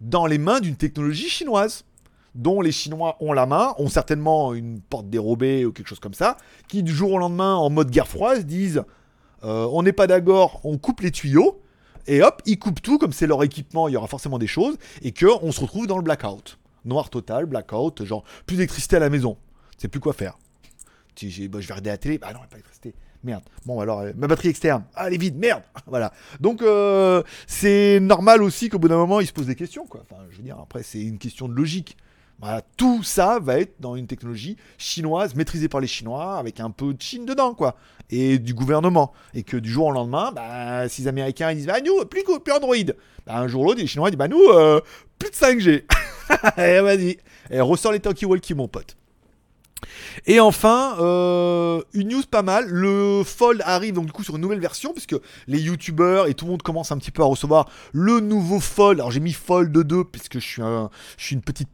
dans 0.00 0.26
les 0.26 0.38
mains 0.38 0.60
d'une 0.60 0.76
technologie 0.76 1.28
chinoise 1.28 1.84
dont 2.34 2.60
les 2.60 2.72
Chinois 2.72 3.16
ont 3.20 3.32
la 3.32 3.46
main, 3.46 3.74
ont 3.78 3.88
certainement 3.88 4.54
une 4.54 4.80
porte 4.80 5.08
dérobée 5.08 5.64
ou 5.64 5.72
quelque 5.72 5.88
chose 5.88 6.00
comme 6.00 6.14
ça, 6.14 6.36
qui 6.68 6.82
du 6.82 6.92
jour 6.92 7.12
au 7.12 7.18
lendemain, 7.18 7.54
en 7.54 7.70
mode 7.70 7.90
guerre 7.90 8.08
froide, 8.08 8.44
disent 8.46 8.84
euh, 9.44 9.66
on 9.72 9.82
n'est 9.82 9.92
pas 9.92 10.06
d'accord, 10.06 10.60
on 10.64 10.78
coupe 10.78 11.00
les 11.00 11.10
tuyaux, 11.10 11.62
et 12.06 12.22
hop, 12.22 12.42
ils 12.46 12.58
coupent 12.58 12.82
tout, 12.82 12.98
comme 12.98 13.12
c'est 13.12 13.26
leur 13.26 13.42
équipement, 13.42 13.88
il 13.88 13.92
y 13.92 13.96
aura 13.96 14.06
forcément 14.06 14.38
des 14.38 14.46
choses, 14.46 14.76
et 15.02 15.12
qu'on 15.12 15.52
se 15.52 15.60
retrouve 15.60 15.86
dans 15.86 15.96
le 15.96 16.02
blackout. 16.02 16.58
Noir 16.84 17.10
total, 17.10 17.46
blackout, 17.46 18.04
genre 18.04 18.24
plus 18.46 18.56
d'électricité 18.56 18.96
à 18.96 19.00
la 19.00 19.10
maison. 19.10 19.36
C'est 19.76 19.88
plus 19.88 20.00
quoi 20.00 20.12
faire. 20.12 20.38
Si 21.16 21.48
bah, 21.48 21.60
je 21.60 21.68
vais 21.68 21.74
regarder 21.74 21.90
la 21.90 21.98
télé, 21.98 22.18
bah 22.18 22.32
non, 22.32 22.40
il 22.40 22.42
n'y 22.42 22.48
pas 22.48 22.56
d'électricité. 22.56 22.94
Merde. 23.22 23.42
Bon, 23.66 23.80
alors, 23.80 24.00
euh, 24.00 24.12
ma 24.16 24.26
batterie 24.26 24.48
externe. 24.48 24.84
Ah, 24.94 25.08
elle 25.08 25.14
est 25.14 25.18
vide. 25.18 25.36
Merde. 25.36 25.62
voilà. 25.86 26.12
Donc, 26.40 26.62
euh, 26.62 27.22
c'est 27.46 28.00
normal 28.00 28.42
aussi 28.42 28.70
qu'au 28.70 28.78
bout 28.78 28.88
d'un 28.88 28.96
moment, 28.96 29.20
ils 29.20 29.26
se 29.26 29.32
posent 29.32 29.46
des 29.46 29.54
questions, 29.54 29.86
quoi. 29.86 30.02
Enfin, 30.02 30.22
je 30.30 30.38
veux 30.38 30.42
dire, 30.42 30.58
après, 30.58 30.82
c'est 30.82 31.02
une 31.02 31.18
question 31.18 31.46
de 31.46 31.52
logique 31.52 31.98
tout 32.76 33.02
ça 33.02 33.38
va 33.40 33.58
être 33.58 33.74
dans 33.80 33.96
une 33.96 34.06
technologie 34.06 34.56
chinoise 34.78 35.34
maîtrisée 35.34 35.68
par 35.68 35.80
les 35.80 35.86
Chinois 35.86 36.38
avec 36.38 36.60
un 36.60 36.70
peu 36.70 36.94
de 36.94 37.00
Chine 37.02 37.26
dedans, 37.26 37.54
quoi, 37.54 37.76
et 38.10 38.38
du 38.38 38.54
gouvernement. 38.54 39.12
Et 39.34 39.42
que 39.42 39.56
du 39.56 39.70
jour 39.70 39.86
au 39.86 39.92
lendemain, 39.92 40.32
bah, 40.32 40.88
si 40.88 41.02
les 41.02 41.08
Américains 41.08 41.50
ils 41.50 41.56
disent, 41.56 41.66
bah 41.66 41.80
nous, 41.84 42.04
plus, 42.06 42.22
plus 42.24 42.52
Android, 42.52 42.76
bah, 43.26 43.38
un 43.38 43.48
jour 43.48 43.62
ou 43.62 43.64
l'autre, 43.66 43.80
les 43.80 43.86
Chinois 43.86 44.10
disent, 44.10 44.18
bah 44.18 44.28
nous, 44.28 44.42
euh, 44.50 44.80
plus 45.18 45.30
de 45.30 45.34
5G. 45.34 45.70
et 45.70 45.84
eh, 46.58 46.80
vas-y, 46.80 47.18
et 47.50 47.60
ressort 47.60 47.92
les 47.92 48.00
talkie-walkie, 48.00 48.54
mon 48.54 48.68
pote. 48.68 48.96
Et 50.26 50.40
enfin, 50.40 50.96
euh, 51.00 51.82
une 51.92 52.08
news 52.08 52.22
pas 52.30 52.42
mal, 52.42 52.68
le 52.68 53.22
Fold 53.24 53.62
arrive 53.64 53.94
donc 53.94 54.06
du 54.06 54.12
coup 54.12 54.24
sur 54.24 54.36
une 54.36 54.42
nouvelle 54.42 54.60
version, 54.60 54.92
puisque 54.92 55.16
les 55.46 55.60
youtubeurs 55.60 56.26
et 56.26 56.34
tout 56.34 56.44
le 56.44 56.52
monde 56.52 56.62
commence 56.62 56.92
un 56.92 56.98
petit 56.98 57.10
peu 57.10 57.22
à 57.22 57.26
recevoir 57.26 57.68
le 57.92 58.20
nouveau 58.20 58.60
Fold. 58.60 59.00
Alors 59.00 59.10
j'ai 59.10 59.20
mis 59.20 59.32
Fold 59.32 59.72
2, 59.72 60.04
puisque 60.04 60.34
je 60.34 60.46
suis, 60.46 60.62
un, 60.62 60.90
je 61.16 61.24
suis 61.24 61.34
une 61.34 61.42
petite 61.42 61.68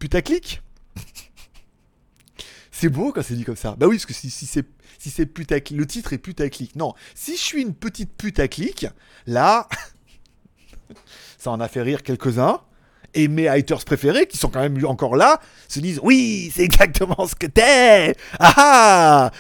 c'est 2.71 2.91
beau 2.91 3.11
quand 3.13 3.23
c'est 3.23 3.35
dit 3.35 3.45
comme 3.45 3.57
ça. 3.57 3.75
Bah 3.79 3.87
oui, 3.87 3.97
parce 3.97 4.07
que 4.07 4.15
si, 4.15 4.29
si 4.31 4.47
c'est 4.47 4.67
si 4.99 5.11
c'est 5.11 5.27
putaclic, 5.27 5.77
le 5.77 5.87
titre 5.87 6.13
est 6.13 6.19
putaclic. 6.19 6.77
Non, 6.77 6.95
si 7.15 7.37
je 7.37 7.41
suis 7.41 7.63
une 7.63 7.75
petite 7.75 8.13
putaclic, 8.13 8.87
là, 9.27 9.69
ça 11.39 11.51
en 11.51 11.61
a 11.61 11.69
fait 11.69 11.83
rire 11.83 12.03
quelques-uns 12.03 12.61
et 13.15 13.29
mes 13.29 13.49
haters 13.49 13.85
préférés, 13.85 14.27
qui 14.27 14.37
sont 14.37 14.49
quand 14.49 14.61
même 14.61 14.85
encore 14.87 15.17
là, 15.17 15.41
se 15.69 15.81
disent 15.81 16.01
Oui, 16.03 16.51
c'est 16.55 16.63
exactement 16.63 17.27
ce 17.27 17.35
que 17.35 17.47
t'es 17.47 18.15
Ah, 18.39 18.55
ah 18.57 19.31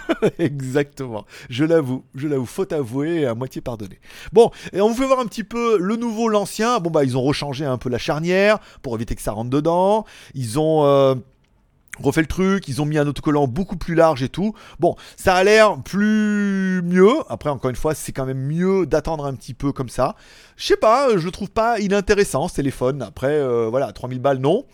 Exactement. 0.38 1.24
Je 1.50 1.64
l'avoue, 1.64 2.04
je 2.14 2.28
l'avoue, 2.28 2.46
faute 2.46 2.72
avouée, 2.72 3.26
à 3.26 3.34
moitié 3.34 3.60
pardonnée. 3.60 4.00
Bon, 4.32 4.50
et 4.72 4.80
on 4.80 4.88
vous 4.88 4.94
fait 4.94 5.06
voir 5.06 5.20
un 5.20 5.26
petit 5.26 5.44
peu 5.44 5.78
le 5.78 5.96
nouveau, 5.96 6.28
l'ancien. 6.28 6.78
Bon, 6.78 6.90
bah, 6.90 7.04
ils 7.04 7.16
ont 7.16 7.22
rechangé 7.22 7.64
un 7.64 7.78
peu 7.78 7.88
la 7.88 7.98
charnière 7.98 8.58
pour 8.82 8.94
éviter 8.94 9.14
que 9.14 9.22
ça 9.22 9.32
rentre 9.32 9.50
dedans. 9.50 10.04
Ils 10.34 10.58
ont. 10.58 10.84
Euh, 10.84 11.14
refait 12.00 12.22
le 12.22 12.26
truc, 12.26 12.68
ils 12.68 12.80
ont 12.80 12.86
mis 12.86 12.98
un 12.98 13.06
autocollant 13.06 13.46
beaucoup 13.46 13.76
plus 13.76 13.94
large 13.94 14.22
et 14.22 14.28
tout. 14.28 14.54
Bon, 14.80 14.96
ça 15.16 15.34
a 15.34 15.44
l'air 15.44 15.80
plus 15.82 16.82
mieux. 16.84 17.12
Après, 17.28 17.50
encore 17.50 17.70
une 17.70 17.76
fois, 17.76 17.94
c'est 17.94 18.12
quand 18.12 18.24
même 18.24 18.40
mieux 18.40 18.86
d'attendre 18.86 19.26
un 19.26 19.34
petit 19.34 19.54
peu 19.54 19.72
comme 19.72 19.88
ça. 19.88 20.16
Je 20.56 20.66
sais 20.66 20.76
pas, 20.76 21.08
je 21.16 21.24
le 21.24 21.30
trouve 21.30 21.50
pas 21.50 21.78
inintéressant 21.80 22.48
ce 22.48 22.54
téléphone. 22.54 23.02
Après, 23.02 23.32
euh, 23.32 23.68
voilà, 23.68 23.92
3000 23.92 24.20
balles, 24.20 24.38
non. 24.38 24.64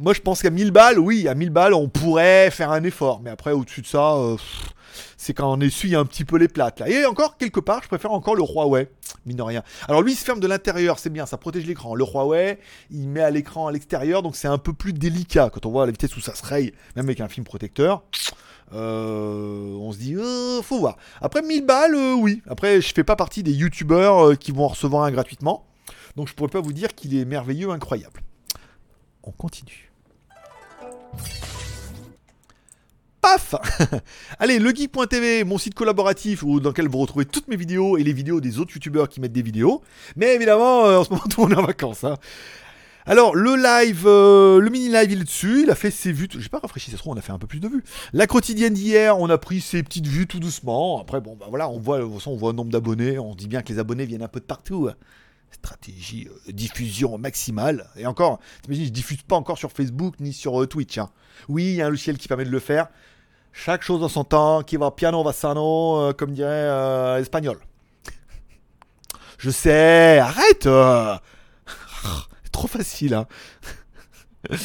Moi, 0.00 0.14
je 0.14 0.20
pense 0.20 0.42
qu'à 0.42 0.50
1000 0.50 0.70
balles, 0.70 0.98
oui, 0.98 1.26
à 1.26 1.34
1000 1.34 1.50
balles, 1.50 1.74
on 1.74 1.88
pourrait 1.88 2.50
faire 2.50 2.70
un 2.70 2.84
effort. 2.84 3.20
Mais 3.22 3.30
après, 3.30 3.52
au-dessus 3.52 3.82
de 3.82 3.86
ça, 3.86 4.14
euh, 4.14 4.36
c'est 5.16 5.34
quand 5.34 5.52
on 5.52 5.60
essuie 5.60 5.96
un 5.96 6.04
petit 6.04 6.24
peu 6.24 6.38
les 6.38 6.48
plates. 6.48 6.80
Là. 6.80 6.88
Et 6.88 7.04
encore, 7.04 7.36
quelque 7.36 7.60
part, 7.60 7.82
je 7.82 7.88
préfère 7.88 8.12
encore 8.12 8.36
le 8.36 8.42
Huawei, 8.42 8.88
mine 9.28 9.36
de 9.36 9.42
rien. 9.42 9.62
Alors 9.86 10.02
lui, 10.02 10.14
se 10.14 10.24
ferme 10.24 10.40
de 10.40 10.46
l'intérieur, 10.46 10.98
c'est 10.98 11.10
bien, 11.10 11.26
ça 11.26 11.36
protège 11.36 11.66
l'écran. 11.66 11.94
Le 11.94 12.04
Huawei, 12.04 12.58
il 12.90 13.08
met 13.08 13.22
à 13.22 13.30
l'écran 13.30 13.68
à 13.68 13.72
l'extérieur, 13.72 14.22
donc 14.22 14.36
c'est 14.36 14.48
un 14.48 14.58
peu 14.58 14.72
plus 14.72 14.92
délicat. 14.92 15.50
Quand 15.52 15.66
on 15.66 15.70
voit 15.70 15.86
la 15.86 15.92
vitesse 15.92 16.16
où 16.16 16.20
ça 16.20 16.34
se 16.34 16.44
raye, 16.44 16.72
même 16.96 17.06
avec 17.06 17.20
un 17.20 17.28
film 17.28 17.44
protecteur, 17.44 18.02
euh, 18.72 19.74
on 19.74 19.92
se 19.92 19.98
dit, 19.98 20.14
euh, 20.16 20.62
faut 20.62 20.78
voir. 20.78 20.96
Après 21.20 21.42
1000 21.42 21.64
balles, 21.64 21.94
euh, 21.94 22.14
oui. 22.14 22.42
Après, 22.48 22.80
je 22.80 22.92
fais 22.92 23.04
pas 23.04 23.16
partie 23.16 23.42
des 23.42 23.52
youtubeurs 23.52 24.38
qui 24.38 24.52
vont 24.52 24.64
en 24.64 24.68
recevoir 24.68 25.04
un 25.04 25.10
gratuitement. 25.10 25.66
Donc 26.16 26.28
je 26.28 26.34
pourrais 26.34 26.50
pas 26.50 26.60
vous 26.60 26.72
dire 26.72 26.94
qu'il 26.94 27.16
est 27.16 27.24
merveilleux, 27.24 27.70
incroyable. 27.70 28.22
On 29.22 29.30
continue. 29.30 29.90
Allez, 34.38 34.58
legeek.tv, 34.58 35.44
mon 35.44 35.58
site 35.58 35.74
collaboratif 35.74 36.42
où, 36.42 36.60
dans 36.60 36.70
lequel 36.70 36.88
vous 36.88 36.98
retrouvez 36.98 37.24
toutes 37.26 37.48
mes 37.48 37.56
vidéos 37.56 37.96
et 37.98 38.02
les 38.04 38.12
vidéos 38.12 38.40
des 38.40 38.58
autres 38.58 38.72
youtubeurs 38.74 39.08
qui 39.08 39.20
mettent 39.20 39.32
des 39.32 39.42
vidéos. 39.42 39.82
Mais 40.16 40.34
évidemment, 40.34 40.86
euh, 40.86 40.98
en 40.98 41.04
ce 41.04 41.10
moment, 41.10 41.22
tout 41.30 41.42
le 41.42 41.48
monde 41.48 41.52
est 41.58 41.62
en 41.62 41.66
vacances. 41.66 42.04
hein. 42.04 42.16
Alors, 43.06 43.34
le 43.34 43.56
live, 43.56 44.04
euh, 44.06 44.60
le 44.60 44.70
mini 44.70 44.88
live, 44.88 45.10
il 45.12 45.20
est 45.20 45.24
dessus. 45.24 45.62
Il 45.62 45.70
a 45.70 45.74
fait 45.74 45.90
ses 45.90 46.12
vues. 46.12 46.28
J'ai 46.38 46.48
pas 46.48 46.58
rafraîchi, 46.58 46.90
se 46.90 46.96
trouve, 46.96 47.14
on 47.14 47.18
a 47.18 47.22
fait 47.22 47.32
un 47.32 47.38
peu 47.38 47.46
plus 47.46 47.60
de 47.60 47.68
vues. 47.68 47.82
La 48.12 48.26
quotidienne 48.26 48.74
d'hier, 48.74 49.18
on 49.18 49.28
a 49.30 49.38
pris 49.38 49.60
ses 49.60 49.82
petites 49.82 50.06
vues 50.06 50.26
tout 50.26 50.40
doucement. 50.40 51.00
Après, 51.00 51.20
bon, 51.20 51.34
bah 51.34 51.46
voilà, 51.48 51.68
on 51.70 51.78
voit, 51.78 52.00
on 52.00 52.36
voit 52.36 52.52
le 52.52 52.56
nombre 52.56 52.70
d'abonnés. 52.70 53.18
On 53.18 53.34
dit 53.34 53.48
bien 53.48 53.62
que 53.62 53.72
les 53.72 53.78
abonnés 53.78 54.04
viennent 54.06 54.22
un 54.22 54.28
peu 54.28 54.40
de 54.40 54.44
partout. 54.44 54.88
Stratégie 55.50 56.28
euh, 56.48 56.52
diffusion 56.52 57.16
maximale. 57.16 57.88
Et 57.96 58.06
encore, 58.06 58.38
t'imagines, 58.62 58.84
je 58.84 58.90
diffuse 58.90 59.22
pas 59.22 59.36
encore 59.36 59.56
sur 59.56 59.72
Facebook 59.72 60.16
ni 60.20 60.34
sur 60.34 60.68
Twitch. 60.68 60.98
hein. 60.98 61.08
Oui, 61.48 61.64
il 61.64 61.74
y 61.76 61.82
a 61.82 61.86
un 61.86 61.90
logiciel 61.90 62.18
qui 62.18 62.28
permet 62.28 62.44
de 62.44 62.50
le 62.50 62.60
faire. 62.60 62.88
Chaque 63.52 63.82
chose 63.82 64.02
en 64.02 64.08
son 64.08 64.24
temps, 64.24 64.62
qui 64.62 64.76
va 64.76 64.90
piano 64.90 65.22
va 65.22 65.32
sano, 65.32 66.00
euh, 66.00 66.12
comme 66.12 66.32
dirait 66.32 66.48
euh, 66.50 67.18
l'espagnol. 67.18 67.58
Je 69.38 69.50
sais, 69.50 70.18
arrête 70.18 70.66
euh. 70.66 71.16
Trop 72.52 72.68
facile, 72.68 73.14
hein. 73.14 73.26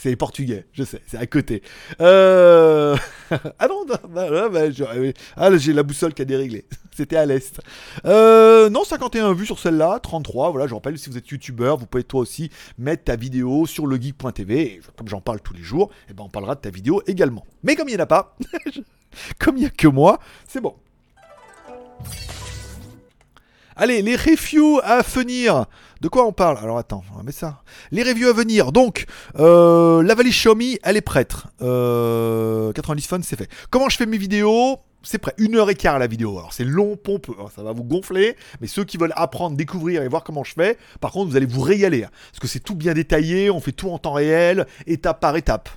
C'est 0.00 0.14
portugais, 0.14 0.64
je 0.72 0.84
sais, 0.84 1.02
c'est 1.08 1.18
à 1.18 1.26
côté. 1.26 1.60
Euh... 2.00 2.96
ah 3.58 3.66
non, 3.66 3.84
non, 3.84 3.96
bah, 4.08 4.28
euh, 4.30 5.12
ah, 5.36 5.56
j'ai 5.56 5.72
la 5.72 5.82
boussole 5.82 6.14
qui 6.14 6.22
a 6.22 6.24
déréglé. 6.24 6.66
C'était 6.96 7.16
à 7.16 7.26
l'est. 7.26 7.60
Euh, 8.04 8.70
non, 8.70 8.84
51 8.84 9.32
vues 9.32 9.46
sur 9.46 9.58
celle-là, 9.58 9.98
33. 10.00 10.52
Voilà, 10.52 10.68
je 10.68 10.74
rappelle, 10.74 10.96
si 10.98 11.10
vous 11.10 11.18
êtes 11.18 11.28
youtubeur, 11.28 11.76
vous 11.78 11.86
pouvez 11.86 12.04
toi 12.04 12.20
aussi 12.20 12.48
mettre 12.78 13.02
ta 13.04 13.16
vidéo 13.16 13.66
sur 13.66 13.88
legeek.tv. 13.88 14.82
Comme 14.96 15.08
j'en 15.08 15.20
parle 15.20 15.40
tous 15.40 15.54
les 15.54 15.62
jours, 15.62 15.90
eh 16.08 16.14
ben, 16.14 16.22
on 16.22 16.28
parlera 16.28 16.54
de 16.54 16.60
ta 16.60 16.70
vidéo 16.70 17.02
également. 17.08 17.44
Mais 17.64 17.74
comme 17.74 17.88
il 17.88 17.96
n'y 17.96 18.00
en 18.00 18.04
a 18.04 18.06
pas, 18.06 18.36
comme 19.40 19.56
il 19.56 19.60
n'y 19.62 19.66
a 19.66 19.70
que 19.70 19.88
moi, 19.88 20.20
c'est 20.46 20.60
bon. 20.60 20.76
Allez, 23.80 24.02
les 24.02 24.16
reviews 24.16 24.80
à 24.82 25.02
venir. 25.02 25.66
De 26.00 26.08
quoi 26.08 26.26
on 26.26 26.32
parle? 26.32 26.58
Alors 26.58 26.78
attends, 26.78 27.04
on 27.14 27.18
va 27.18 27.22
mettre 27.22 27.38
ça. 27.38 27.62
Les 27.92 28.02
reviews 28.02 28.26
à 28.26 28.32
venir. 28.32 28.72
Donc, 28.72 29.06
euh, 29.38 30.02
la 30.02 30.16
valise 30.16 30.32
Xiaomi, 30.32 30.80
elle 30.82 30.96
est 30.96 31.00
prête. 31.00 31.36
Euh, 31.62 32.72
90 32.72 33.06
fun, 33.06 33.20
c'est 33.22 33.36
fait. 33.36 33.48
Comment 33.70 33.88
je 33.88 33.96
fais 33.96 34.06
mes 34.06 34.18
vidéos? 34.18 34.78
C'est 35.04 35.18
prêt, 35.18 35.32
une 35.38 35.54
heure 35.54 35.70
et 35.70 35.76
quart 35.76 36.00
la 36.00 36.08
vidéo. 36.08 36.36
Alors 36.40 36.52
c'est 36.52 36.64
long, 36.64 36.96
pompeux, 36.96 37.34
ça 37.54 37.62
va 37.62 37.70
vous 37.70 37.84
gonfler. 37.84 38.34
Mais 38.60 38.66
ceux 38.66 38.82
qui 38.82 38.96
veulent 38.96 39.12
apprendre, 39.14 39.56
découvrir 39.56 40.02
et 40.02 40.08
voir 40.08 40.24
comment 40.24 40.42
je 40.42 40.54
fais, 40.54 40.76
par 41.00 41.12
contre, 41.12 41.30
vous 41.30 41.36
allez 41.36 41.46
vous 41.46 41.60
régaler. 41.60 42.00
parce 42.00 42.40
que 42.40 42.48
c'est 42.48 42.58
tout 42.58 42.74
bien 42.74 42.94
détaillé, 42.94 43.48
on 43.48 43.60
fait 43.60 43.70
tout 43.70 43.90
en 43.90 43.98
temps 43.98 44.14
réel, 44.14 44.66
étape 44.88 45.20
par 45.20 45.36
étape. 45.36 45.68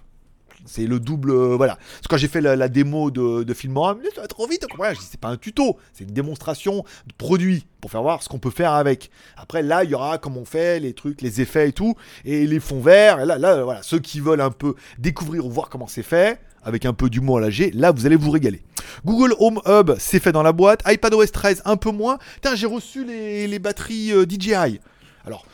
C'est 0.66 0.86
le 0.86 1.00
double, 1.00 1.32
euh, 1.32 1.56
voilà. 1.56 1.76
Parce 1.76 2.02
que 2.02 2.08
quand 2.10 2.18
j'ai 2.18 2.28
fait 2.28 2.42
la, 2.42 2.70
démo 2.70 3.12
de, 3.12 3.44
de 3.44 3.54
Filmora, 3.54 3.96
mais 3.96 4.10
ça 4.14 4.22
va 4.22 4.28
trop 4.28 4.48
vite. 4.48 4.66
Ouais, 4.78 4.94
je 4.94 5.00
dis, 5.00 5.08
c'est 5.10 5.20
pas 5.20 5.30
un 5.30 5.38
tuto, 5.38 5.78
c'est 5.94 6.04
une 6.04 6.14
démonstration 6.14 6.84
de 7.08 7.14
produit 7.18 7.66
pour 7.80 7.92
faire 7.92 8.02
voir 8.02 8.22
ce 8.22 8.30
qu'on 8.30 8.40
peut 8.40 8.52
faire 8.52 8.74
avec. 8.74 9.10
Après, 9.38 9.64
là, 9.64 9.84
il 9.84 9.90
y 9.90 9.96
aura 9.96 10.18
comment 10.18 10.42
on 10.42 10.46
fait 10.46 10.80
les 10.80 10.94
trucs, 10.94 11.22
les 11.22 11.42
effets 11.42 11.70
et 11.70 11.74
tout, 11.74 11.96
et 12.26 12.46
les 12.46 12.60
fonds 12.60 12.80
verts. 12.80 13.20
Et 13.20 13.26
là, 13.26 13.38
là, 13.38 13.64
voilà, 13.64 13.82
ceux 13.84 14.00
qui 14.00 14.20
veulent 14.20 14.42
un 14.42 14.52
peu 14.52 14.76
découvrir 15.00 15.46
ou 15.46 15.50
voir 15.50 15.70
comment 15.70 15.88
c'est 15.88 16.04
fait, 16.04 16.40
avec 16.64 16.86
un 16.86 16.94
peu 16.94 17.10
d'humour 17.10 17.40
à 17.40 17.42
la 17.42 17.50
G, 17.50 17.72
là, 17.74 17.92
vous 17.92 18.06
allez 18.06 18.16
vous 18.16 18.32
régaler. 18.32 18.62
Google 19.06 19.36
Home 19.40 19.62
Hub, 19.66 19.92
c'est 19.98 20.20
fait 20.20 20.32
dans 20.32 20.44
la 20.44 20.52
boîte. 20.52 20.82
iPadOS 20.86 21.28
13, 21.28 21.64
un 21.66 21.78
peu 21.78 21.92
moins. 21.92 22.18
Putain, 22.36 22.56
j'ai 22.56 22.68
reçu 22.68 23.04
les, 23.04 23.48
les 23.48 23.60
batteries 23.60 24.12
euh, 24.12 24.26
DJI. 24.28 24.80
Alors, 25.26 25.46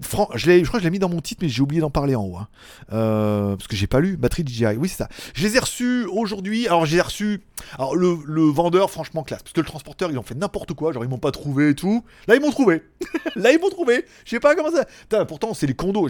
Fran- 0.00 0.28
je, 0.34 0.50
je 0.50 0.64
crois 0.66 0.80
que 0.80 0.82
je 0.82 0.88
l'ai 0.88 0.90
mis 0.90 0.98
dans 0.98 1.08
mon 1.08 1.20
titre, 1.20 1.40
mais 1.42 1.48
j'ai 1.48 1.62
oublié 1.62 1.80
d'en 1.80 1.90
parler 1.90 2.14
en 2.16 2.24
haut. 2.24 2.36
hein. 2.36 2.48
Euh, 2.92 3.56
parce 3.56 3.68
que 3.68 3.76
j'ai 3.76 3.86
pas 3.86 4.00
lu. 4.00 4.16
Batterie 4.16 4.44
DJI, 4.44 4.76
oui, 4.76 4.88
c'est 4.88 4.96
ça. 4.96 5.08
Je 5.34 5.46
les 5.46 5.56
ai 5.56 5.60
reçus 5.60 6.04
aujourd'hui. 6.06 6.66
Alors, 6.66 6.84
j'ai 6.84 7.00
reçu. 7.00 7.42
Alors, 7.78 7.94
le, 7.94 8.16
le 8.26 8.42
vendeur, 8.42 8.90
franchement, 8.90 9.22
classe. 9.22 9.42
Parce 9.42 9.52
que 9.52 9.60
le 9.60 9.66
transporteur, 9.66 10.10
ils 10.10 10.18
ont 10.18 10.22
fait 10.24 10.34
n'importe 10.34 10.72
quoi. 10.74 10.92
Genre, 10.92 11.04
ils 11.04 11.08
m'ont 11.08 11.18
pas 11.18 11.30
trouvé 11.30 11.70
et 11.70 11.74
tout. 11.74 12.04
Là, 12.26 12.34
ils 12.34 12.40
m'ont 12.40 12.50
trouvé. 12.50 12.82
Là, 13.36 13.52
ils 13.52 13.60
m'ont 13.60 13.70
trouvé. 13.70 14.04
Je 14.24 14.30
sais 14.30 14.40
pas 14.40 14.54
comment 14.56 14.70
ça. 14.72 14.84
Putain, 14.84 15.24
pourtant, 15.24 15.54
c'est 15.54 15.66
les 15.66 15.74
condos. 15.74 16.08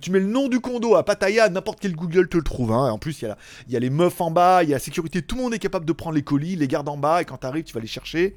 Tu 0.00 0.10
mets 0.10 0.20
le 0.20 0.26
nom 0.26 0.48
du 0.48 0.60
condo 0.60 0.94
à 0.94 1.02
Pattaya, 1.04 1.48
n'importe 1.48 1.78
quel 1.80 1.96
Google 1.96 2.28
te 2.28 2.36
le 2.36 2.42
trouve. 2.44 2.72
hein. 2.72 2.90
En 2.90 2.98
plus, 2.98 3.22
il 3.22 3.34
y, 3.68 3.72
y 3.72 3.76
a 3.76 3.80
les 3.80 3.90
meufs 3.90 4.20
en 4.20 4.30
bas, 4.30 4.62
il 4.62 4.68
y 4.68 4.72
a 4.72 4.76
la 4.76 4.80
sécurité. 4.80 5.22
Tout 5.22 5.36
le 5.36 5.42
monde 5.42 5.54
est 5.54 5.58
capable 5.58 5.86
de 5.86 5.92
prendre 5.92 6.14
les 6.16 6.22
colis, 6.22 6.56
les 6.56 6.68
garde 6.68 6.88
en 6.88 6.98
bas. 6.98 7.22
Et 7.22 7.24
quand 7.24 7.38
t'arrives, 7.38 7.64
tu 7.64 7.72
vas 7.72 7.80
les 7.80 7.86
chercher. 7.86 8.36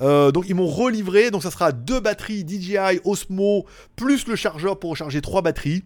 Euh, 0.00 0.30
donc 0.30 0.44
ils 0.48 0.54
m'ont 0.54 0.66
relivré, 0.66 1.30
donc 1.30 1.42
ça 1.42 1.50
sera 1.50 1.72
deux 1.72 2.00
batteries 2.00 2.44
DJI 2.46 3.00
Osmo 3.04 3.64
plus 3.94 4.25
le 4.28 4.36
chargeur 4.36 4.78
pour 4.78 4.90
recharger 4.90 5.20
trois 5.20 5.42
batteries. 5.42 5.84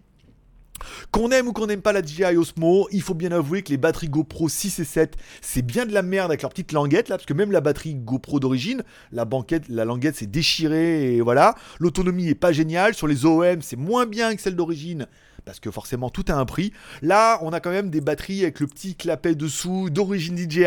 Qu'on 1.11 1.29
aime 1.31 1.47
ou 1.47 1.53
qu'on 1.53 1.67
n'aime 1.67 1.81
pas 1.81 1.93
la 1.93 2.01
DJI 2.01 2.37
Osmo, 2.37 2.87
il 2.91 3.01
faut 3.01 3.13
bien 3.13 3.31
avouer 3.31 3.61
que 3.61 3.69
les 3.69 3.77
batteries 3.77 4.09
GoPro 4.09 4.49
6 4.49 4.79
et 4.79 4.83
7, 4.83 5.15
c'est 5.41 5.61
bien 5.61 5.85
de 5.85 5.93
la 5.93 6.01
merde 6.01 6.31
avec 6.31 6.41
leur 6.41 6.49
petite 6.49 6.71
languette 6.71 7.09
là, 7.09 7.17
parce 7.17 7.25
que 7.25 7.33
même 7.33 7.51
la 7.51 7.61
batterie 7.61 7.95
GoPro 7.95 8.39
d'origine, 8.39 8.83
la 9.11 9.25
banquette, 9.25 9.69
la 9.69 9.85
languette 9.85 10.15
s'est 10.15 10.25
déchirée 10.25 11.15
et 11.15 11.21
voilà. 11.21 11.55
L'autonomie 11.79 12.29
est 12.29 12.35
pas 12.35 12.51
géniale. 12.51 12.93
Sur 12.93 13.07
les 13.07 13.25
OEM, 13.25 13.61
c'est 13.61 13.75
moins 13.75 14.05
bien 14.05 14.35
que 14.35 14.41
celle 14.41 14.55
d'origine. 14.55 15.07
Parce 15.45 15.59
que 15.59 15.71
forcément 15.71 16.09
tout 16.09 16.25
a 16.27 16.33
un 16.33 16.45
prix. 16.45 16.71
Là, 17.01 17.39
on 17.41 17.51
a 17.51 17.59
quand 17.59 17.71
même 17.71 17.89
des 17.89 18.01
batteries 18.01 18.43
avec 18.43 18.59
le 18.59 18.67
petit 18.67 18.95
clapet 18.95 19.35
dessous, 19.35 19.89
d'origine 19.89 20.37
DJI, 20.37 20.65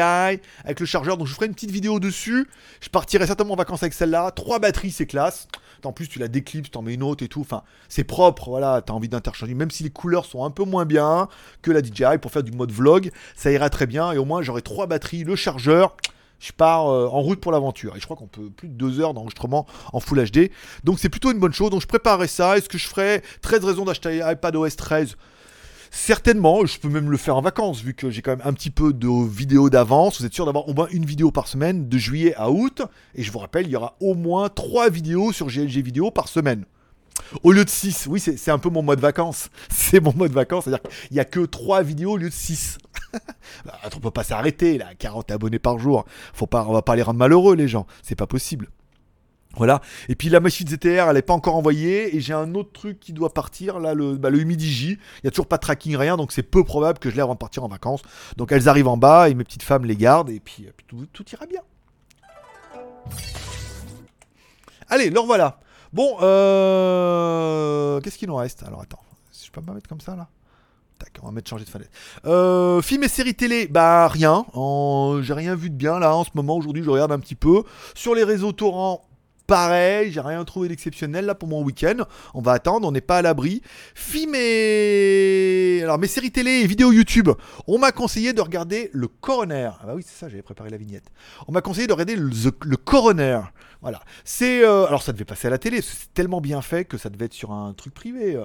avec 0.65 0.81
le 0.81 0.87
chargeur. 0.87 1.17
Donc 1.17 1.27
je 1.27 1.35
ferai 1.35 1.47
une 1.47 1.55
petite 1.55 1.71
vidéo 1.71 2.01
dessus. 2.01 2.49
Je 2.81 2.89
partirai 2.89 3.27
certainement 3.27 3.55
en 3.55 3.57
vacances 3.57 3.83
avec 3.83 3.95
celle-là. 3.95 4.31
Trois 4.33 4.59
batteries, 4.59 4.91
c'est 4.91 5.07
classe. 5.07 5.49
En 5.85 5.93
plus, 5.93 6.09
tu 6.09 6.19
la 6.19 6.29
déclipses, 6.29 6.71
t'en 6.71 6.83
mets 6.83 6.95
une 6.95 7.03
autre 7.03 7.25
et 7.25 7.29
tout. 7.29 7.43
Enfin, 7.43 7.63
c'est 7.89 8.05
propre, 8.05 8.49
voilà, 8.49 8.81
t'as 8.81 8.95
envie 8.95 9.09
d'interchanger. 9.09 9.55
Même 9.55 9.71
si 9.71 9.83
les 9.83 9.91
couleurs 9.91 10.25
sont 10.25 10.45
un 10.45 10.51
peu 10.51 10.65
moins 10.65 10.87
bien 10.87 11.29
que 11.63 11.71
la 11.71 11.83
DJI 11.83 12.19
pour 12.21 12.31
faire 12.31 12.43
du 12.43 12.53
mode 12.53 12.73
vlog, 12.73 13.11
ça 13.37 13.51
ira 13.51 13.69
très 13.71 13.87
bien. 13.87 14.13
Et 14.13 14.19
au 14.19 14.25
moins, 14.25 14.43
j'aurai 14.43 14.63
trois 14.63 14.87
batteries, 14.87 15.25
le 15.25 15.37
chargeur. 15.37 15.97
Je 16.45 16.53
pars 16.53 16.89
euh, 16.89 17.07
en 17.07 17.23
route 17.23 17.41
pour 17.41 17.53
l'aventure. 17.53 17.97
Et 17.97 18.01
je 18.01 18.05
crois 18.05 18.19
qu'on 18.19 18.27
peut 18.27 18.51
plus 18.51 18.69
de 18.69 18.75
deux 18.75 19.01
heures 19.01 19.15
d'enregistrement 19.15 19.65
en 19.95 20.01
Full 20.01 20.23
HD. 20.31 20.51
Donc 20.85 20.99
c'est 20.99 21.09
plutôt 21.09 21.33
une 21.33 21.39
bonne 21.39 21.55
chose. 21.55 21.71
Donc 21.71 21.81
je 21.81 21.87
préparerai 21.87 22.29
ça. 22.29 22.59
Est-ce 22.59 22.69
que 22.69 22.77
je 22.77 22.87
ferai 22.87 23.23
13 23.41 23.65
raisons 23.65 23.87
d'acheter 23.87 24.21
iPadOS 24.23 24.69
13 24.77 25.17
Certainement, 25.91 26.67
je 26.67 26.79
peux 26.79 26.89
même 26.89 27.11
le 27.11 27.17
faire 27.17 27.37
en 27.37 27.41
vacances, 27.41 27.81
vu 27.81 27.95
que 27.95 28.11
j'ai 28.11 28.21
quand 28.21 28.33
même 28.33 28.45
un 28.45 28.53
petit 28.53 28.71
peu 28.71 28.93
de 28.93 29.09
vidéos 29.27 29.71
d'avance. 29.71 30.21
Vous 30.21 30.27
êtes 30.27 30.35
sûr 30.35 30.45
d'avoir 30.45 30.69
au 30.69 30.75
moins 30.75 30.89
une 30.91 31.07
vidéo 31.07 31.31
par 31.31 31.49
semaine, 31.49 31.89
de 31.89 31.97
juillet 31.99 32.35
à 32.37 32.51
août? 32.51 32.83
Et 33.15 33.23
je 33.23 33.33
vous 33.33 33.39
rappelle, 33.39 33.67
il 33.67 33.71
y 33.71 33.77
aura 33.77 33.97
au 34.01 34.15
moins 34.15 34.51
trois 34.51 34.91
vidéos 34.91 35.33
sur 35.33 35.47
GLG 35.47 35.83
Vidéo 35.83 36.11
par 36.11 36.29
semaine. 36.29 36.65
Au 37.43 37.53
lieu 37.53 37.65
de 37.65 37.71
6, 37.71 38.07
oui, 38.09 38.21
c'est 38.21 38.51
un 38.51 38.59
peu 38.59 38.71
mon 38.71 38.83
mode 38.83 39.01
vacances. 39.01 39.49
C'est 39.71 40.01
mon 40.01 40.13
mode 40.15 40.33
vacances, 40.33 40.65
c'est-à-dire 40.65 40.83
qu'il 40.83 41.15
n'y 41.15 41.21
a 41.21 41.25
que 41.25 41.41
3 41.41 41.83
vidéos 41.83 42.13
au 42.13 42.17
lieu 42.17 42.29
de 42.29 42.35
6. 42.35 42.79
Bah, 43.65 43.79
on 43.95 44.01
peut 44.01 44.11
pas 44.11 44.25
s'arrêter, 44.25 44.79
là, 44.79 44.95
40 44.99 45.31
abonnés 45.31 45.61
par 45.61 45.79
jour. 45.79 46.05
Faut 46.33 46.49
pas, 46.49 46.65
on 46.69 46.73
va 46.73 46.83
pas 46.83 46.97
les 46.97 47.03
rendre 47.03 47.19
malheureux, 47.19 47.55
les 47.55 47.69
gens. 47.69 47.87
C'est 48.03 48.17
pas 48.17 48.27
possible. 48.27 48.69
Voilà. 49.57 49.81
Et 50.09 50.15
puis 50.15 50.29
la 50.29 50.41
machine 50.41 50.67
ZTR, 50.67 51.09
elle 51.09 51.15
n'est 51.15 51.23
pas 51.23 51.35
encore 51.35 51.55
envoyée. 51.55 52.17
Et 52.17 52.21
j'ai 52.21 52.33
un 52.33 52.55
autre 52.55 52.73
truc 52.73 52.99
qui 53.01 53.13
doit 53.13 53.33
partir, 53.33 53.79
là, 53.79 53.95
le, 53.95 54.17
bah, 54.17 54.31
le. 54.31 54.41
Il 54.41 54.47
n'y 54.47 54.99
a 55.27 55.31
toujours 55.31 55.47
pas 55.47 55.57
de 55.57 55.63
tracking, 55.63 55.97
rien. 55.97 56.17
Donc 56.17 56.33
c'est 56.33 56.43
peu 56.43 56.65
probable 56.65 56.99
que 56.99 57.11
je 57.11 57.15
l'ai 57.15 57.23
avant 57.23 57.35
de 57.35 57.39
partir 57.39 57.65
en 57.65 57.69
vacances. 57.69 58.03
Donc 58.37 58.53
elles 58.53 58.69
arrivent 58.69 58.89
en 58.89 58.97
bas 58.97 59.29
et 59.29 59.35
mes 59.35 59.45
petites 59.45 59.63
femmes 59.63 59.85
les 59.85 59.97
gardent. 59.97 60.31
Et 60.31 60.41
puis, 60.41 60.67
puis 60.77 60.87
tout, 61.13 61.25
ira 61.33 61.47
bien. 61.47 61.61
Allez, 64.89 65.11
le 65.11 65.21
voilà. 65.21 65.61
Bon, 65.95 66.17
euh... 66.23 68.01
qu'est-ce 68.01 68.19
qu'il 68.19 68.29
nous 68.29 68.35
reste 68.37 68.63
Alors 68.65 68.81
attends, 68.83 68.99
je 69.33 69.51
peux 69.51 69.61
pas 69.63 69.71
me 69.71 69.77
mettre 69.77 69.89
comme 69.89 70.01
ça 70.01 70.17
là 70.17 70.29
Tac, 70.99 71.13
on 71.23 71.27
va 71.27 71.33
mettre 71.33 71.49
changer 71.51 71.65
de 71.65 71.71
fenêtre. 71.71 71.91
Euh, 72.25 72.81
film 72.83 73.03
et 73.05 73.09
séries 73.09 73.35
télé, 73.35 73.67
bah 73.69 74.07
rien. 74.09 74.45
En- 74.55 75.19
J'ai 75.23 75.35
rien 75.35 75.55
vu 75.57 75.71
de 75.71 75.75
bien 75.75 75.99
là 75.99 76.15
en 76.17 76.23
ce 76.25 76.31
moment. 76.35 76.57
Aujourd'hui, 76.57 76.83
je 76.85 76.91
regarde 76.91 77.11
un 77.13 77.19
petit 77.19 77.35
peu. 77.35 77.63
Sur 77.95 78.15
les 78.15 78.23
réseaux 78.25 78.53
torrents, 78.53 79.05
pareil. 79.47 80.13
J'ai 80.13 80.21
rien 80.21 80.45
trouvé 80.45 80.69
d'exceptionnel 80.69 81.27
là 81.27 81.35
pour 81.35 81.49
mon 81.49 81.63
week-end. 81.63 82.05
On 82.35 82.41
va 82.41 82.53
attendre, 82.53 82.87
on 82.87 82.93
n'est 82.93 83.01
pas 83.01 83.19
à 83.19 83.23
l'abri. 83.23 83.63
Film 83.95 84.35
et. 84.35 85.81
Alors, 85.83 85.99
mes 85.99 86.07
séries 86.07 86.31
télé 86.31 86.51
et 86.51 86.67
vidéos 86.67 86.93
YouTube. 86.93 87.31
On 87.67 87.79
m'a 87.79 87.93
conseillé 87.93 88.33
de 88.33 88.41
regarder 88.41 88.91
Le 88.93 89.09
Coroner. 89.09 89.71
Ah 89.81 89.87
bah 89.87 89.93
oui, 89.95 90.03
c'est 90.07 90.19
ça, 90.19 90.29
j'avais 90.29 90.43
préparé 90.43 90.71
la 90.71 90.77
vignette. 90.77 91.11
On 91.49 91.53
m'a 91.53 91.61
conseillé 91.61 91.87
de 91.87 91.93
regarder 91.93 92.17
le, 92.17 92.77
Coroner. 92.77 93.41
Voilà. 93.83 94.01
C'est 94.25 94.65
euh, 94.65 94.87
alors 94.87 95.03
ça 95.03 95.13
devait 95.13 95.27
passer 95.27 95.49
à 95.49 95.51
la 95.51 95.59
télé. 95.59 95.83
C'est 95.83 96.13
tellement 96.15 96.41
bien 96.41 96.63
fait 96.63 96.87
que 96.87 96.97
ça 96.97 97.11
devait 97.11 97.27
être 97.27 97.35
sur 97.35 97.53
un 97.53 97.75
truc 97.75 97.93
privé. 97.93 98.39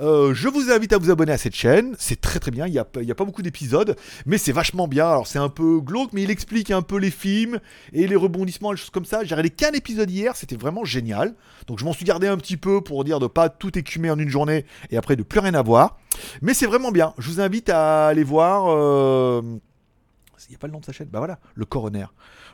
Euh, 0.00 0.32
je 0.32 0.48
vous 0.48 0.70
invite 0.70 0.94
à 0.94 0.98
vous 0.98 1.10
abonner 1.10 1.32
à 1.32 1.38
cette 1.38 1.54
chaîne. 1.54 1.94
C'est 1.98 2.20
très 2.20 2.40
très 2.40 2.50
bien. 2.50 2.66
Il 2.66 2.72
n'y 2.72 2.78
a, 2.78 2.86
y 3.02 3.10
a 3.10 3.14
pas 3.14 3.26
beaucoup 3.26 3.42
d'épisodes, 3.42 3.96
mais 4.24 4.38
c'est 4.38 4.52
vachement 4.52 4.88
bien. 4.88 5.06
Alors 5.06 5.26
c'est 5.26 5.38
un 5.38 5.50
peu 5.50 5.80
glauque, 5.80 6.14
mais 6.14 6.22
il 6.22 6.30
explique 6.30 6.70
un 6.70 6.80
peu 6.80 6.96
les 6.96 7.10
films 7.10 7.60
et 7.92 8.06
les 8.06 8.16
rebondissements, 8.16 8.72
les 8.72 8.78
choses 8.78 8.90
comme 8.90 9.04
ça. 9.04 9.24
J'ai 9.24 9.34
regardé 9.34 9.50
qu'un 9.50 9.72
épisode 9.72 10.10
hier. 10.10 10.36
C'était 10.38 10.54
vraiment 10.56 10.84
génial. 10.84 11.34
Donc 11.66 11.80
je 11.80 11.84
m'en 11.84 11.92
suis 11.92 12.04
gardé 12.04 12.28
un 12.28 12.36
petit 12.36 12.56
peu 12.56 12.80
pour 12.80 13.02
dire 13.02 13.18
de 13.18 13.26
pas 13.26 13.48
tout 13.48 13.76
écumer 13.76 14.08
en 14.08 14.18
une 14.20 14.28
journée 14.28 14.66
et 14.90 14.96
après 14.96 15.16
de 15.16 15.24
plus 15.24 15.40
rien 15.40 15.54
avoir. 15.54 15.98
Mais 16.42 16.54
c'est 16.54 16.66
vraiment 16.66 16.92
bien. 16.92 17.12
Je 17.18 17.28
vous 17.28 17.40
invite 17.40 17.68
à 17.70 18.06
aller 18.06 18.22
voir. 18.22 18.66
euh, 18.68 19.42
Il 19.42 20.50
n'y 20.50 20.54
a 20.54 20.58
pas 20.58 20.68
le 20.68 20.72
nom 20.72 20.78
de 20.78 20.84
sa 20.84 20.92
chaîne 20.92 21.08
Bah 21.08 21.18
voilà, 21.18 21.40
le 21.56 21.64
coroner. 21.64 22.06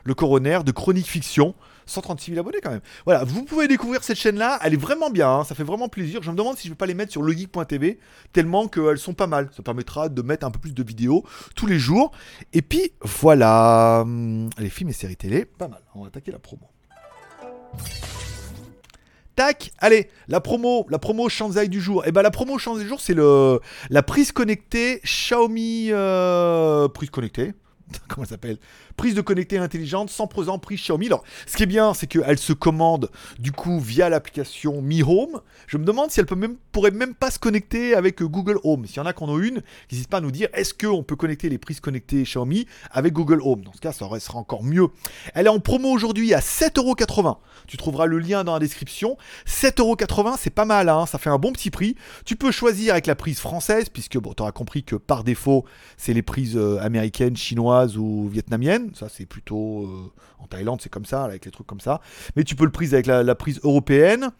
Le 0.03 0.15
coroner 0.15 0.59
de 0.65 0.71
chronique 0.71 1.05
fiction. 1.05 1.53
136 1.85 2.31
000 2.31 2.39
abonnés 2.39 2.57
quand 2.63 2.71
même. 2.71 2.81
Voilà, 3.05 3.23
vous 3.23 3.43
pouvez 3.43 3.67
découvrir 3.67 4.03
cette 4.03 4.17
chaîne-là. 4.17 4.57
Elle 4.63 4.73
est 4.73 4.77
vraiment 4.77 5.11
bien, 5.11 5.29
hein, 5.29 5.43
ça 5.43 5.53
fait 5.53 5.63
vraiment 5.63 5.87
plaisir. 5.87 6.23
Je 6.23 6.31
me 6.31 6.35
demande 6.35 6.57
si 6.57 6.67
je 6.67 6.73
vais 6.73 6.75
pas 6.77 6.87
les 6.87 6.95
mettre 6.95 7.11
sur 7.11 7.21
legeek.tv, 7.21 7.99
tellement 8.33 8.67
qu'elles 8.67 8.97
sont 8.97 9.13
pas 9.13 9.27
mal. 9.27 9.49
Ça 9.55 9.61
permettra 9.61 10.09
de 10.09 10.21
mettre 10.23 10.47
un 10.47 10.49
peu 10.49 10.57
plus 10.57 10.73
de 10.73 10.81
vidéos 10.83 11.23
tous 11.55 11.67
les 11.67 11.77
jours. 11.77 12.09
Et 12.53 12.63
puis 12.63 12.93
voilà, 13.03 14.03
les 14.57 14.69
films 14.71 14.89
et 14.89 14.93
séries 14.93 15.15
télé, 15.15 15.45
pas 15.45 15.67
mal. 15.67 15.81
On 15.93 16.01
va 16.01 16.07
attaquer 16.07 16.31
la 16.31 16.39
promo. 16.39 16.67
Tac, 19.35 19.71
allez, 19.79 20.09
la 20.29 20.39
promo, 20.39 20.85
la 20.89 20.97
promo 20.97 21.27
Shanzai 21.27 21.67
du 21.67 21.81
jour. 21.81 22.05
Et 22.05 22.09
eh 22.09 22.11
ben 22.11 22.21
la 22.21 22.31
promo 22.31 22.57
Shanzai 22.57 22.83
du 22.83 22.89
jour, 22.89 23.01
c'est 23.01 23.13
le 23.13 23.59
la 23.89 24.01
prise 24.01 24.31
connectée 24.31 25.01
Xiaomi 25.03 25.89
euh, 25.91 26.87
prise 26.87 27.09
connectée. 27.09 27.53
Comment 28.07 28.25
ça 28.25 28.31
s'appelle? 28.31 28.57
Prise 28.97 29.15
de 29.15 29.21
connectée 29.21 29.57
intelligente 29.57 30.09
sans 30.09 30.27
présent 30.27 30.59
prise 30.59 30.79
Xiaomi. 30.79 31.07
Alors, 31.07 31.23
ce 31.47 31.57
qui 31.57 31.63
est 31.63 31.67
bien, 31.67 31.93
c'est 31.93 32.07
qu'elle 32.07 32.37
se 32.37 32.53
commande 32.53 33.09
du 33.39 33.51
coup 33.51 33.79
via 33.79 34.09
l'application 34.09 34.81
Mi 34.81 35.03
Home. 35.03 35.41
Je 35.67 35.77
me 35.77 35.85
demande 35.85 36.11
si 36.11 36.19
elle 36.19 36.25
peut 36.25 36.35
même, 36.35 36.55
pourrait 36.71 36.91
même 36.91 37.15
pas 37.15 37.31
se 37.31 37.39
connecter 37.39 37.95
avec 37.95 38.21
Google 38.21 38.59
Home. 38.63 38.85
S'il 38.85 38.97
y 38.97 38.99
en 38.99 39.05
a 39.05 39.13
qui 39.13 39.23
en 39.23 39.29
ont 39.29 39.39
une, 39.39 39.61
n'hésite 39.91 40.09
pas 40.09 40.17
à 40.17 40.21
nous 40.21 40.31
dire 40.31 40.49
est-ce 40.53 40.73
qu'on 40.73 41.03
peut 41.03 41.15
connecter 41.15 41.49
les 41.49 41.57
prises 41.57 41.79
connectées 41.79 42.23
Xiaomi 42.23 42.67
avec 42.91 43.13
Google 43.13 43.41
Home? 43.43 43.63
Dans 43.63 43.73
ce 43.73 43.79
cas, 43.79 43.91
ça 43.91 44.07
sera 44.19 44.39
encore 44.39 44.63
mieux. 44.63 44.87
Elle 45.33 45.47
est 45.47 45.49
en 45.49 45.59
promo 45.59 45.89
aujourd'hui 45.89 46.33
à 46.33 46.39
7,80€. 46.39 47.37
Tu 47.67 47.77
trouveras 47.77 48.05
le 48.05 48.19
lien 48.19 48.43
dans 48.43 48.53
la 48.53 48.59
description. 48.59 49.17
7,80€, 49.47 50.35
c'est 50.39 50.49
pas 50.49 50.65
mal, 50.65 50.89
hein 50.89 51.05
ça 51.05 51.17
fait 51.17 51.29
un 51.29 51.37
bon 51.37 51.51
petit 51.51 51.71
prix. 51.71 51.95
Tu 52.25 52.35
peux 52.35 52.51
choisir 52.51 52.93
avec 52.93 53.07
la 53.07 53.15
prise 53.15 53.39
française, 53.39 53.89
puisque 53.89 54.17
bon, 54.17 54.33
tu 54.33 54.41
auras 54.41 54.51
compris 54.51 54.83
que 54.83 54.95
par 54.95 55.23
défaut, 55.23 55.65
c'est 55.97 56.13
les 56.13 56.21
prises 56.21 56.57
euh, 56.57 56.79
américaines, 56.81 57.35
chinoises 57.35 57.97
ou 57.97 58.29
vietnamiennes. 58.29 58.84
Ça, 58.93 59.09
c'est 59.09 59.25
plutôt. 59.25 59.83
Euh, 59.83 60.11
en 60.39 60.47
Thaïlande, 60.47 60.81
c'est 60.81 60.89
comme 60.89 61.05
ça, 61.05 61.23
avec 61.23 61.45
les 61.45 61.51
trucs 61.51 61.67
comme 61.67 61.79
ça. 61.79 62.01
Mais 62.35 62.43
tu 62.43 62.55
peux 62.55 62.65
le 62.65 62.71
prise 62.71 62.93
avec 62.93 63.05
la, 63.05 63.35
prise 63.35 63.59
européenne. 63.63 64.31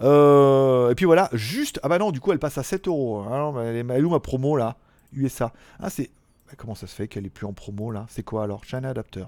Euh, 0.00 0.90
et 0.90 0.94
puis 0.94 1.04
voilà, 1.04 1.28
juste. 1.32 1.80
Ah 1.82 1.88
bah 1.88 1.98
non, 1.98 2.10
du 2.10 2.20
coup, 2.20 2.32
elle 2.32 2.38
passe 2.38 2.58
à 2.58 2.62
7 2.62 2.88
euros. 2.88 3.24
Ah 3.28 3.52
elle 3.64 3.90
est 3.90 4.02
où 4.02 4.10
ma 4.10 4.20
promo 4.20 4.56
là? 4.56 4.76
USA. 5.12 5.52
Ah, 5.80 5.90
c'est. 5.90 6.10
Comment 6.56 6.74
ça 6.74 6.86
se 6.86 6.94
fait 6.94 7.08
qu'elle 7.08 7.26
est 7.26 7.30
plus 7.30 7.46
en 7.46 7.52
promo 7.52 7.90
là? 7.90 8.06
C'est 8.08 8.22
quoi 8.22 8.44
alors? 8.44 8.64
China 8.64 8.90
Adapter. 8.90 9.24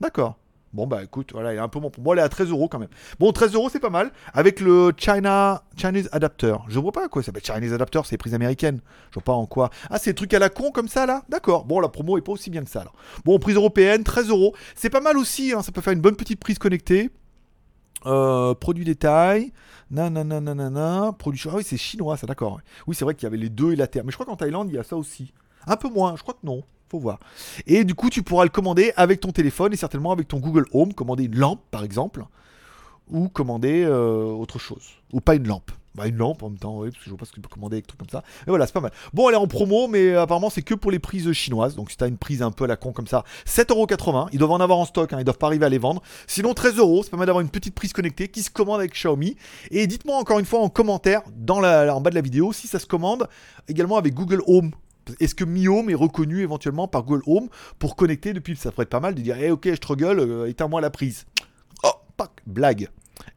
D'accord. 0.00 0.38
Bon, 0.74 0.88
bah 0.88 1.04
écoute, 1.04 1.30
voilà, 1.32 1.54
il 1.54 1.56
est 1.56 1.60
un 1.60 1.68
peu 1.68 1.78
bon. 1.78 1.92
Bon, 1.98 2.12
elle 2.12 2.18
est 2.18 2.22
à 2.22 2.28
13 2.28 2.50
euros 2.50 2.68
quand 2.68 2.80
même. 2.80 2.88
Bon, 3.20 3.30
13 3.30 3.54
euros, 3.54 3.68
c'est 3.70 3.78
pas 3.78 3.90
mal. 3.90 4.10
Avec 4.32 4.60
le 4.60 4.92
China, 4.96 5.62
Chinese 5.76 6.08
Adapter. 6.10 6.56
Je 6.66 6.80
vois 6.80 6.90
pas 6.90 7.04
à 7.04 7.08
quoi 7.08 7.22
ça 7.22 7.26
s'appelle 7.26 7.44
Chinese 7.44 7.72
Adapter, 7.72 8.00
c'est 8.04 8.12
les 8.12 8.18
prises 8.18 8.34
américaines. 8.34 8.80
Je 9.10 9.14
vois 9.14 9.22
pas 9.22 9.32
en 9.32 9.46
quoi. 9.46 9.70
Ah, 9.88 9.98
c'est 9.98 10.10
des 10.10 10.16
trucs 10.16 10.34
à 10.34 10.40
la 10.40 10.48
con 10.48 10.72
comme 10.72 10.88
ça 10.88 11.06
là? 11.06 11.22
D'accord. 11.28 11.64
Bon, 11.64 11.78
la 11.78 11.88
promo 11.88 12.18
est 12.18 12.22
pas 12.22 12.32
aussi 12.32 12.50
bien 12.50 12.64
que 12.64 12.70
ça 12.70 12.80
alors. 12.80 12.94
Bon, 13.24 13.38
prise 13.38 13.54
européenne, 13.54 14.02
13 14.02 14.30
euros. 14.30 14.52
C'est 14.74 14.90
pas 14.90 15.00
mal 15.00 15.16
aussi, 15.16 15.52
hein. 15.52 15.62
ça 15.62 15.70
peut 15.70 15.80
faire 15.80 15.92
une 15.92 16.00
bonne 16.00 16.16
petite 16.16 16.40
prise 16.40 16.58
connectée. 16.58 17.10
Euh, 18.06 18.54
produit 18.54 18.84
détail. 18.84 19.52
Nanana, 19.92 21.12
produit. 21.16 21.40
Ah 21.46 21.54
oui, 21.54 21.62
c'est 21.64 21.76
chinois, 21.76 22.16
ça, 22.16 22.26
d'accord. 22.26 22.60
Oui, 22.88 22.96
c'est 22.96 23.04
vrai 23.04 23.14
qu'il 23.14 23.24
y 23.24 23.28
avait 23.28 23.36
les 23.36 23.48
deux 23.48 23.72
et 23.72 23.76
la 23.76 23.86
terre. 23.86 24.02
Mais 24.04 24.10
je 24.10 24.16
crois 24.16 24.26
qu'en 24.26 24.36
Thaïlande, 24.36 24.70
il 24.70 24.74
y 24.74 24.78
a 24.78 24.82
ça 24.82 24.96
aussi. 24.96 25.32
Un 25.68 25.76
peu 25.76 25.88
moins, 25.88 26.16
je 26.16 26.22
crois 26.22 26.34
que 26.34 26.44
non 26.44 26.64
voir. 27.00 27.18
Et 27.66 27.84
du 27.84 27.94
coup, 27.94 28.10
tu 28.10 28.22
pourras 28.22 28.44
le 28.44 28.50
commander 28.50 28.92
avec 28.96 29.20
ton 29.20 29.32
téléphone 29.32 29.72
et 29.72 29.76
certainement 29.76 30.12
avec 30.12 30.28
ton 30.28 30.38
Google 30.38 30.66
Home, 30.72 30.94
commander 30.94 31.24
une 31.24 31.36
lampe 31.36 31.60
par 31.70 31.84
exemple, 31.84 32.24
ou 33.08 33.28
commander 33.28 33.84
euh, 33.84 34.24
autre 34.24 34.58
chose, 34.58 34.90
ou 35.12 35.20
pas 35.20 35.34
une 35.34 35.46
lampe. 35.46 35.70
Bah, 35.94 36.08
une 36.08 36.16
lampe 36.16 36.42
en 36.42 36.50
même 36.50 36.58
temps, 36.58 36.80
oui, 36.80 36.90
parce 36.90 36.98
que 36.98 37.04
je 37.04 37.10
vois 37.10 37.18
pas 37.18 37.24
ce 37.24 37.30
que 37.30 37.36
tu 37.36 37.40
peux 37.40 37.48
commander 37.48 37.76
avec 37.76 37.86
trucs 37.86 38.00
comme 38.00 38.08
ça. 38.08 38.24
Mais 38.46 38.50
voilà, 38.50 38.66
c'est 38.66 38.72
pas 38.72 38.80
mal. 38.80 38.90
Bon, 39.12 39.28
elle 39.28 39.36
est 39.36 39.38
en 39.38 39.46
promo, 39.46 39.86
mais 39.86 40.16
apparemment, 40.16 40.50
c'est 40.50 40.62
que 40.62 40.74
pour 40.74 40.90
les 40.90 40.98
prises 40.98 41.30
chinoises. 41.32 41.76
Donc, 41.76 41.92
si 41.92 41.96
t'as 41.96 42.08
une 42.08 42.18
prise 42.18 42.42
un 42.42 42.50
peu 42.50 42.64
à 42.64 42.66
la 42.66 42.76
con 42.76 42.92
comme 42.92 43.06
ça, 43.06 43.22
7,80€. 43.46 44.30
Ils 44.32 44.38
doivent 44.40 44.50
en 44.50 44.60
avoir 44.60 44.78
en 44.78 44.86
stock, 44.86 45.12
hein, 45.12 45.18
ils 45.20 45.24
doivent 45.24 45.38
pas 45.38 45.46
arriver 45.46 45.66
à 45.66 45.68
les 45.68 45.78
vendre. 45.78 46.02
Sinon, 46.26 46.52
13 46.52 46.78
euros, 46.78 47.04
ça 47.04 47.10
permet 47.10 47.26
d'avoir 47.26 47.42
une 47.42 47.48
petite 47.48 47.76
prise 47.76 47.92
connectée 47.92 48.26
qui 48.26 48.42
se 48.42 48.50
commande 48.50 48.80
avec 48.80 48.92
Xiaomi. 48.92 49.36
Et 49.70 49.86
dites-moi 49.86 50.16
encore 50.16 50.40
une 50.40 50.46
fois 50.46 50.60
en 50.60 50.68
commentaire, 50.68 51.22
dans 51.36 51.60
la, 51.60 51.94
en 51.94 52.00
bas 52.00 52.10
de 52.10 52.16
la 52.16 52.22
vidéo, 52.22 52.52
si 52.52 52.66
ça 52.66 52.80
se 52.80 52.86
commande 52.86 53.28
également 53.68 53.96
avec 53.96 54.14
Google 54.14 54.42
Home 54.48 54.72
est-ce 55.20 55.34
que 55.34 55.44
Mi 55.44 55.68
Home 55.68 55.90
est 55.90 55.94
reconnu 55.94 56.40
éventuellement 56.40 56.88
par 56.88 57.04
Google 57.04 57.22
Home 57.26 57.48
pour 57.78 57.96
connecter 57.96 58.32
depuis? 58.32 58.56
Ça 58.56 58.70
pourrait 58.70 58.84
être 58.84 58.90
pas 58.90 59.00
mal 59.00 59.14
de 59.14 59.20
dire 59.20 59.36
hey, 59.36 59.50
Ok, 59.50 59.68
je 59.68 59.74
struggle, 59.74 60.20
euh, 60.20 60.46
éteins-moi 60.46 60.80
la 60.80 60.90
prise. 60.90 61.26
Oh, 61.82 61.92
pac, 62.16 62.30
blague. 62.46 62.88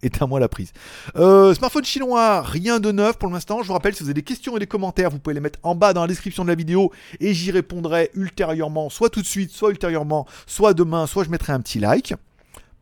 Éteins-moi 0.02 0.40
la 0.40 0.50
prise. 0.50 0.74
Euh, 1.16 1.54
smartphone 1.54 1.86
chinois, 1.86 2.42
rien 2.42 2.80
de 2.80 2.92
neuf 2.92 3.18
pour 3.18 3.30
l'instant. 3.30 3.62
Je 3.62 3.68
vous 3.68 3.74
rappelle, 3.74 3.96
si 3.96 4.04
vous 4.04 4.10
avez 4.10 4.16
des 4.16 4.24
questions 4.24 4.56
et 4.58 4.60
des 4.60 4.68
commentaires, 4.68 5.10
vous 5.10 5.20
pouvez 5.20 5.34
les 5.34 5.40
mettre 5.40 5.60
en 5.64 5.76
bas 5.76 5.94
dans 5.94 6.02
la 6.02 6.08
description 6.08 6.44
de 6.44 6.50
la 6.50 6.56
vidéo 6.56 6.92
et 7.20 7.34
j'y 7.34 7.52
répondrai 7.52 8.12
ultérieurement, 8.14 8.90
soit 8.90 9.10
tout 9.10 9.22
de 9.22 9.28
suite, 9.28 9.52
soit 9.52 9.70
ultérieurement, 9.70 10.28
soit 10.46 10.74
demain, 10.74 11.08
soit 11.08 11.24
je 11.24 11.30
mettrai 11.30 11.54
un 11.54 11.62
petit 11.62 11.80
like 11.80 12.14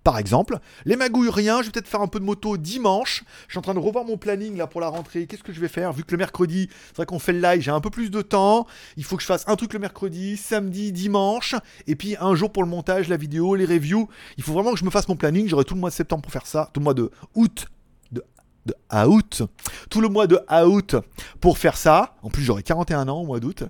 par 0.06 0.20
exemple. 0.20 0.60
Les 0.86 0.96
magouilles, 0.96 1.32
rien. 1.32 1.62
Je 1.62 1.66
vais 1.66 1.72
peut-être 1.72 1.88
faire 1.88 2.02
un 2.02 2.08
peu 2.08 2.20
de 2.20 2.24
moto 2.24 2.56
dimanche. 2.58 3.24
Je 3.48 3.54
suis 3.54 3.58
en 3.58 3.64
train 3.64 3.74
de 3.74 3.80
revoir 3.80 4.06
mon 4.06 4.18
planning 4.18 4.56
là 4.56 4.68
pour 4.68 4.80
la 4.80 4.88
rentrée. 4.88 5.26
Qu'est-ce 5.26 5.44
que 5.44 5.52
je 5.52 5.60
vais 5.60 5.68
faire? 5.68 5.92
Vu 5.92 6.04
que 6.04 6.12
le 6.12 6.18
mercredi, 6.18 6.70
c'est 6.88 6.96
vrai 6.96 7.06
qu'on 7.08 7.20
fait 7.20 7.34
le 7.34 7.42
live, 7.42 7.62
j'ai 7.62 7.72
un 7.72 7.82
peu 7.82 7.90
plus 7.90 8.12
de 8.12 8.22
temps. 8.22 8.68
Il 8.98 9.04
faut 9.04 9.18
que 9.18 9.24
je 9.24 9.28
fasse 9.28 9.44
un 9.48 9.56
truc 9.56 9.74
le 9.74 9.80
mercredi, 9.80 10.38
samedi, 10.38 10.92
dimanche. 10.92 11.56
Et 11.88 11.96
puis 11.96 12.16
un 12.20 12.36
jour 12.36 12.52
pour 12.52 12.64
le 12.64 12.70
montage, 12.70 13.10
la 13.10 13.18
vidéo, 13.18 13.56
les 13.56 13.66
reviews. 13.66 14.08
Il 14.38 14.44
faut 14.44 14.54
vraiment 14.54 14.72
que 14.74 14.80
je 14.80 14.86
me 14.86 14.92
fasse 14.92 15.08
mon 15.08 15.16
planning. 15.16 15.50
J'aurai 15.50 15.66
tout 15.66 15.74
le 15.74 15.80
mois 15.82 15.90
de 15.90 15.96
septembre 15.96 16.22
pour 16.22 16.32
faire 16.32 16.46
ça. 16.46 16.70
Tout 16.72 16.82
le 16.82 16.84
mois 16.84 16.94
de 16.94 17.10
août 17.34 17.66
de 18.66 18.76
août, 19.08 19.44
tout 19.90 20.02
le 20.02 20.10
mois 20.10 20.28
de 20.28 20.40
août 20.66 20.96
pour 21.40 21.58
faire 21.58 21.78
ça. 21.78 22.16
En 22.22 22.30
plus, 22.30 22.44
j'aurai 22.44 22.64
41 22.64 23.08
ans 23.08 23.22
au 23.22 23.26
mois 23.26 23.40
d'août. 23.40 23.64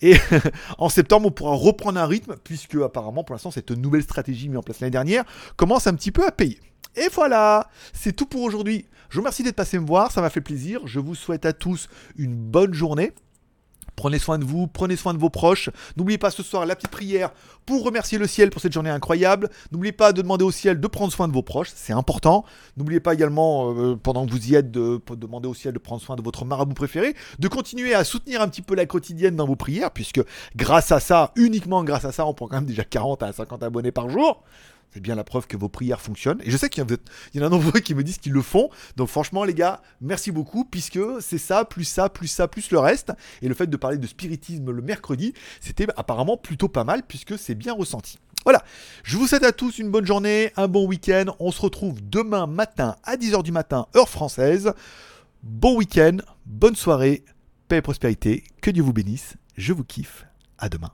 Et 0.00 0.16
en 0.78 0.88
septembre, 0.88 1.28
on 1.28 1.30
pourra 1.30 1.54
reprendre 1.54 2.00
un 2.00 2.06
rythme, 2.06 2.36
puisque 2.42 2.74
apparemment, 2.76 3.24
pour 3.24 3.34
l'instant, 3.34 3.50
cette 3.50 3.70
nouvelle 3.70 4.02
stratégie 4.02 4.48
mise 4.48 4.58
en 4.58 4.62
place 4.62 4.80
l'année 4.80 4.90
dernière 4.90 5.24
commence 5.56 5.86
un 5.86 5.94
petit 5.94 6.12
peu 6.12 6.26
à 6.26 6.32
payer. 6.32 6.60
Et 6.96 7.08
voilà, 7.12 7.70
c'est 7.92 8.12
tout 8.12 8.26
pour 8.26 8.42
aujourd'hui. 8.42 8.86
Je 9.08 9.16
vous 9.16 9.22
remercie 9.22 9.42
d'être 9.42 9.56
passé 9.56 9.78
me 9.78 9.86
voir, 9.86 10.10
ça 10.10 10.20
m'a 10.20 10.30
fait 10.30 10.40
plaisir. 10.40 10.80
Je 10.86 11.00
vous 11.00 11.14
souhaite 11.14 11.46
à 11.46 11.52
tous 11.52 11.88
une 12.16 12.34
bonne 12.34 12.74
journée. 12.74 13.12
Prenez 13.96 14.18
soin 14.18 14.38
de 14.38 14.44
vous, 14.44 14.66
prenez 14.66 14.96
soin 14.96 15.14
de 15.14 15.18
vos 15.18 15.30
proches. 15.30 15.70
N'oubliez 15.96 16.18
pas 16.18 16.30
ce 16.30 16.42
soir 16.42 16.66
la 16.66 16.76
petite 16.76 16.90
prière 16.90 17.30
pour 17.66 17.84
remercier 17.84 18.18
le 18.18 18.26
ciel 18.26 18.50
pour 18.50 18.60
cette 18.60 18.72
journée 18.72 18.90
incroyable. 18.90 19.50
N'oubliez 19.70 19.92
pas 19.92 20.12
de 20.12 20.22
demander 20.22 20.44
au 20.44 20.50
ciel 20.50 20.80
de 20.80 20.86
prendre 20.86 21.12
soin 21.12 21.28
de 21.28 21.32
vos 21.32 21.42
proches, 21.42 21.70
c'est 21.74 21.92
important. 21.92 22.44
N'oubliez 22.76 23.00
pas 23.00 23.14
également, 23.14 23.72
euh, 23.74 23.96
pendant 23.96 24.26
que 24.26 24.30
vous 24.30 24.50
y 24.50 24.54
êtes, 24.54 24.70
de, 24.70 25.00
demander 25.16 25.48
au 25.48 25.54
ciel 25.54 25.74
de 25.74 25.78
prendre 25.78 26.00
soin 26.00 26.16
de 26.16 26.22
votre 26.22 26.44
marabout 26.44 26.74
préféré, 26.74 27.14
de 27.38 27.48
continuer 27.48 27.94
à 27.94 28.04
soutenir 28.04 28.40
un 28.40 28.48
petit 28.48 28.62
peu 28.62 28.74
la 28.74 28.86
quotidienne 28.86 29.36
dans 29.36 29.46
vos 29.46 29.56
prières, 29.56 29.90
puisque 29.90 30.22
grâce 30.56 30.92
à 30.92 31.00
ça, 31.00 31.32
uniquement 31.36 31.84
grâce 31.84 32.04
à 32.04 32.12
ça, 32.12 32.26
on 32.26 32.34
prend 32.34 32.48
quand 32.48 32.56
même 32.56 32.66
déjà 32.66 32.84
40 32.84 33.22
à 33.22 33.32
50 33.32 33.62
abonnés 33.62 33.92
par 33.92 34.08
jour. 34.08 34.42
C'est 34.92 35.00
bien 35.00 35.14
la 35.14 35.24
preuve 35.24 35.46
que 35.46 35.56
vos 35.56 35.68
prières 35.68 36.00
fonctionnent. 36.00 36.40
Et 36.44 36.50
je 36.50 36.56
sais 36.56 36.68
qu'il 36.68 36.84
y, 37.34 37.40
en 37.40 37.46
a 37.46 37.48
nombreux 37.48 37.80
qui 37.80 37.94
me 37.94 38.04
disent 38.04 38.18
qu'ils 38.18 38.32
le 38.32 38.42
font. 38.42 38.68
Donc 38.96 39.08
franchement, 39.08 39.44
les 39.44 39.54
gars, 39.54 39.80
merci 40.00 40.30
beaucoup, 40.30 40.64
puisque 40.64 41.00
c'est 41.20 41.38
ça, 41.38 41.64
plus 41.64 41.84
ça, 41.84 42.08
plus 42.08 42.28
ça, 42.28 42.46
plus 42.46 42.70
le 42.70 42.78
reste. 42.78 43.12
Et 43.40 43.48
le 43.48 43.54
fait 43.54 43.68
de 43.68 43.76
parler 43.76 43.96
de 43.96 44.06
spiritisme 44.06 44.70
le 44.70 44.82
mercredi, 44.82 45.32
c'était 45.60 45.86
apparemment 45.96 46.36
plutôt 46.36 46.68
pas 46.68 46.84
mal, 46.84 47.02
puisque 47.06 47.38
c'est 47.38 47.54
bien 47.54 47.72
ressenti. 47.72 48.18
Voilà, 48.44 48.62
je 49.04 49.16
vous 49.16 49.26
souhaite 49.26 49.44
à 49.44 49.52
tous 49.52 49.78
une 49.78 49.90
bonne 49.90 50.04
journée, 50.04 50.52
un 50.56 50.68
bon 50.68 50.86
week-end. 50.86 51.26
On 51.38 51.52
se 51.52 51.60
retrouve 51.60 52.00
demain 52.02 52.46
matin 52.46 52.96
à 53.04 53.16
10h 53.16 53.42
du 53.42 53.52
matin, 53.52 53.86
heure 53.96 54.08
française. 54.08 54.72
Bon 55.42 55.76
week-end, 55.76 56.18
bonne 56.44 56.76
soirée, 56.76 57.24
paix 57.68 57.78
et 57.78 57.82
prospérité, 57.82 58.44
que 58.60 58.70
Dieu 58.70 58.82
vous 58.82 58.92
bénisse. 58.92 59.36
Je 59.56 59.72
vous 59.72 59.84
kiffe. 59.84 60.26
À 60.58 60.68
demain. 60.68 60.92